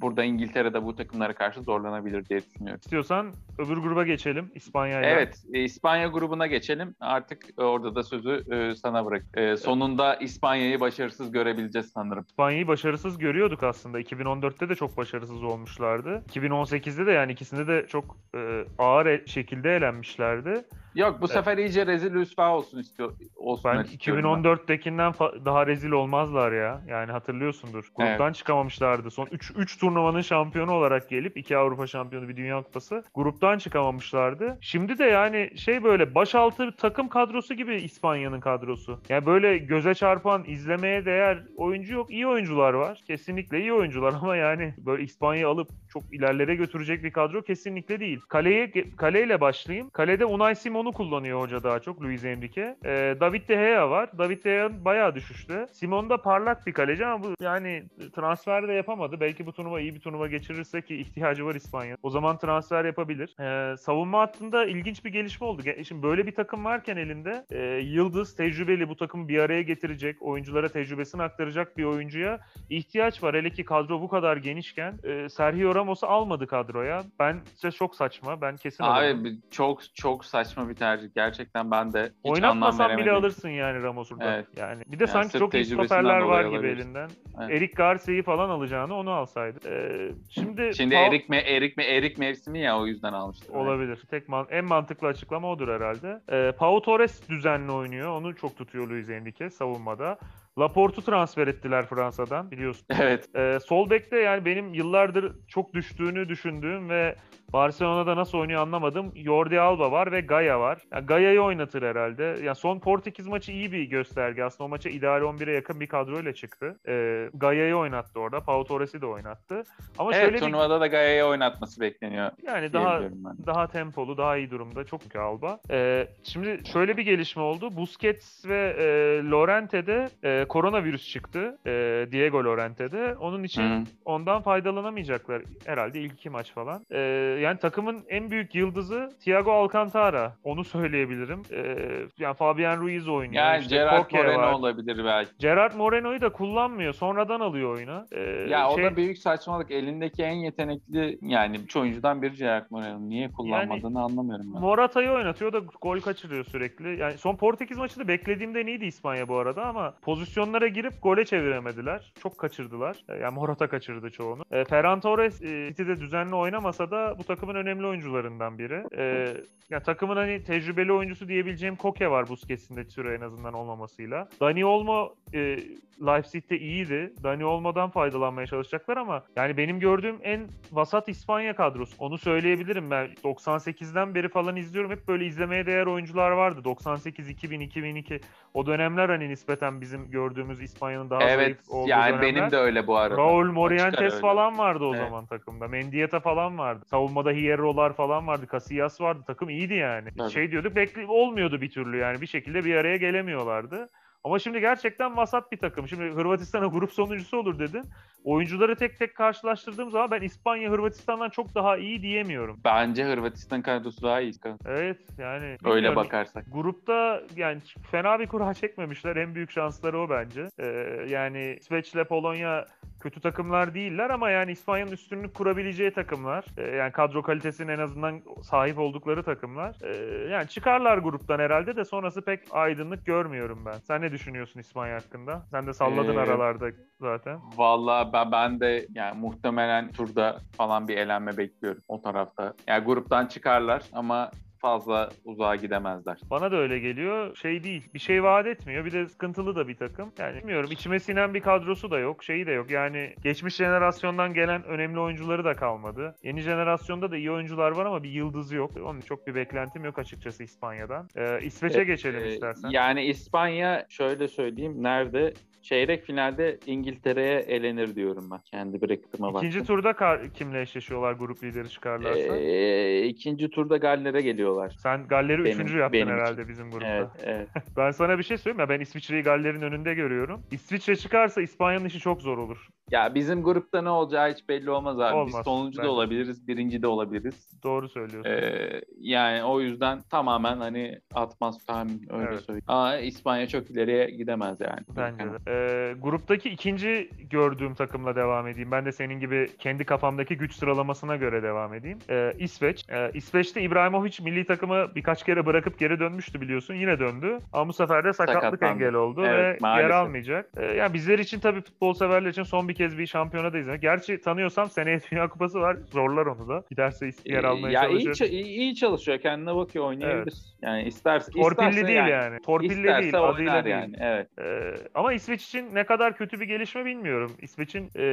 burada 0.00 0.24
İngiltere'de 0.24 0.84
bu 0.84 0.96
takımlara 0.96 1.32
karşı 1.34 1.62
zorlanabilir 1.62 2.28
diye 2.28 2.40
düşünüyorum. 2.40 2.80
İstiyorsan 2.84 3.32
öbür 3.58 3.76
gruba 3.76 4.04
geçelim 4.04 4.50
İspanya'ya. 4.54 5.10
Evet, 5.10 5.44
e, 5.52 5.64
İspanya 5.64 6.06
grubuna 6.06 6.46
geçelim. 6.46 6.94
Artık 7.00 7.44
orada 7.56 7.94
da 7.94 8.02
sözü 8.02 8.44
e, 8.50 8.74
sana 8.74 9.06
bırak. 9.06 9.22
E, 9.34 9.56
sonunda 9.56 10.14
İspanya'yı 10.14 10.80
başarısız 10.80 11.32
görebileceğiz 11.32 11.90
sanırım. 11.94 12.24
İspanya'yı 12.28 12.68
başarısız 12.68 13.18
görüyorduk 13.18 13.62
aslında. 13.62 14.00
2014'te 14.00 14.68
de 14.68 14.74
çok 14.74 14.96
başarısız 14.96 15.42
olmuşlardı. 15.42 16.22
2018'de 16.32 17.06
de 17.06 17.12
yani 17.12 17.32
ikisinde 17.32 17.66
de 17.66 17.86
çok 17.88 18.16
e, 18.36 18.64
ağır 18.78 19.06
e- 19.06 19.26
şekilde 19.26 19.76
elenmişlerdi. 19.76 20.64
Yok 20.94 21.20
bu 21.20 21.24
evet. 21.24 21.34
sefer 21.34 21.58
iyice 21.58 21.86
rezil 21.86 22.14
rüsva 22.14 22.56
olsun 22.56 22.78
istiyor. 22.78 23.12
Olsun 23.36 23.70
ben 23.70 23.84
2014'tekinden 23.84 25.12
fa- 25.12 25.44
daha 25.44 25.66
rezil 25.66 25.90
olmazlar 25.90 26.52
ya. 26.52 26.80
Yani 26.88 27.12
hatırlıyorsundur. 27.12 27.84
Gruptan 27.96 28.26
evet. 28.26 28.34
çıkamamışlardı. 28.34 29.10
Son 29.10 29.28
3 29.30 29.52
3 29.56 29.78
turnuvanın 29.78 30.20
şampiyonu 30.20 30.72
olarak 30.72 31.08
gelip 31.08 31.36
2 31.36 31.56
Avrupa 31.56 31.86
şampiyonu 31.86 32.28
bir 32.28 32.36
Dünya 32.36 32.62
Kupası. 32.62 33.04
Gruptan 33.14 33.58
çıkamamışlardı. 33.58 34.58
Şimdi 34.60 34.98
de 34.98 35.04
yani 35.04 35.50
şey 35.56 35.84
böyle 35.84 36.14
başaltı 36.14 36.76
takım 36.76 37.08
kadrosu 37.08 37.54
gibi 37.54 37.74
İspanya'nın 37.74 38.40
kadrosu. 38.40 39.00
Yani 39.08 39.26
böyle 39.26 39.58
göze 39.58 39.94
çarpan, 39.94 40.44
izlemeye 40.46 41.04
değer 41.04 41.44
oyuncu 41.56 41.94
yok. 41.94 42.10
İyi 42.10 42.26
oyuncular 42.26 42.72
var. 42.72 43.02
Kesinlikle 43.06 43.60
iyi 43.60 43.72
oyuncular 43.72 44.14
ama 44.22 44.36
yani 44.36 44.74
böyle 44.78 45.02
İspanya'yı 45.02 45.48
alıp 45.48 45.68
çok 45.88 46.02
ilerlere 46.12 46.54
götürecek 46.54 47.04
bir 47.04 47.12
kadro 47.12 47.42
kesinlikle 47.42 48.00
değil. 48.00 48.20
Kaleye 48.28 48.72
kaleyle 48.96 49.40
başlayayım. 49.40 49.90
Kalede 49.90 50.24
Unai 50.24 50.56
Simon'u 50.80 50.92
kullanıyor 50.92 51.40
hoca 51.40 51.62
daha 51.62 51.78
çok 51.80 52.02
Luis 52.02 52.24
Enrique. 52.24 52.76
Ee, 52.84 53.16
David 53.20 53.48
De 53.48 53.54
Gea 53.54 53.90
var. 53.90 54.18
David 54.18 54.44
De 54.44 54.50
Gea 54.50 54.84
bayağı 54.84 55.14
düşüştü. 55.14 55.66
Simon 55.72 56.10
da 56.10 56.16
parlak 56.16 56.66
bir 56.66 56.72
kaleci 56.72 57.06
ama 57.06 57.24
bu 57.24 57.34
yani 57.40 57.84
transfer 58.14 58.68
de 58.68 58.72
yapamadı. 58.72 59.20
Belki 59.20 59.46
bu 59.46 59.52
turnuva 59.52 59.80
iyi 59.80 59.94
bir 59.94 60.00
turnuva 60.00 60.26
geçirirse 60.26 60.82
ki 60.82 60.96
ihtiyacı 60.96 61.46
var 61.46 61.54
İspanya. 61.54 61.96
O 62.02 62.10
zaman 62.10 62.38
transfer 62.38 62.84
yapabilir. 62.84 63.34
Ee, 63.40 63.76
savunma 63.76 64.20
hattında 64.20 64.64
ilginç 64.64 65.04
bir 65.04 65.10
gelişme 65.10 65.46
oldu. 65.46 65.62
Şimdi 65.84 66.02
böyle 66.02 66.26
bir 66.26 66.34
takım 66.34 66.64
varken 66.64 66.96
elinde 66.96 67.44
e, 67.50 67.62
yıldız, 67.84 68.36
tecrübeli 68.36 68.88
bu 68.88 68.96
takımı 68.96 69.28
bir 69.28 69.38
araya 69.38 69.62
getirecek, 69.62 70.22
oyunculara 70.22 70.68
tecrübesini 70.68 71.22
aktaracak 71.22 71.76
bir 71.76 71.84
oyuncuya 71.84 72.40
ihtiyaç 72.70 73.22
var. 73.22 73.34
Hele 73.34 73.50
ki 73.50 73.64
kadro 73.64 74.00
bu 74.00 74.08
kadar 74.08 74.36
genişken 74.36 74.98
e, 75.04 75.28
Sergio 75.28 75.74
Ramos'u 75.74 76.06
almadı 76.06 76.46
kadroya. 76.46 77.02
Ben 77.18 77.40
size 77.54 77.70
çok 77.70 77.96
saçma. 77.96 78.40
Ben 78.40 78.56
kesin 78.56 78.84
Abi 78.84 78.90
alırım. 78.90 79.42
çok 79.50 79.94
çok 79.94 80.24
saçma 80.24 80.69
bir 80.70 80.74
tercih. 80.74 81.08
Gerçekten 81.14 81.70
ben 81.70 81.92
de 81.92 82.12
hiç 82.24 82.32
Oynatmasan 82.32 82.98
bile 82.98 83.12
alırsın 83.12 83.48
yani 83.48 83.82
Ramos'u 83.82 84.16
Evet. 84.20 84.46
Yani 84.56 84.82
bir 84.86 84.98
de 84.98 85.02
yani 85.02 85.12
sanki 85.12 85.38
çok 85.38 85.54
iyi 85.54 85.64
stoperler 85.64 86.20
var 86.20 86.44
gibi 86.44 86.66
elinden. 86.66 87.10
Evet. 87.40 87.50
Erik 87.50 87.76
Garcia'yı 87.76 88.22
falan 88.22 88.48
alacağını 88.48 88.94
onu 88.94 89.10
alsaydı. 89.10 89.58
Ee, 89.68 90.12
şimdi 90.30 90.70
Şimdi 90.74 90.94
Paul... 90.94 91.04
Erik 91.04 91.28
mi 91.28 91.36
Erik 91.36 91.76
mi 91.76 91.84
Erik 91.84 92.18
mevsimi 92.18 92.58
ya 92.58 92.78
o 92.78 92.86
yüzden 92.86 93.12
almıştır. 93.12 93.54
Olabilir. 93.54 93.88
Yani. 93.88 94.06
Tek 94.10 94.28
man 94.28 94.46
en 94.50 94.64
mantıklı 94.64 95.08
açıklama 95.08 95.50
odur 95.50 95.68
herhalde. 95.68 96.20
Ee, 96.32 96.52
Pau 96.58 96.82
Torres 96.82 97.28
düzenli 97.28 97.72
oynuyor. 97.72 98.08
Onu 98.08 98.36
çok 98.36 98.56
tutuyor 98.56 98.88
Luis 98.88 99.10
Enrique 99.10 99.50
savunmada. 99.50 100.18
Laporte'u 100.58 101.02
transfer 101.04 101.46
ettiler 101.46 101.86
Fransa'dan 101.86 102.50
biliyorsun. 102.50 102.86
Evet. 103.00 103.36
Ee, 103.36 103.58
sol 103.66 103.90
bekte 103.90 104.18
yani 104.18 104.44
benim 104.44 104.74
yıllardır 104.74 105.32
çok 105.48 105.74
düştüğünü 105.74 106.28
düşündüğüm 106.28 106.88
ve 106.88 107.16
Barcelona'da 107.52 108.16
nasıl 108.16 108.38
oynuyor 108.38 108.62
anlamadım. 108.62 109.12
Jordi 109.16 109.60
Alba 109.60 109.92
var 109.92 110.12
ve 110.12 110.20
Gaia 110.20 110.60
var. 110.60 110.78
Yani 110.92 111.06
Gaia'yı 111.06 111.42
oynatır 111.42 111.82
herhalde. 111.82 112.36
Yani 112.44 112.56
son 112.56 112.78
Portekiz 112.78 113.26
maçı 113.26 113.52
iyi 113.52 113.72
bir 113.72 113.82
gösterge. 113.82 114.44
Aslında 114.44 114.64
o 114.64 114.68
maça 114.68 114.90
ideal 114.90 115.22
11'e 115.22 115.52
yakın 115.52 115.80
bir 115.80 115.86
kadroyla 115.86 116.32
çıktı. 116.32 116.76
Ee, 116.88 117.28
Gaia'yı 117.34 117.76
oynattı 117.76 118.20
orada. 118.20 118.40
Pau 118.40 118.64
Torres'i 118.64 119.00
de 119.00 119.06
oynattı. 119.06 119.62
Ama 119.98 120.14
evet, 120.14 120.24
şöyle 120.24 120.38
turnuvada 120.38 120.76
bir... 120.76 120.80
da 120.80 120.86
Gaia'yı 120.86 121.24
oynatması 121.24 121.80
bekleniyor. 121.80 122.30
Yani 122.42 122.72
daha 122.72 123.00
daha 123.46 123.66
tempolu, 123.66 124.16
daha 124.16 124.36
iyi 124.36 124.50
durumda. 124.50 124.84
Çok 124.84 125.14
iyi 125.14 125.20
Alba. 125.20 125.60
Ee, 125.70 126.08
şimdi 126.22 126.60
şöyle 126.72 126.96
bir 126.96 127.02
gelişme 127.02 127.42
oldu. 127.42 127.76
Busquets 127.76 128.46
ve 128.46 128.76
e, 128.78 128.84
Lorente'de 129.30 130.08
e, 130.24 130.44
koronavirüs 130.48 131.08
çıktı. 131.08 131.58
E, 131.66 132.06
Diego 132.12 132.44
Lorente'de. 132.44 133.14
Onun 133.20 133.44
için 133.44 133.62
Hı. 133.62 133.84
ondan 134.04 134.42
faydalanamayacaklar 134.42 135.42
herhalde 135.66 136.00
ilk 136.00 136.12
iki 136.12 136.30
maç 136.30 136.52
falan. 136.52 136.84
E, 136.90 136.98
yani 137.40 137.58
takımın 137.58 138.04
en 138.08 138.30
büyük 138.30 138.54
yıldızı 138.54 139.12
Thiago 139.20 139.52
Alcantara. 139.52 140.36
Onu 140.44 140.64
söyleyebilirim. 140.64 141.42
Ee, 141.52 141.76
yani 142.18 142.34
Fabian 142.34 142.80
Ruiz 142.80 143.08
oynuyor. 143.08 143.44
Yani 143.44 143.60
işte 143.62 143.76
Gerard 143.76 144.02
Koke 144.02 144.16
Moreno 144.16 144.38
var. 144.38 144.52
olabilir 144.52 145.04
belki. 145.04 145.30
Gerard 145.38 145.74
Moreno'yu 145.74 146.20
da 146.20 146.32
kullanmıyor. 146.32 146.92
Sonradan 146.92 147.40
alıyor 147.40 147.74
oyuna. 147.76 148.06
Ee, 148.12 148.20
ya 148.48 148.70
şey... 148.74 148.86
o 148.86 148.90
da 148.90 148.96
büyük 148.96 149.18
saçmalık. 149.18 149.70
Elindeki 149.70 150.22
en 150.22 150.34
yetenekli 150.34 151.18
yani 151.22 151.56
üç 151.56 151.76
oyuncudan 151.76 152.22
biri 152.22 152.34
Gerard 152.34 152.66
Moreno. 152.70 153.00
Niye 153.00 153.32
kullanmadığını 153.32 153.98
yani, 153.98 153.98
anlamıyorum 153.98 154.46
ben. 154.54 154.60
Morata'yı 154.60 155.10
oynatıyor 155.10 155.52
da 155.52 155.58
gol 155.80 156.00
kaçırıyor 156.00 156.44
sürekli. 156.44 157.00
Yani 157.00 157.18
son 157.18 157.36
Portekiz 157.36 157.78
maçı 157.78 158.00
da 158.00 158.08
beklediğimden 158.08 158.66
iyiydi 158.66 158.84
İspanya 158.84 159.28
bu 159.28 159.36
arada 159.36 159.66
ama 159.66 159.94
pozisyonlara 160.02 160.68
girip 160.68 161.02
gole 161.02 161.24
çeviremediler. 161.24 162.12
Çok 162.22 162.38
kaçırdılar. 162.38 162.96
Yani 163.20 163.34
Morata 163.34 163.68
kaçırdı 163.68 164.10
çoğunu. 164.10 164.42
E, 164.50 164.64
Ferran 164.64 165.00
Torres 165.00 165.42
e, 165.42 165.68
City'de 165.68 166.00
düzenli 166.00 166.34
oynamasa 166.34 166.90
da 166.90 167.14
bu 167.18 167.22
takımın 167.34 167.54
önemli 167.54 167.86
oyuncularından 167.86 168.58
biri. 168.58 168.84
Ee, 168.96 169.36
ya 169.70 169.80
takımın 169.82 170.16
hani 170.16 170.44
tecrübeli 170.44 170.92
oyuncusu 170.92 171.28
diyebileceğim 171.28 171.76
Koke 171.76 172.10
var 172.10 172.28
Busquets'in 172.28 172.76
de 172.76 172.84
süre 172.84 173.14
en 173.14 173.20
azından 173.20 173.54
olmamasıyla. 173.54 174.28
Dani 174.40 174.64
Olmo 174.64 175.14
e, 175.34 175.58
Leipzig'te 176.06 176.58
iyiydi. 176.58 177.12
Dani 177.22 177.44
Olmo'dan 177.44 177.90
faydalanmaya 177.90 178.46
çalışacaklar 178.46 178.96
ama 178.96 179.24
yani 179.36 179.56
benim 179.56 179.80
gördüğüm 179.80 180.16
en 180.22 180.48
vasat 180.72 181.08
İspanya 181.08 181.56
kadrosu. 181.56 181.96
Onu 181.98 182.18
söyleyebilirim 182.18 182.90
ben. 182.90 183.08
98'den 183.24 184.14
beri 184.14 184.28
falan 184.28 184.56
izliyorum. 184.56 184.90
Hep 184.90 185.08
böyle 185.08 185.26
izlemeye 185.26 185.66
değer 185.66 185.86
oyuncular 185.86 186.30
vardı. 186.30 186.64
98, 186.64 187.28
2000, 187.28 187.60
2002. 187.60 188.20
O 188.54 188.66
dönemler 188.66 189.08
hani 189.08 189.28
nispeten 189.28 189.80
bizim 189.80 190.10
gördüğümüz 190.10 190.62
İspanya'nın 190.62 191.10
daha 191.10 191.22
evet, 191.22 191.36
zayıf 191.36 191.70
olduğu 191.70 191.88
yani 191.88 192.12
dönemler. 192.12 192.34
benim 192.34 192.50
de 192.50 192.56
öyle 192.56 192.86
bu 192.86 192.96
arada. 192.96 193.16
Raul 193.16 193.52
Morientes 193.52 194.20
falan 194.20 194.58
vardı 194.58 194.84
o 194.84 194.94
evet. 194.94 195.04
zaman 195.04 195.26
takımda. 195.26 195.68
Mendieta 195.68 196.20
falan 196.20 196.58
vardı. 196.58 196.84
Savunmada 197.20 197.30
Hierro'lar 197.30 197.92
falan 197.92 198.26
vardı. 198.26 198.46
Casillas 198.52 199.00
vardı. 199.00 199.24
Takım 199.26 199.50
iyiydi 199.50 199.74
yani. 199.74 200.08
Evet. 200.20 200.30
Şey 200.30 200.50
diyorduk 200.50 200.76
bekli 200.76 201.06
olmuyordu 201.06 201.60
bir 201.60 201.70
türlü 201.70 201.96
yani. 201.96 202.20
Bir 202.20 202.26
şekilde 202.26 202.64
bir 202.64 202.74
araya 202.74 202.96
gelemiyorlardı. 202.96 203.88
Ama 204.24 204.38
şimdi 204.38 204.60
gerçekten 204.60 205.16
vasat 205.16 205.52
bir 205.52 205.56
takım. 205.56 205.88
Şimdi 205.88 206.04
Hırvatistan'a 206.04 206.66
grup 206.66 206.92
sonuncusu 206.92 207.38
olur 207.38 207.58
dedin. 207.58 207.84
Oyuncuları 208.24 208.76
tek 208.76 208.98
tek 208.98 209.16
karşılaştırdığım 209.16 209.90
zaman 209.90 210.10
ben 210.10 210.22
İspanya 210.22 210.70
Hırvatistan'dan 210.70 211.30
çok 211.30 211.54
daha 211.54 211.76
iyi 211.76 212.02
diyemiyorum. 212.02 212.60
Bence 212.64 213.04
Hırvatistan 213.04 213.62
kadrosu 213.62 214.02
daha 214.02 214.20
iyi. 214.20 214.32
Evet 214.66 215.00
yani. 215.18 215.56
Öyle 215.64 215.96
bakarsak. 215.96 216.44
Grupta 216.52 217.22
yani 217.36 217.60
fena 217.90 218.18
bir 218.20 218.26
kura 218.26 218.54
çekmemişler. 218.54 219.16
En 219.16 219.34
büyük 219.34 219.50
şansları 219.50 220.00
o 220.00 220.10
bence. 220.10 220.46
Ee, 220.58 220.66
yani 221.08 221.56
İsveç'le 221.60 222.08
Polonya 222.08 222.66
kötü 223.00 223.20
takımlar 223.20 223.74
değiller 223.74 224.10
ama 224.10 224.30
yani 224.30 224.52
İspanya'nın 224.52 224.92
üstünlük 224.92 225.34
kurabileceği 225.34 225.90
takımlar. 225.90 226.44
Ee, 226.56 226.62
yani 226.62 226.92
kadro 226.92 227.22
kalitesinin 227.22 227.72
en 227.72 227.78
azından 227.78 228.22
sahip 228.42 228.78
oldukları 228.78 229.22
takımlar. 229.22 229.76
Ee, 229.82 230.28
yani 230.30 230.48
çıkarlar 230.48 230.98
gruptan 230.98 231.38
herhalde 231.38 231.76
de 231.76 231.84
sonrası 231.84 232.22
pek 232.22 232.40
aydınlık 232.50 233.06
görmüyorum 233.06 233.64
ben. 233.66 233.78
Sen 233.78 234.02
ne 234.02 234.12
düşünüyorsun 234.12 234.60
İspanya 234.60 234.96
hakkında? 234.96 235.42
Sen 235.50 235.66
de 235.66 235.72
salladın 235.72 236.16
ee, 236.16 236.20
aralarda 236.20 236.66
zaten. 237.00 237.38
Valla 237.56 238.12
ben, 238.12 238.32
ben 238.32 238.60
de 238.60 238.86
yani 238.94 239.20
muhtemelen 239.20 239.92
turda 239.92 240.38
falan 240.56 240.88
bir 240.88 240.96
elenme 240.96 241.36
bekliyorum 241.36 241.82
o 241.88 242.02
tarafta. 242.02 242.54
Yani 242.66 242.84
gruptan 242.84 243.26
çıkarlar 243.26 243.82
ama 243.92 244.30
fazla 244.60 245.10
uzağa 245.24 245.56
gidemezler. 245.56 246.18
Bana 246.30 246.52
da 246.52 246.56
öyle 246.56 246.78
geliyor. 246.78 247.36
Şey 247.36 247.64
değil. 247.64 247.88
Bir 247.94 247.98
şey 247.98 248.22
vaat 248.22 248.46
etmiyor. 248.46 248.84
Bir 248.84 248.92
de 248.92 249.08
sıkıntılı 249.08 249.56
da 249.56 249.68
bir 249.68 249.76
takım. 249.76 250.12
Yani 250.18 250.38
bilmiyorum. 250.38 250.68
içime 250.72 251.00
sinen 251.00 251.34
bir 251.34 251.40
kadrosu 251.40 251.90
da 251.90 251.98
yok. 251.98 252.24
Şeyi 252.24 252.46
de 252.46 252.52
yok. 252.52 252.70
Yani 252.70 253.14
geçmiş 253.22 253.54
jenerasyondan 253.54 254.34
gelen 254.34 254.64
önemli 254.64 255.00
oyuncuları 255.00 255.44
da 255.44 255.56
kalmadı. 255.56 256.14
Yeni 256.22 256.40
jenerasyonda 256.40 257.10
da 257.10 257.16
iyi 257.16 257.30
oyuncular 257.30 257.70
var 257.70 257.86
ama 257.86 258.02
bir 258.02 258.10
yıldız 258.10 258.52
yok. 258.52 258.70
Onun 258.84 259.00
çok 259.00 259.26
bir 259.26 259.34
beklentim 259.34 259.84
yok 259.84 259.98
açıkçası 259.98 260.42
İspanya'dan. 260.42 261.08
Ee, 261.16 261.38
İsveç'e 261.42 261.84
geçelim 261.84 262.24
Ee, 262.24 262.28
istersen. 262.32 262.68
Yani 262.70 263.04
İspanya 263.04 263.86
şöyle 263.88 264.28
söyleyeyim 264.28 264.82
nerede? 264.82 265.34
Çeyrek 265.62 266.04
finalde 266.04 266.58
İngiltere'ye 266.66 267.38
elenir 267.38 267.94
diyorum 267.94 268.28
ben. 268.30 268.40
Kendi 268.40 268.82
bracket'ıma 268.82 269.34
baktım. 269.34 269.48
İkinci 269.48 269.66
turda 269.66 269.92
kar- 269.92 270.28
kimle 270.34 270.60
eşleşiyorlar 270.60 271.12
grup 271.12 271.42
lideri 271.44 271.68
çıkarlarsa? 271.70 272.36
Ee, 272.36 273.06
ikinci 273.06 273.50
turda 273.50 273.76
Galler'e 273.76 274.20
geliyorlar. 274.20 274.74
Sen 274.78 275.08
Galler'i 275.08 275.44
benim- 275.44 275.56
üçüncü 275.56 275.78
yaptın 275.78 275.92
benim 276.00 276.08
için. 276.08 276.18
herhalde 276.18 276.48
bizim 276.48 276.70
grupta. 276.70 276.86
Evet, 276.88 277.08
evet. 277.24 277.48
Ben 277.76 277.90
sana 277.90 278.18
bir 278.18 278.22
şey 278.22 278.36
söyleyeyim 278.38 278.62
mi? 278.68 278.68
Ben 278.68 278.80
İsviçre'yi 278.80 279.22
Galler'in 279.22 279.62
önünde 279.62 279.94
görüyorum. 279.94 280.40
İsviçre 280.50 280.96
çıkarsa 280.96 281.42
İspanya'nın 281.42 281.84
işi 281.84 281.98
çok 281.98 282.22
zor 282.22 282.38
olur. 282.38 282.68
Ya 282.90 283.14
bizim 283.14 283.42
grupta 283.42 283.82
ne 283.82 283.90
olacağı 283.90 284.32
hiç 284.32 284.48
belli 284.48 284.70
olmaz 284.70 285.00
abi. 285.00 285.14
Olmaz, 285.16 285.26
Biz 285.38 285.44
sonuncu 285.44 285.78
bence. 285.78 285.88
da 285.88 285.92
olabiliriz, 285.92 286.48
birinci 286.48 286.82
de 286.82 286.86
olabiliriz. 286.86 287.62
Doğru 287.62 287.88
söylüyorsun. 287.88 288.30
Ee, 288.32 288.80
yani 288.98 289.44
o 289.44 289.60
yüzden 289.60 290.00
tamamen 290.10 290.56
hani 290.56 291.00
atmaz 291.14 291.64
tahmin 291.66 292.06
öyle 292.10 292.28
Evet. 292.30 292.40
söyleyeyim. 292.40 292.64
Ama 292.66 292.96
İspanya 292.96 293.46
çok 293.48 293.70
ileriye 293.70 294.10
gidemez 294.10 294.60
yani. 294.60 294.80
Bence 294.96 295.24
de. 295.24 295.49
Ee, 295.54 295.94
gruptaki 296.02 296.48
ikinci 296.48 297.10
gördüğüm 297.30 297.74
takımla 297.74 298.16
devam 298.16 298.46
edeyim. 298.48 298.70
Ben 298.70 298.84
de 298.86 298.92
senin 298.92 299.20
gibi 299.20 299.50
kendi 299.58 299.84
kafamdaki 299.84 300.36
güç 300.36 300.52
sıralamasına 300.54 301.16
göre 301.16 301.42
devam 301.42 301.74
edeyim. 301.74 301.98
Ee, 302.10 302.32
İsveç. 302.38 302.84
Ee, 302.90 303.10
İsveç'te 303.14 303.62
İbrahimovic 303.62 304.12
milli 304.24 304.44
takımı 304.44 304.94
birkaç 304.94 305.22
kere 305.24 305.46
bırakıp 305.46 305.78
geri 305.78 306.00
dönmüştü 306.00 306.40
biliyorsun. 306.40 306.74
Yine 306.74 306.98
döndü. 306.98 307.38
Ama 307.52 307.68
bu 307.68 307.72
sefer 307.72 308.04
de 308.04 308.12
sakatlık 308.12 308.42
Sakatlandı. 308.42 308.74
engel 308.74 308.94
oldu 308.94 309.22
Evet, 309.26 309.38
ve 309.38 309.46
yer 309.48 309.58
maalesef. 309.60 309.92
almayacak. 309.94 310.50
Ee, 310.56 310.64
yani 310.66 310.94
bizler 310.94 311.18
için 311.18 311.40
tabii 311.40 311.60
futbol 311.60 311.94
severler 311.94 312.30
için 312.30 312.42
son 312.42 312.68
bir 312.68 312.74
kez 312.74 312.98
bir 312.98 313.06
şampiyona 313.06 313.52
da 313.52 313.58
izlemek. 313.58 313.82
Gerçi 313.82 314.20
tanıyorsam 314.20 314.70
seneye 314.70 315.00
Dünya 315.10 315.28
Kupası 315.28 315.60
var. 315.60 315.76
Zorlar 315.92 316.26
onu 316.26 316.48
da. 316.48 316.62
Giderse 316.70 317.10
yer 317.24 317.44
almaya 317.44 317.70
ya 317.82 317.88
iyi, 317.88 318.04
çalışır. 318.04 318.24
iyi, 318.26 318.44
iyi 318.44 318.74
çalışıyor. 318.74 319.18
Kendine 319.18 319.54
bakıyor 319.56 319.84
oynayabilir. 319.84 320.34
Yani 320.62 320.82
isterse 320.82 321.32
Torpilli 321.32 321.68
isterse 321.68 321.86
değil 321.86 321.98
yani. 321.98 322.10
yani. 322.10 322.38
Torpilli 322.42 322.72
İsterse 322.72 323.02
değil. 323.02 323.14
Adıyla 323.24 323.64
değil. 323.64 323.76
yani. 323.76 323.96
Evet. 324.00 324.28
Ee, 324.38 324.74
ama 324.94 325.12
İsveç 325.12 325.39
için 325.42 325.74
ne 325.74 325.84
kadar 325.84 326.16
kötü 326.16 326.40
bir 326.40 326.46
gelişme 326.46 326.84
bilmiyorum. 326.84 327.32
İsveç'in 327.42 327.90
e, 327.96 328.04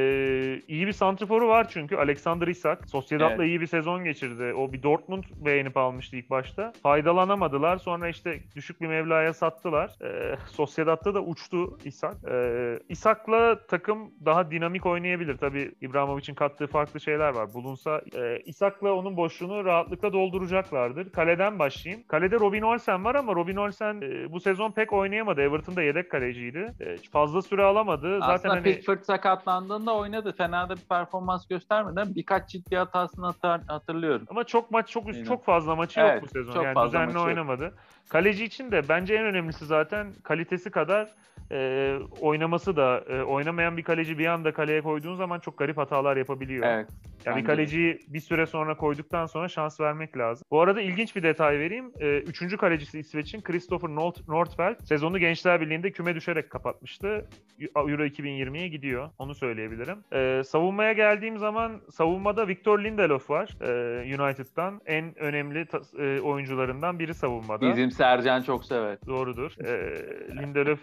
iyi 0.68 0.86
bir 0.86 0.92
santriforu 0.92 1.48
var 1.48 1.68
çünkü. 1.70 1.96
Alexander 1.96 2.46
Isak. 2.48 2.88
Sociedad'la 2.90 3.34
Evet. 3.34 3.46
iyi 3.48 3.60
bir 3.60 3.66
sezon 3.66 4.04
geçirdi. 4.04 4.54
O 4.56 4.72
bir 4.72 4.82
Dortmund 4.82 5.24
beğenip 5.36 5.76
almıştı 5.76 6.16
ilk 6.16 6.30
başta. 6.30 6.72
Faydalanamadılar. 6.82 7.76
Sonra 7.78 8.08
işte 8.08 8.40
düşük 8.56 8.80
bir 8.80 8.86
mevlaya 8.86 9.32
sattılar. 9.32 9.90
Ee, 10.02 10.36
Sociedad'da 10.46 11.14
da 11.14 11.22
uçtu 11.22 11.78
Isak. 11.84 12.14
Ee, 12.30 12.78
Isak'la 12.88 13.66
takım 13.66 14.10
daha 14.24 14.50
dinamik 14.50 14.86
oynayabilir. 14.86 15.36
Tabii 15.36 15.72
İbrahimovic'in 15.80 16.34
kattığı 16.34 16.66
farklı 16.66 17.00
şeyler 17.00 17.28
var. 17.34 17.54
Bulunsa 17.54 18.02
e, 18.16 18.38
Isak'la 18.44 18.92
onun 18.92 19.16
boşluğunu 19.16 19.64
rahatlıkla 19.64 20.12
dolduracaklardır. 20.12 21.10
Kaleden 21.10 21.58
başlayayım. 21.58 22.04
Kalede 22.08 22.36
Robin 22.36 22.62
Olsen 22.62 23.04
var 23.04 23.14
ama 23.14 23.34
Robin 23.34 23.56
Olsen 23.56 24.00
e, 24.02 24.32
bu 24.32 24.40
sezon 24.40 24.72
pek 24.72 24.92
oynayamadı. 24.92 25.40
Everton'da 25.40 25.82
yedek 25.82 26.10
kaleciydi. 26.10 26.72
E, 26.80 26.96
fazla 27.18 27.42
süre 27.42 27.62
alamadı. 27.62 28.18
Zaten 28.20 28.34
Aslında 28.34 28.54
hani 28.54 28.62
Pickford 28.62 29.02
sakatlandığında 29.02 29.94
oynadı. 29.96 30.34
Fena 30.38 30.68
da 30.68 30.76
bir 30.76 30.80
performans 30.80 31.46
göstermeden 31.48 32.14
birkaç 32.14 32.48
ciddi 32.48 32.76
hatasını 32.76 33.26
hatır- 33.26 33.66
hatırlıyorum. 33.68 34.26
ama 34.30 34.44
çok 34.44 34.70
maç 34.70 34.88
çok 34.88 35.24
çok 35.26 35.44
fazla 35.44 35.76
maçı 35.76 36.00
Evet, 36.00 36.14
yok 36.14 36.22
bu 36.22 36.26
sezon. 36.28 36.52
çok 36.54 36.64
Yani 36.64 36.86
düzenli 36.86 37.06
maçı 37.06 37.18
yok. 37.18 37.74
Kaleci 38.08 38.44
için 38.44 38.72
de 38.72 38.88
bence 38.88 39.14
en 39.14 39.24
önemlisi 39.24 39.66
zaten 39.66 40.06
kalitesi 40.22 40.70
kadar 40.70 41.08
e, 41.52 41.96
oynaması 42.20 42.76
da 42.76 43.04
e, 43.08 43.22
oynamayan 43.22 43.76
bir 43.76 43.82
kaleci 43.82 44.18
bir 44.18 44.26
anda 44.26 44.52
kaleye 44.52 44.80
koyduğun 44.80 45.14
zaman 45.14 45.40
çok 45.40 45.58
garip 45.58 45.76
hatalar 45.76 46.16
yapabiliyor. 46.16 46.66
Evet. 46.66 46.88
Yani 47.24 47.40
bir 47.40 47.44
kaleciyi 47.44 47.98
bir 48.08 48.20
süre 48.20 48.46
sonra 48.46 48.76
koyduktan 48.76 49.26
sonra 49.26 49.48
şans 49.48 49.80
vermek 49.80 50.16
lazım. 50.18 50.44
Bu 50.50 50.60
arada 50.60 50.80
ilginç 50.80 51.16
bir 51.16 51.22
detay 51.22 51.58
vereyim. 51.58 51.92
Ee, 52.00 52.18
üçüncü 52.18 52.56
kalecisi 52.56 52.98
İsveç'in 52.98 53.40
Christopher 53.40 53.88
Nort- 53.88 54.28
Nordfeldt 54.28 54.88
sezonu 54.88 55.18
Gençler 55.18 55.60
Birliği'nde 55.60 55.90
küme 55.90 56.14
düşerek 56.14 56.50
kapatmıştı. 56.50 57.28
Euro 57.76 58.04
2020'ye 58.04 58.68
gidiyor. 58.68 59.08
Onu 59.18 59.34
söyleyebilirim. 59.34 59.98
Ee, 60.12 60.42
savunmaya 60.44 60.92
geldiğim 60.92 61.38
zaman 61.38 61.80
savunmada 61.90 62.48
Victor 62.48 62.84
Lindelof 62.84 63.30
var. 63.30 63.48
Ee, 63.62 64.20
United'dan 64.20 64.80
en 64.86 65.18
önemli 65.18 65.66
ta- 65.66 66.02
e, 66.04 66.20
oyuncularından 66.20 66.98
biri 66.98 67.14
savunmada. 67.14 67.70
Bizim 67.70 67.90
Sercan 67.98 68.42
çok 68.42 68.64
sever. 68.64 68.98
Doğrudur. 69.06 69.52
Ee, 69.64 70.36
Lindelöf 70.36 70.80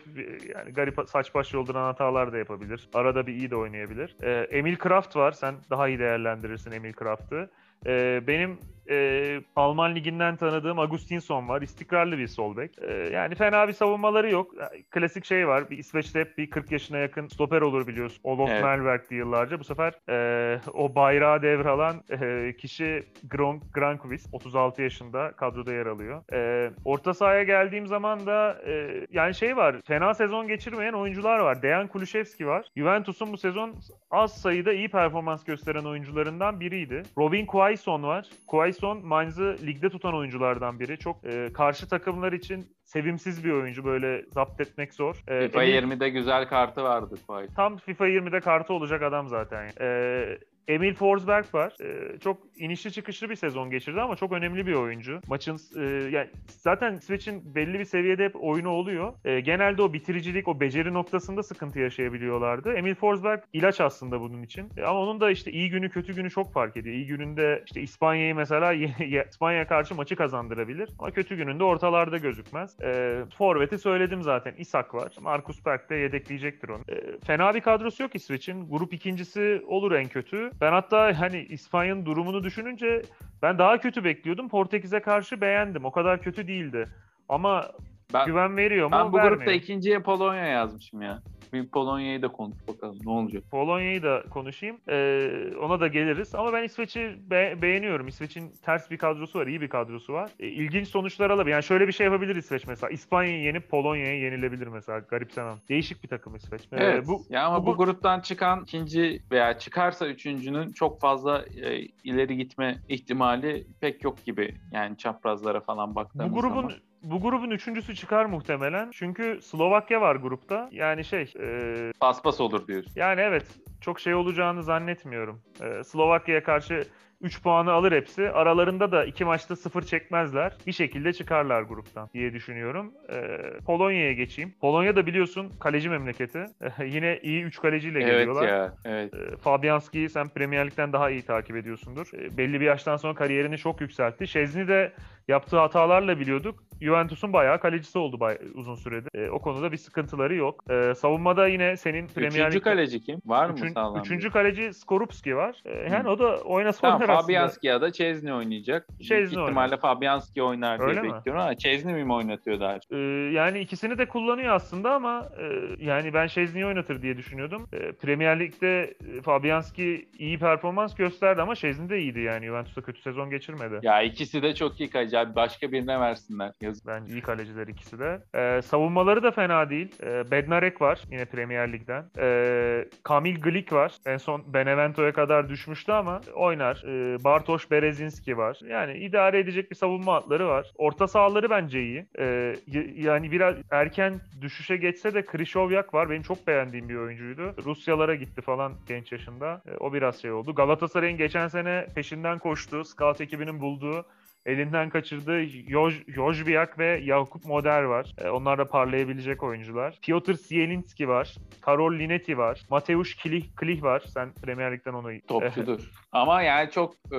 yani 0.56 0.74
garip 0.74 1.00
saç 1.08 1.36
baş 1.36 1.54
yolduran 1.54 1.84
hatalar 1.84 2.34
da 2.34 2.38
yapabilir. 2.38 2.90
Arada 2.94 3.28
bir 3.28 3.34
iyi 3.34 3.52
de 3.52 3.56
oynayabilir. 3.56 4.16
Ee, 4.24 4.32
Emil 4.32 4.76
Kraft 4.76 5.16
var. 5.16 5.32
Sen 5.32 5.56
daha 5.70 5.88
iyi 5.88 6.00
değerlendirirsin 6.00 6.72
Emil 6.72 6.94
Kraft'ı. 6.94 7.50
Ee, 7.86 8.24
benim 8.28 8.60
e, 8.90 9.42
Alman 9.56 9.96
liginden 9.96 10.36
tanıdığım 10.36 10.80
Augustinsson 10.80 11.48
var. 11.50 11.62
İstikrarlı 11.62 12.18
bir 12.18 12.28
sol 12.28 12.58
bek. 12.58 12.72
Ee, 12.82 12.94
yani 12.94 13.36
fena 13.36 13.68
bir 13.68 13.74
savunmaları 13.74 14.32
yok. 14.32 14.52
Klasik 14.92 15.26
şey 15.26 15.48
var. 15.48 15.70
Bir 15.70 15.78
İsveç'te 15.78 16.20
hep 16.20 16.38
bir 16.38 16.50
40 16.50 16.72
yaşına 16.72 16.98
yakın 16.98 17.28
stoper 17.28 17.62
olur 17.62 17.88
biliyorsun. 17.88 18.20
Olof 18.24 18.50
Evet. 18.50 18.64
Melberg'di 18.64 19.16
yıllarca. 19.16 19.60
Bu 19.60 19.64
sefer 19.64 19.94
e, 20.10 20.60
o 20.74 20.96
bayrağı 20.96 21.42
devralan 21.42 21.96
e, 22.10 22.54
kişi 22.58 23.04
Gronk, 23.24 23.74
Grankvist. 23.74 24.28
36 24.32 24.82
yaşında 24.82 25.32
kadroda 25.32 25.74
yer 25.74 25.86
alıyor. 25.86 26.22
E, 26.34 26.72
orta 26.86 27.14
sahaya 27.14 27.44
geldiğim 27.44 27.88
zaman 27.88 28.26
da 28.26 28.62
e, 28.68 29.06
yani 29.12 29.36
şey 29.36 29.58
var. 29.58 29.76
Fena 29.86 30.14
sezon 30.14 30.48
geçirmeyen 30.48 30.94
oyuncular 30.94 31.40
var. 31.40 31.62
Dejan 31.62 31.88
Kulüşevski 31.88 32.48
var. 32.48 32.68
Juventus'un 32.78 33.34
bu 33.34 33.38
sezon 33.38 33.76
az 34.12 34.42
sayıda 34.42 34.74
iyi 34.74 34.90
performans 34.90 35.44
gösteren 35.44 35.84
oyuncularından 35.86 36.60
biriydi. 36.60 37.04
Robin 37.18 37.46
Quaison 37.46 38.04
var. 38.04 38.26
Quaison 38.48 38.75
Mainz'ı 38.84 39.58
ligde 39.66 39.90
tutan 39.90 40.16
oyunculardan 40.16 40.80
biri. 40.80 40.98
Çok 40.98 41.26
e, 41.26 41.54
karşı 41.54 41.90
takımlar 41.90 42.34
için 42.34 42.68
sevimsiz 42.84 43.46
bir 43.46 43.52
oyuncu. 43.52 43.86
Böyle 43.86 44.26
zapt 44.32 44.62
etmek 44.62 44.94
zor. 44.94 45.24
E, 45.28 45.48
FIFA 45.48 45.64
Emil- 45.64 45.84
20'de 45.84 46.10
güzel 46.10 46.48
kartı 46.48 46.84
vardı. 46.84 47.16
Faik. 47.28 47.56
Tam 47.56 47.78
FIFA 47.78 48.08
20'de 48.08 48.40
kartı 48.40 48.74
olacak 48.74 49.02
adam 49.02 49.28
zaten. 49.28 49.70
Ee, 49.82 50.38
Emil 50.68 50.94
Forsberg 50.94 51.46
var. 51.54 51.74
Ee, 51.82 52.20
çok 52.20 52.38
inişli 52.58 52.92
çıkışlı 52.92 53.30
bir 53.30 53.36
sezon 53.36 53.70
geçirdi 53.70 54.02
ama 54.02 54.16
çok 54.16 54.32
önemli 54.32 54.68
bir 54.68 54.74
oyuncu. 54.74 55.20
Maçın 55.28 55.60
e, 55.78 55.84
yani 56.12 56.30
zaten 56.48 56.94
İsveç'in 56.94 57.56
belli 57.56 57.80
bir 57.80 57.86
seviyede 57.86 58.26
hep 58.26 58.44
oyunu 58.44 58.70
oluyor. 58.70 59.14
Ee, 59.26 59.40
genelde 59.40 59.82
o 59.82 59.94
bitiricilik, 59.94 60.48
o 60.48 60.60
beceri 60.60 60.94
noktasında 60.94 61.44
sıkıntı 61.44 61.80
yaşayabiliyorlardı. 61.80 62.74
Emil 62.74 62.96
Forsberg 62.96 63.40
ilaç 63.54 63.82
aslında 63.82 64.22
bunun 64.22 64.44
için. 64.44 64.70
E, 64.78 64.84
ama 64.84 65.00
onun 65.00 65.22
da 65.22 65.32
işte 65.32 65.52
iyi 65.52 65.70
günü 65.70 65.90
kötü 65.90 66.16
günü 66.16 66.30
çok 66.30 66.54
fark 66.54 66.78
ediyor. 66.78 66.96
İyi 66.96 67.08
gününde 67.08 67.64
işte 67.66 67.82
İspanya'yı 67.82 68.36
mesela 68.36 68.74
İspanya'ya 69.30 69.68
karşı 69.68 69.96
maçı 69.96 70.16
kazandırabilir. 70.16 70.90
Ama 71.00 71.12
kötü 71.12 71.36
gününde 71.36 71.64
ortalarda 71.64 72.18
gözükmez. 72.18 72.78
Ee, 72.82 73.20
Forvet'i 73.38 73.78
söyledim 73.78 74.22
zaten. 74.22 74.54
Isak 74.58 74.94
var. 74.94 75.16
Marcus 75.22 75.66
Berg 75.66 75.90
de 75.90 75.96
yedekleyecektir 75.96 76.70
onu. 76.70 76.84
Ee, 76.90 77.20
fena 77.26 77.56
bir 77.56 77.62
kadrosu 77.62 78.04
yok 78.04 78.16
İsveç'in. 78.16 78.70
Grup 78.70 78.94
ikincisi 78.94 79.62
olur 79.68 79.92
en 79.92 80.08
kötü. 80.08 80.52
Ben 80.62 80.72
hatta 80.72 81.20
hani 81.20 81.40
İspanya'nın 81.40 82.06
durumunu 82.06 82.44
düşününce 82.44 83.02
ben 83.42 83.58
daha 83.58 83.80
kötü 83.80 84.04
bekliyordum. 84.04 84.50
Portekiz'e 84.50 85.00
karşı 85.00 85.42
beğendim. 85.42 85.86
O 85.86 85.92
kadar 85.92 86.22
kötü 86.22 86.48
değildi. 86.48 86.86
Ama 87.30 87.72
Ben, 88.14 88.26
güven 88.26 88.58
veriyor 88.58 88.88
mu? 88.88 88.92
ben 88.96 89.12
bu 89.12 89.18
Vermiyor. 89.18 89.36
grupta 89.38 89.52
ikinciye 89.52 90.00
Polonya 90.00 90.46
yazmışım 90.46 91.02
ya. 91.02 91.20
Bir 91.54 91.68
Polonya'yı 91.70 92.22
da 92.22 92.28
konuş 92.28 92.58
bakalım 92.68 92.98
ne 93.06 93.12
olacak. 93.12 93.44
Polonya'yı 93.52 94.04
da 94.04 94.24
konuşayım. 94.30 94.78
Ee, 94.90 95.30
ona 95.62 95.80
da 95.80 95.88
geliriz. 95.88 96.36
Ama 96.36 96.54
ben 96.54 96.64
İsveç'i 96.64 97.16
be- 97.30 97.62
beğeniyorum. 97.62 98.08
İsveç'in 98.08 98.52
ters 98.66 98.92
bir 98.92 98.98
kadrosu 98.98 99.40
var, 99.40 99.48
iyi 99.48 99.62
bir 99.62 99.70
kadrosu 99.70 100.14
var. 100.14 100.32
Ee, 100.40 100.48
ilginç 100.48 100.88
sonuçlar 100.88 101.30
alabilir. 101.30 101.52
Yani 101.54 101.64
şöyle 101.64 101.88
bir 101.88 101.92
şey 101.92 102.06
yapabilir 102.06 102.36
İsveç 102.36 102.68
mesela. 102.68 102.92
İspanya'yı 102.92 103.44
yenip 103.44 103.70
Polonya'ya 103.70 104.20
yenilebilir 104.20 104.68
mesela. 104.68 105.00
Garipsemem. 105.00 105.58
Değişik 105.70 106.04
bir 106.04 106.08
takım 106.08 106.36
İsveç. 106.36 106.62
Ee, 106.62 106.76
Evet. 106.84 107.08
bu 107.08 107.26
ya 107.30 107.46
ama 107.46 107.62
bu- 107.66 107.72
bu, 107.72 107.78
gruptan 107.78 108.20
çıkan 108.20 108.62
ikinci 108.64 109.20
veya 109.32 109.58
çıkarsa 109.58 110.08
üçüncünün 110.08 110.72
çok 110.72 111.02
fazla 111.02 111.46
e, 111.64 111.78
ileri 112.04 112.38
gitme 112.38 112.80
ihtimali 112.88 113.68
pek 113.82 114.04
yok 114.04 114.26
gibi. 114.26 114.56
Yani 114.72 114.98
çaprazlara 114.98 115.60
falan 115.62 115.96
baktığımız 115.96 116.32
bu 116.32 116.42
grubun 116.42 116.56
zaman. 116.62 116.72
Bu 117.12 117.22
grubun 117.22 117.52
üçüncüsü 117.52 117.96
çıkar 117.96 118.26
muhtemelen. 118.26 118.90
Çünkü 118.92 119.40
Slovakya 119.42 120.02
var 120.02 120.16
grupta. 120.16 120.70
Yani 120.72 121.06
şey 121.06 121.34
e, 121.40 121.92
Paspas 122.00 122.42
olur 122.42 122.68
diyorsun. 122.68 122.92
yani 122.96 123.22
evet 123.22 123.46
çok 123.86 124.00
şey 124.00 124.14
olacağını 124.16 124.64
zannetmiyorum. 124.64 125.42
E, 125.62 125.84
Slovakya'ya 125.84 126.44
karşı 126.44 126.84
3 127.22 127.42
puanı 127.44 127.72
alır 127.72 127.92
hepsi. 127.92 128.30
Aralarında 128.30 128.92
da 128.92 129.06
iki 129.06 129.26
maçta 129.26 129.56
sıfır 129.56 129.82
çekmezler. 129.82 130.54
Bir 130.68 130.72
şekilde 130.72 131.14
çıkarlar 131.14 131.62
gruptan 131.62 132.10
diye 132.14 132.34
düşünüyorum. 132.34 132.94
Ee, 133.10 133.38
Polonya'ya 133.66 134.14
geçeyim. 134.14 134.54
Polonya 134.62 134.96
da 134.96 135.06
biliyorsun 135.06 135.52
kaleci 135.60 135.90
memleketi. 135.90 136.46
Yine 136.86 137.20
iyi 137.24 137.44
3 137.44 137.60
kaleciyle 137.62 138.00
Evet 138.00 138.12
geliyorlar. 138.12 138.48
ya. 138.48 138.74
Evet. 138.86 139.14
Ee, 139.14 139.38
Fabianski'yi 139.38 140.10
sen 140.10 140.28
Premier 140.30 140.66
Lig'den 140.68 140.94
daha 140.94 141.10
iyi 141.10 141.22
takip 141.22 141.56
ediyorsundur. 141.56 142.08
Ee, 142.14 142.38
belli 142.38 142.60
bir 142.62 142.66
yaştan 142.66 142.98
sonra 142.98 143.14
kariyerini 143.14 143.58
çok 143.58 143.82
yükseltti. 143.82 144.28
Şezni 144.28 144.68
de 144.68 144.94
yaptığı 145.28 145.58
hatalarla 145.60 146.20
biliyorduk. 146.20 146.64
Juventus'un 146.82 147.34
bayağı 147.34 147.60
kalecisi 147.60 147.98
oldu 147.98 148.20
bay- 148.20 148.38
uzun 148.54 148.76
süredir. 148.76 149.10
Ee, 149.16 149.30
o 149.30 149.40
konuda 149.42 149.72
bir 149.72 149.78
sıkıntıları 149.78 150.36
yok. 150.36 150.64
Ee, 150.70 150.94
savunmada 150.96 151.48
yine 151.48 151.78
senin 151.78 152.08
Premier 152.08 152.48
Üçüncü 152.48 152.62
kaleci 152.62 153.02
kim? 153.02 153.20
Var 153.26 153.50
mı 153.50 153.56
Üçün- 153.58 153.74
sağlam? 153.76 154.02
Üçüncü 154.02 154.32
kaleci 154.32 154.74
Skorupski 154.74 155.36
var. 155.36 155.62
Ee, 155.66 155.72
yani 155.92 156.04
Hı. 156.04 156.10
o 156.10 156.20
da 156.20 156.38
oynasa 156.38 156.82
Tamam 156.82 157.02
oynar. 157.02 157.22
Fabianski 157.22 157.68
ya 157.68 157.82
da 157.82 157.92
Chesney 157.92 158.34
oynayacak. 158.34 158.88
Chesney 159.00 159.18
Büyük 159.20 159.32
ihtimalle 159.42 159.78
Fabianski 159.78 160.44
oynar 160.44 160.80
diye 160.80 160.90
Öyle 160.90 161.02
mi? 161.02 161.14
bekliyorum 161.14 161.42
ama 161.44 161.56
Chesney 161.56 162.04
mi 162.04 162.14
oynatıyor 162.14 162.60
daha 162.60 162.80
çok? 162.80 162.92
Ee, 162.92 162.98
yani 163.34 163.60
ikisini 163.60 163.98
de 163.98 164.06
kullanıyor 164.06 164.54
aslında 164.54 164.94
ama 164.94 165.30
e, 165.40 165.46
yani 165.86 166.14
ben 166.14 166.28
Şezni'yi 166.28 166.66
oynatır 166.66 167.02
diye 167.02 167.18
düşünüyordum. 167.18 167.68
E, 167.74 167.92
Premier 167.92 168.40
Lig'de 168.40 168.82
e, 169.18 169.22
Fabianski 169.22 170.10
iyi 170.20 170.40
performans 170.40 170.96
gösterdi 170.96 171.42
ama 171.42 171.56
Şezni 171.56 171.90
de 171.90 172.00
iyiydi 172.00 172.20
yani. 172.20 172.46
Juventus'ta 172.46 172.82
kötü 172.82 173.02
sezon 173.02 173.30
geçirmedi. 173.30 173.80
Ya 173.82 174.02
ikisi 174.02 174.42
de 174.44 174.56
çok 174.56 174.80
iyi 174.80 174.90
kaleci 174.90 175.18
abi. 175.18 175.36
Başka 175.36 175.72
birine 175.72 176.00
versinler. 176.00 176.52
Yazık. 176.62 176.88
Bence 176.88 177.14
iyi 177.14 177.22
kaleciler 177.22 177.68
ikisi 177.68 178.00
de. 178.00 178.20
E, 178.36 178.62
savunmaları 178.62 179.24
da 179.24 179.32
fena 179.32 179.70
değil. 179.70 179.96
E, 180.04 180.32
Bednarek 180.32 180.82
var 180.82 181.00
yine 181.12 181.26
Premier 181.26 181.74
Lig'den. 181.74 182.06
E, 182.20 182.86
Kamil 183.04 183.42
Glik 183.56 183.74
var. 183.74 183.94
En 184.06 184.18
son 184.18 184.54
Benevento'ya 184.54 185.14
kadar 185.14 185.50
düşmüştü 185.50 185.92
ama 185.92 186.22
oynar. 186.34 186.84
E, 186.88 187.24
Bartosz 187.24 187.72
Berezinski 187.72 188.38
var. 188.38 188.60
Yani 188.68 188.98
idare 188.98 189.40
edecek 189.40 189.72
bir 189.72 189.76
savunma 189.76 190.14
hatları 190.14 190.48
var. 190.48 190.72
Orta 190.78 191.08
sahaları 191.08 191.50
bence 191.50 191.84
iyi. 191.84 192.06
E, 192.20 192.56
yani 192.96 193.32
biraz 193.32 193.56
erken 193.72 194.14
düşüşe 194.42 194.78
geçse 194.78 195.14
de 195.14 195.26
Krişovyak 195.26 195.94
var. 195.94 196.10
Benim 196.10 196.22
çok 196.22 196.48
beğendiğim 196.48 196.90
bir 196.90 196.96
oyuncuydu. 196.96 197.56
Rusyalara 197.66 198.16
gitti 198.16 198.42
falan 198.42 198.74
genç 198.88 199.12
yaşında. 199.12 199.62
E, 199.68 199.78
o 199.78 199.94
biraz 199.94 200.22
şey 200.22 200.32
oldu. 200.32 200.56
Galatasaray'ın 200.56 201.18
geçen 201.18 201.48
sene 201.48 201.88
peşinden 201.96 202.40
koştuğu, 202.40 202.86
scout 202.86 203.22
ekibinin 203.22 203.60
bulduğu 203.60 204.06
elinden 204.46 204.90
kaçırdığı 204.90 205.44
Joj, 205.46 206.04
Jojbiak 206.08 206.80
ve 206.80 207.00
Yakup 207.04 207.46
Moder 207.46 207.84
var. 207.84 208.16
E, 208.18 208.30
onlar 208.30 208.58
da 208.58 208.66
parlayabilecek 208.66 209.44
oyuncular. 209.44 210.00
Piotr 210.02 210.34
Zielinski 210.34 211.08
var. 211.08 211.36
Karol 211.62 211.94
Linetti 211.94 212.38
var. 212.38 212.62
Mateusz 212.70 213.16
Klih, 213.16 213.46
Klih 213.56 213.84
var. 213.84 214.00
Sen 214.00 214.34
Premier 214.34 214.72
Lig'den 214.72 214.94
onu... 214.94 215.22
Topçudur. 215.28 215.92
Ama 216.16 216.42
yani 216.42 216.72
çok 216.72 216.94
e, 217.12 217.18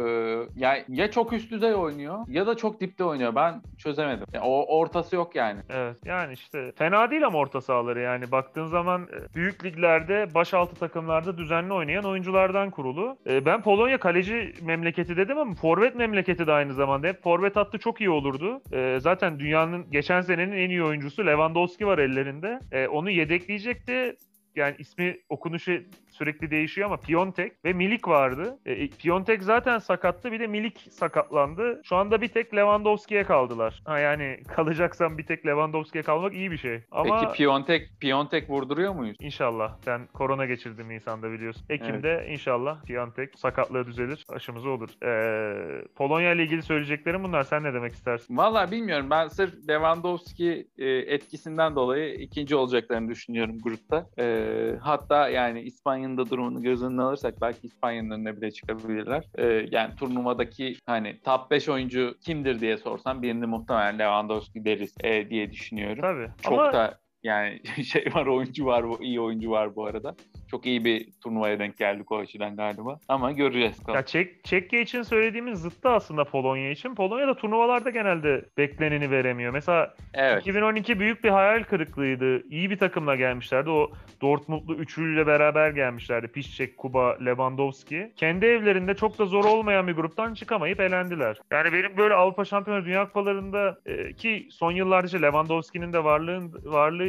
ya, 0.57 0.85
ya 0.89 1.11
çok 1.11 1.33
üst 1.33 1.51
düzey 1.51 1.75
oynuyor 1.75 2.19
ya 2.29 2.47
da 2.47 2.57
çok 2.57 2.81
dipte 2.81 3.05
oynuyor. 3.05 3.35
Ben 3.35 3.63
çözemedim. 3.79 4.27
Ya, 4.33 4.43
o 4.43 4.79
ortası 4.79 5.17
yok 5.17 5.35
yani. 5.37 5.61
Evet 5.71 5.97
yani 6.05 6.33
işte 6.33 6.73
fena 6.77 7.11
değil 7.11 7.27
ama 7.27 7.39
orta 7.39 7.61
sahaları 7.61 8.01
yani 8.01 8.31
baktığın 8.33 8.67
zaman 8.67 9.03
e, 9.03 9.35
büyük 9.35 9.65
liglerde 9.65 10.35
başaltı 10.35 10.75
takımlarda 10.75 11.39
düzenli 11.39 11.73
oynayan 11.73 12.05
oyunculardan 12.05 12.71
kurulu. 12.71 13.17
E, 13.27 13.45
Ben 13.47 13.63
Polonya 13.63 13.99
kaleci 13.99 14.55
memleketi 14.63 15.17
dedim 15.17 15.39
ama 15.39 15.55
forvet 15.55 15.95
memleketi 15.95 16.47
de 16.47 16.53
aynı 16.53 16.75
zamanda. 16.75 17.07
Hep 17.07 17.23
forvet 17.23 17.57
hattı 17.57 17.79
çok 17.79 18.01
iyi 18.01 18.11
olurdu. 18.11 18.61
E, 18.73 18.99
Zaten 19.01 19.39
dünyanın 19.39 19.91
geçen 19.91 20.21
senenin 20.21 20.53
en 20.53 20.71
iyi 20.71 20.83
oyuncusu 20.85 21.27
Lewandowski 21.27 21.87
var 21.87 21.99
ellerinde. 21.99 22.61
E, 22.73 22.89
Onu 22.89 23.11
yedekleyecekti. 23.11 24.17
Yani 24.57 24.75
ismi 24.79 25.17
okunuşu 25.29 25.81
sürekli 26.17 26.51
değişiyor 26.51 26.87
ama 26.87 26.97
Piontek 26.97 27.65
ve 27.65 27.73
Milik 27.73 28.09
vardı. 28.09 28.59
E, 28.67 28.89
Piontek 28.89 29.43
zaten 29.43 29.79
sakattı 29.79 30.33
bir 30.33 30.41
de 30.41 30.47
Milik 30.47 30.87
sakatlandı. 30.91 31.81
Şu 31.85 31.97
anda 31.97 32.21
bir 32.21 32.29
tek 32.29 32.55
Lewandowski'ye 32.55 33.25
kaldılar. 33.25 33.83
Ha 33.85 33.99
yani 33.99 34.41
kalacaksan 34.49 35.19
bir 35.19 35.27
tek 35.27 35.47
Lewandowski'ye 35.47 36.03
kalmak 36.03 36.35
iyi 36.35 36.51
bir 36.51 36.59
şey. 36.59 36.81
Ama 36.91 37.21
Peki 37.21 37.33
Piontek 37.33 37.91
Piontek 38.01 38.51
vurduruyor 38.51 38.95
muyuz? 38.95 39.17
İnşallah. 39.21 39.77
Sen 39.85 40.07
korona 40.07 40.47
geçirdin 40.47 40.89
Nisan'da 40.89 41.33
biliyorsun. 41.33 41.67
Ekim'de 41.69 42.27
inşallah 42.31 42.85
Piontek 42.85 43.39
sakatlığı 43.39 43.87
düzelir. 43.87 44.25
Aşımız 44.29 44.67
olur. 44.67 44.89
Ee, 45.03 45.85
Polonya 45.95 46.33
ile 46.33 46.43
ilgili 46.43 46.63
söyleyeceklerim 46.63 47.25
bunlar. 47.25 47.43
Sen 47.43 47.63
ne 47.63 47.75
demek 47.75 47.93
istersin? 47.93 48.37
Valla 48.37 48.71
bilmiyorum. 48.71 49.11
Ben 49.11 49.29
sırf 49.29 49.69
Lewandowski 49.69 50.69
e, 50.79 50.87
etkisinden 50.89 51.77
dolayı 51.77 52.15
ikinci 52.15 52.57
olacaklarını 52.57 53.11
düşünüyorum 53.11 53.59
grupta. 53.63 54.07
E, 54.19 54.47
hatta 54.81 55.29
yani 55.29 55.63
İspanya'nın 56.07 56.17
da 56.17 56.31
durumunu 56.31 56.63
göz 56.63 56.83
önüne 56.83 57.03
alırsak 57.03 57.35
belki 57.41 57.67
İspanya'nın 57.67 58.11
önüne 58.11 58.37
bile 58.37 58.51
çıkabilirler. 58.51 59.25
E, 59.39 59.69
yani 59.71 59.95
turnuvadaki 59.95 60.77
hani 60.87 61.21
top 61.25 61.51
5 61.51 61.69
oyuncu 61.69 62.15
kimdir 62.21 62.61
diye 62.61 62.77
sorsam 62.77 63.23
birini 63.23 63.47
muhtemelen 63.47 63.99
Lewandowski 63.99 64.65
deriz 64.65 64.95
e, 65.05 65.31
diye 65.31 65.53
düşünüyorum. 65.53 66.03
Tabii. 66.03 66.31
Çok 66.43 66.53
Ama 66.53 66.73
da 66.73 66.99
yani 67.27 67.61
şey 67.85 68.05
var 68.15 68.27
oyuncu 68.27 68.67
var 68.67 68.89
bu 68.89 69.03
iyi 69.03 69.21
oyuncu 69.21 69.51
var 69.51 69.77
bu 69.77 69.87
arada. 69.87 70.15
Çok 70.51 70.67
iyi 70.67 70.85
bir 70.85 71.09
turnuvaya 71.23 71.59
denk 71.59 71.79
geldik 71.79 72.13
o 72.13 72.19
açıdan 72.19 72.57
galiba. 72.57 72.99
Ama 73.09 73.33
göreceğiz. 73.33 73.79
ya 73.95 74.03
Çek, 74.03 74.45
Çekya 74.45 74.81
için 74.81 75.03
söylediğimiz 75.03 75.59
zıttı 75.61 75.89
aslında 75.89 76.25
Polonya 76.25 76.71
için. 76.71 76.95
Polonya 76.95 77.29
da 77.29 77.35
turnuvalarda 77.35 77.91
genelde 77.91 78.45
bekleneni 78.59 79.11
veremiyor. 79.11 79.53
Mesela 79.53 79.95
Evet. 80.15 80.43
2012 80.43 81.01
büyük 81.01 81.25
bir 81.25 81.31
hayal 81.31 81.63
kırıklığıydı. 81.63 82.49
İyi 82.49 82.71
bir 82.71 82.79
takımla 82.79 83.17
gelmişlerdi. 83.17 83.71
O 83.71 83.91
Dortmundlu 84.21 84.75
üçlüyle 84.75 85.27
beraber 85.27 85.71
gelmişlerdi. 85.71 86.29
Piszczek, 86.29 86.77
Kuba, 86.77 87.19
Lewandowski. 87.25 88.13
Kendi 88.17 88.47
evlerinde 88.47 88.95
çok 88.95 89.19
da 89.19 89.27
zor 89.27 89.45
olmayan 89.45 89.89
bir 89.89 89.93
gruptan 89.93 90.35
çıkamayıp 90.35 90.81
elendiler. 90.81 91.39
Yani 91.51 91.73
benim 91.73 91.97
böyle 91.97 92.15
Avrupa 92.15 92.45
Şampiyonu 92.45 92.85
Dünya 92.85 93.07
Kupalarında 93.07 93.79
e, 93.87 94.13
ki 94.13 94.49
son 94.51 94.73
yıllarda 94.73 95.07
işte 95.07 95.23
Lewandowski'nin 95.23 95.93
de 95.93 96.05
varlığın, 96.05 96.53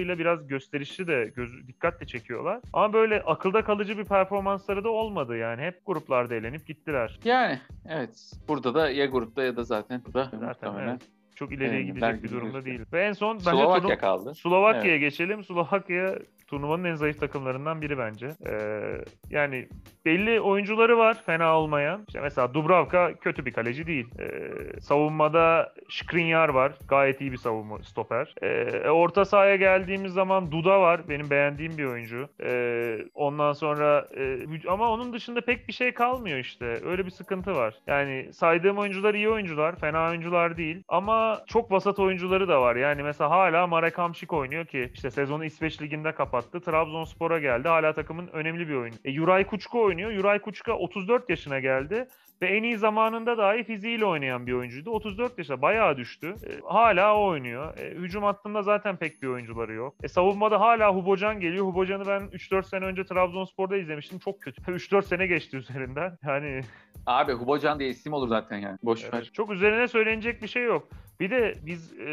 varlığıyla 0.08 0.20
biraz 0.20 0.48
gösterişli 0.48 1.08
de 1.08 1.32
göz, 1.36 1.67
dikkat 1.67 2.02
de 2.02 2.06
çekiyorlar. 2.06 2.60
Ama 2.74 2.93
böyle 2.93 3.22
akılda 3.22 3.63
kalıcı 3.63 3.98
bir 3.98 4.06
performansları 4.06 4.84
da 4.84 4.89
olmadı 4.89 5.38
yani. 5.38 5.62
Hep 5.62 5.86
gruplarda 5.86 6.36
elenip 6.36 6.67
gittiler. 6.67 7.20
Yani 7.24 7.60
evet. 7.89 8.32
Burada 8.48 8.74
da 8.74 8.89
ya 8.89 9.06
grupta 9.06 9.43
ya 9.43 9.56
da 9.56 9.63
zaten 9.63 10.02
burada 10.06 10.24
Zaten 10.24 10.48
muhtemelen. 10.50 10.89
evet. 10.91 11.02
Çok 11.36 11.52
ileriye 11.52 11.82
Evet, 11.82 11.96
gidecek 11.96 12.24
bir 12.24 12.32
durumda 12.32 12.65
değil. 12.65 12.82
Ve 12.93 13.04
en 13.04 13.13
son 13.13 13.38
bence 13.38 13.50
Slovakya 13.50 13.89
turnu- 13.96 14.00
kaldı. 14.00 14.36
Slovakya'ya 14.36 14.98
geçelim. 14.98 15.43
Slovakya 15.43 16.15
turnuvanın 16.48 16.84
en 16.84 16.96
zayıf 16.96 17.20
takımlarından 17.20 17.82
biri 17.82 17.98
bence. 17.98 18.32
Ee, 18.48 18.82
yani 19.30 19.68
belli 20.06 20.42
oyuncuları 20.42 20.98
var 20.98 21.24
fena 21.26 21.58
olmayan. 21.60 22.04
İşte 22.08 22.22
mesela 22.22 22.54
Dubravka 22.54 23.14
kötü 23.14 23.46
bir 23.46 23.54
kaleci 23.54 23.88
değil. 23.88 24.08
Ee, 24.20 24.80
savunmada 24.80 25.74
Skriniar 25.90 26.50
var. 26.50 26.72
Gayet 26.88 27.22
iyi 27.22 27.32
bir 27.32 27.38
savunma 27.38 27.84
stoper. 27.84 28.36
Ee, 28.42 28.90
orta 28.90 29.26
sahaya 29.26 29.56
geldiğimiz 29.56 30.14
zaman 30.14 30.52
Duda 30.52 30.82
var. 30.82 31.10
Benim 31.10 31.30
beğendiğim 31.30 31.78
bir 31.78 31.86
oyuncu. 31.86 32.30
Ee, 32.44 32.98
ondan 33.14 33.54
sonra 33.54 34.08
e, 34.18 34.38
ama 34.68 34.90
onun 34.90 35.14
dışında 35.14 35.42
pek 35.42 35.68
bir 35.68 35.74
şey 35.74 35.94
kalmıyor 35.94 36.38
işte. 36.38 36.80
Öyle 36.86 37.06
bir 37.06 37.12
sıkıntı 37.12 37.56
var. 37.56 37.76
Yani 37.88 38.34
saydığım 38.34 38.78
oyuncular 38.78 39.14
iyi 39.14 39.30
oyuncular. 39.30 39.76
Fena 39.76 40.10
oyuncular 40.10 40.58
değil. 40.58 40.84
Ama 40.88 41.44
çok 41.48 41.72
vasat 41.72 42.00
oyuncuları 42.00 42.48
da 42.48 42.62
var. 42.62 42.76
Yani 42.76 43.04
mesela 43.04 43.30
hala 43.30 43.68
Marek 43.68 43.94
Hamšík 43.94 44.36
oynuyor 44.36 44.66
ki 44.66 44.92
işte 44.94 45.12
sezonu 45.12 45.46
İsveç 45.46 45.82
Ligi'nde 45.82 46.12
kapattı. 46.12 46.37
Trabzonspor'a 46.41 47.39
geldi. 47.39 47.67
Hala 47.67 47.93
takımın 47.93 48.28
önemli 48.28 48.67
bir 48.69 48.76
oyuncu. 48.76 48.97
E, 49.06 49.12
Yuray 49.12 49.47
Kuçka 49.47 49.78
oynuyor. 49.78 50.12
Yuray 50.12 50.39
Kuçka 50.39 50.73
34 50.73 51.30
yaşına 51.30 51.60
geldi. 51.60 52.08
Ve 52.41 52.47
en 52.47 52.63
iyi 52.63 52.78
zamanında 52.78 53.38
dahi 53.38 53.63
fiziğiyle 53.63 54.06
oynayan 54.06 54.47
bir 54.47 54.54
oyuncuydu. 54.54 54.89
34 54.89 55.38
yaşında 55.38 55.62
bayağı 55.62 55.97
düştü. 55.97 56.28
E, 56.28 56.60
hala 56.65 57.17
o 57.17 57.28
oynuyor. 57.28 57.78
E, 57.78 57.91
hücum 57.95 58.23
hattında 58.23 58.62
zaten 58.62 58.95
pek 58.97 59.21
bir 59.21 59.28
oyuncuları 59.28 59.73
yok. 59.73 59.95
E, 60.04 60.08
savunmada 60.08 60.60
hala 60.60 60.95
Hubocan 60.95 61.39
geliyor. 61.39 61.65
Hubocan'ı 61.65 62.08
ben 62.08 62.21
3-4 62.21 62.63
sene 62.63 62.86
önce 62.86 63.06
Trabzonspor'da 63.06 63.78
izlemiştim. 63.78 64.19
Çok 64.19 64.41
kötü. 64.41 64.62
3-4 64.62 65.02
sene 65.02 65.28
geçti 65.28 65.58
üzerinden. 65.58 66.17
Yani 66.28 66.62
Abi 67.06 67.34
Hubocan 67.34 67.80
diye 67.80 67.89
isim 67.89 68.13
olur 68.13 68.28
zaten 68.28 68.58
yani. 68.58 68.78
Boş 68.84 69.04
ver. 69.04 69.10
Evet, 69.13 69.34
Çok 69.34 69.52
üzerine 69.52 69.88
söylenecek 69.88 70.41
bir 70.41 70.47
şey 70.47 70.63
yok. 70.63 70.88
Bir 71.19 71.30
de 71.32 71.54
biz 71.65 71.93
e, 72.00 72.06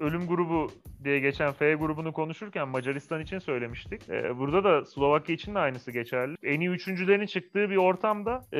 ölüm 0.00 0.26
grubu 0.26 0.70
diye 1.04 1.18
geçen 1.20 1.52
F 1.52 1.74
grubunu 1.74 2.12
konuşurken 2.12 2.68
Macaristan 2.68 3.20
için 3.20 3.38
söylemiştik. 3.38 4.08
E, 4.08 4.38
burada 4.38 4.64
da 4.64 4.84
Slovakya 4.84 5.34
için 5.34 5.54
de 5.54 5.58
aynısı 5.58 5.90
geçerli. 5.90 6.36
En 6.42 6.60
iyi 6.60 6.68
üçüncülerin 6.70 7.26
çıktığı 7.26 7.70
bir 7.70 7.76
ortamda 7.76 8.44
e, 8.52 8.58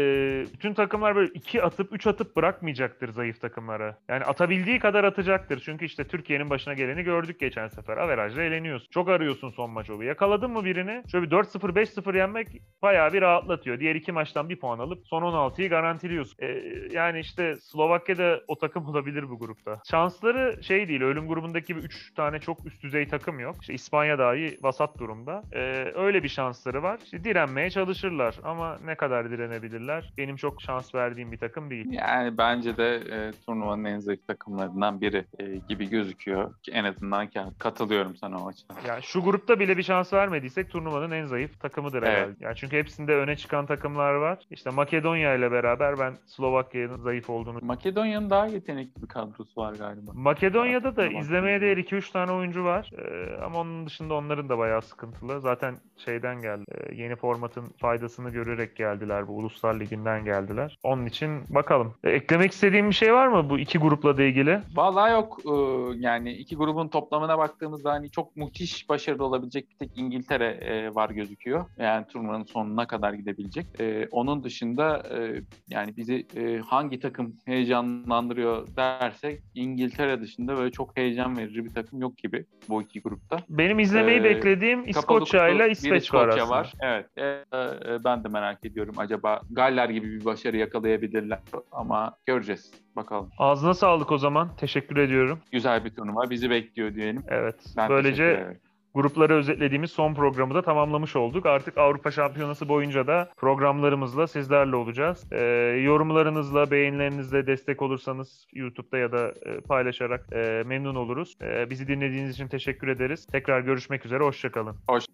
bütün 0.55 0.75
takım 0.75 0.92
takımlar 0.93 1.17
böyle 1.17 1.31
iki 1.35 1.63
atıp 1.63 1.93
üç 1.93 2.07
atıp 2.07 2.37
bırakmayacaktır 2.37 3.09
zayıf 3.09 3.41
takımlara. 3.41 3.99
Yani 4.09 4.25
atabildiği 4.25 4.79
kadar 4.79 5.05
atacaktır. 5.05 5.63
Çünkü 5.65 5.85
işte 5.85 6.05
Türkiye'nin 6.05 6.51
başına 6.51 6.75
geleni 6.75 7.03
gördük 7.03 7.41
geçen 7.41 7.69
sefer. 7.69 7.97
Averajla 7.97 8.43
eğleniyorsun. 8.43 8.89
Çok 8.91 9.09
arıyorsun 9.09 9.51
son 9.51 9.71
maç 9.71 9.91
oluyor. 9.91 10.09
Yakaladın 10.09 10.51
mı 10.51 10.65
birini? 10.65 11.03
Şöyle 11.13 11.27
bir 11.27 11.31
4-0 11.31 11.75
5-0 11.75 12.17
yenmek 12.17 12.49
bayağı 12.83 13.13
bir 13.13 13.23
rahatlatıyor. 13.23 13.81
Diğer 13.81 13.95
iki 13.95 14.13
maçtan 14.13 14.49
bir 14.49 14.61
puan 14.61 14.79
alıp 14.79 15.07
son 15.07 15.23
16'yı 15.23 15.71
garantiliyorsun. 15.71 16.37
Ee, 16.43 16.63
yani 16.91 17.21
işte 17.21 17.57
Slovakya'da 17.57 18.41
o 18.49 18.59
takım 18.59 18.87
olabilir 18.93 19.31
bu 19.31 19.39
grupta. 19.39 19.81
Şansları 19.91 20.63
şey 20.63 20.89
değil. 20.89 21.03
Ölüm 21.03 21.29
grubundaki 21.29 21.67
gibi 21.67 21.81
3 21.81 22.15
tane 22.15 22.41
çok 22.41 22.67
üst 22.67 22.83
düzey 22.83 23.09
takım 23.09 23.41
yok. 23.41 23.57
İşte 23.61 23.75
İspanya 23.75 24.19
dahi 24.19 24.59
vasat 24.63 24.99
durumda. 24.99 25.43
Ee, 25.53 25.93
öyle 25.95 26.23
bir 26.23 26.29
şansları 26.29 26.83
var. 26.83 27.01
İşte 27.05 27.25
direnmeye 27.25 27.71
çalışırlar 27.71 28.35
ama 28.45 28.79
ne 28.85 28.95
kadar 28.95 29.31
direnebilirler? 29.31 30.13
Benim 30.19 30.37
çok 30.37 30.63
şans 30.63 30.82
verdiğim 30.95 31.33
bir 31.33 31.39
takım 31.39 31.71
değil. 31.71 31.87
Yani 31.91 32.39
bence 32.39 32.77
de 32.77 32.95
e, 32.95 33.33
turnuvanın 33.47 33.85
en 33.85 33.99
zayıf 33.99 34.27
takımlarından 34.27 35.01
biri 35.01 35.25
e, 35.39 35.57
gibi 35.69 35.89
gözüküyor. 35.91 36.55
Ki 36.63 36.71
en 36.71 36.85
azından 36.85 37.29
katılıyorum 37.59 38.17
sana 38.17 38.45
o 38.45 38.49
açıdan. 38.49 38.77
Yani 38.89 39.03
şu 39.03 39.23
grupta 39.23 39.61
bile 39.61 39.77
bir 39.77 39.83
şans 39.83 40.13
vermediysek 40.13 40.71
turnuvanın 40.71 41.11
en 41.11 41.27
zayıf 41.27 41.61
takımıdır 41.61 42.03
Evet. 42.03 42.17
herhalde. 42.17 42.35
Yani 42.41 42.57
çünkü 42.57 42.77
hepsinde 42.77 43.15
öne 43.15 43.37
çıkan 43.37 43.67
takımlar 43.67 44.15
var. 44.15 44.39
İşte 44.51 44.71
Makedonya 44.71 45.35
ile 45.35 45.53
beraber 45.53 45.99
ben 45.99 46.15
Slovakya'nın 46.27 46.97
zayıf 46.99 47.31
olduğunu 47.31 47.59
Makedonya'nın 47.63 48.31
daha 48.31 48.47
yetenekli 48.47 49.03
bir 49.03 49.09
kadrosu 49.09 49.61
var 49.61 49.75
galiba. 49.75 50.11
Makedonya'da 50.15 50.97
da 50.97 51.07
izlemeye 51.07 51.61
değer 51.61 51.77
2-3 51.77 52.13
tane 52.13 52.33
oyuncu 52.33 52.65
var. 52.65 52.91
Ee, 52.99 53.43
ama 53.45 53.61
onun 53.61 53.87
dışında 53.87 54.15
onların 54.15 54.49
da 54.49 54.59
bayağı 54.59 54.83
sıkıntılı. 54.83 55.41
Zaten 55.41 55.75
şeyden 55.97 56.43
geldi. 56.43 56.65
Ee, 56.71 56.95
yeni 56.95 57.17
formatın 57.17 57.69
faydasını 57.81 58.31
görerek 58.31 58.77
geldiler. 58.77 59.29
Bu 59.29 59.33
Uluslar 59.37 59.81
Ligi'nden 59.81 60.25
geldiler. 60.25 60.72
Onun 60.83 61.07
için 61.07 61.43
bakalım. 61.49 61.95
Ee, 62.05 62.11
eklemek 62.11 62.53
istediğim 62.53 62.91
bir 62.91 62.95
şey 62.95 63.15
var 63.15 63.27
mı 63.27 63.51
bu 63.51 63.59
iki 63.59 63.79
grupla 63.79 64.17
da 64.17 64.23
ilgili? 64.23 64.61
Vallahi 64.75 65.13
yok. 65.13 65.39
Ee, 65.47 65.51
Yani 65.99 66.33
iki 66.33 66.57
grubun 66.57 66.89
toplamına 66.89 67.39
baktığımızda 67.39 67.93
hani 67.93 68.11
çok 68.11 68.37
müthiş 68.37 68.89
başarılı 68.89 69.25
olabilecek 69.25 69.71
bir 69.71 69.77
tek 69.77 69.91
İngiltere 69.99 70.47
e, 70.47 70.95
var 70.95 71.11
gözüküyor. 71.11 71.65
Yani 71.79 72.07
turnuvanın 72.07 72.45
sonuna 72.45 72.87
kadar 72.87 73.13
gidebilecek. 73.13 73.67
Ee, 73.81 74.09
Onun 74.11 74.45
dışında 74.45 75.03
e, 75.11 75.43
yani 75.69 75.97
bizi 75.97 76.27
e, 76.37 76.59
hangi 76.59 77.01
takım 77.01 77.37
heyecanlandırıyor 77.47 78.67
dersek 78.77 79.41
İngiltere 79.55 80.21
dışında 80.21 80.57
böyle 80.57 80.71
çok 80.71 80.97
heyecan 80.97 81.37
verici 81.37 81.65
bir 81.65 81.75
takım 81.75 82.01
yok 82.01 82.19
gibi 82.19 82.45
bu 82.69 82.83
iki 82.83 83.01
grupta. 83.03 83.37
Benim 83.49 83.79
izlemeyi 83.79 84.21
Ee, 84.21 84.25
beklediğim 84.25 84.89
İskoçya 84.89 85.49
ile 85.49 85.71
İsveç 85.71 86.15
var. 86.15 86.73
Evet. 86.81 87.07
Ee, 87.17 87.23
e, 87.23 88.05
ben 88.05 88.25
de 88.25 88.29
merak 88.29 88.65
ediyorum. 88.65 88.95
Acaba 88.97 89.41
Galler 89.51 89.89
gibi 89.89 90.11
bir 90.21 90.25
başarı 90.25 90.57
yakalayabilirler 90.63 91.39
ama 91.73 92.17
göreceğiz. 92.27 92.71
Bakalım. 92.97 93.31
Ağzına 93.39 93.75
sağlık 93.75 94.13
o 94.13 94.19
zaman. 94.19 94.57
Teşekkür 94.57 94.97
ediyorum. 94.97 95.39
Güzel 95.53 95.85
bir 95.85 95.91
turnuva 95.91 96.31
bizi 96.31 96.51
bekliyor 96.51 96.95
diyelim. 96.95 97.25
Evet. 97.29 97.57
Ben 97.77 97.89
Böylece 97.89 98.57
grupları 98.95 99.35
özetlediğimiz 99.35 99.91
son 99.91 100.15
programı 100.15 100.55
da 100.55 100.63
tamamlamış 100.63 101.17
olduk. 101.17 101.47
Artık 101.47 101.79
Avrupa 101.79 102.11
Şampiyonası 102.11 102.69
boyunca 102.69 103.07
da 103.07 103.31
programlarımızla 103.37 104.27
sizlerle 104.27 104.77
olacağız. 104.77 105.27
Ee, 105.33 105.45
yorumlarınızla, 105.85 106.71
beğenilerinizle 106.71 107.47
destek 107.47 107.83
olursanız 107.83 108.47
YouTube'da 108.53 108.99
ya 108.99 109.13
da 109.13 109.35
e, 109.47 109.61
paylaşarak 109.61 110.27
e, 110.33 110.63
memnun 110.67 110.95
oluruz. 110.95 111.35
E, 111.43 111.71
bizi 111.71 111.89
dinlediğiniz 111.89 112.31
için 112.31 112.49
teşekkür 112.49 112.89
ederiz. 112.89 113.27
Tekrar 113.27 113.61
görüşmek 113.61 114.07
üzere, 114.07 114.25
hoşçakalın. 114.25 114.77
Hoş. 114.89 115.05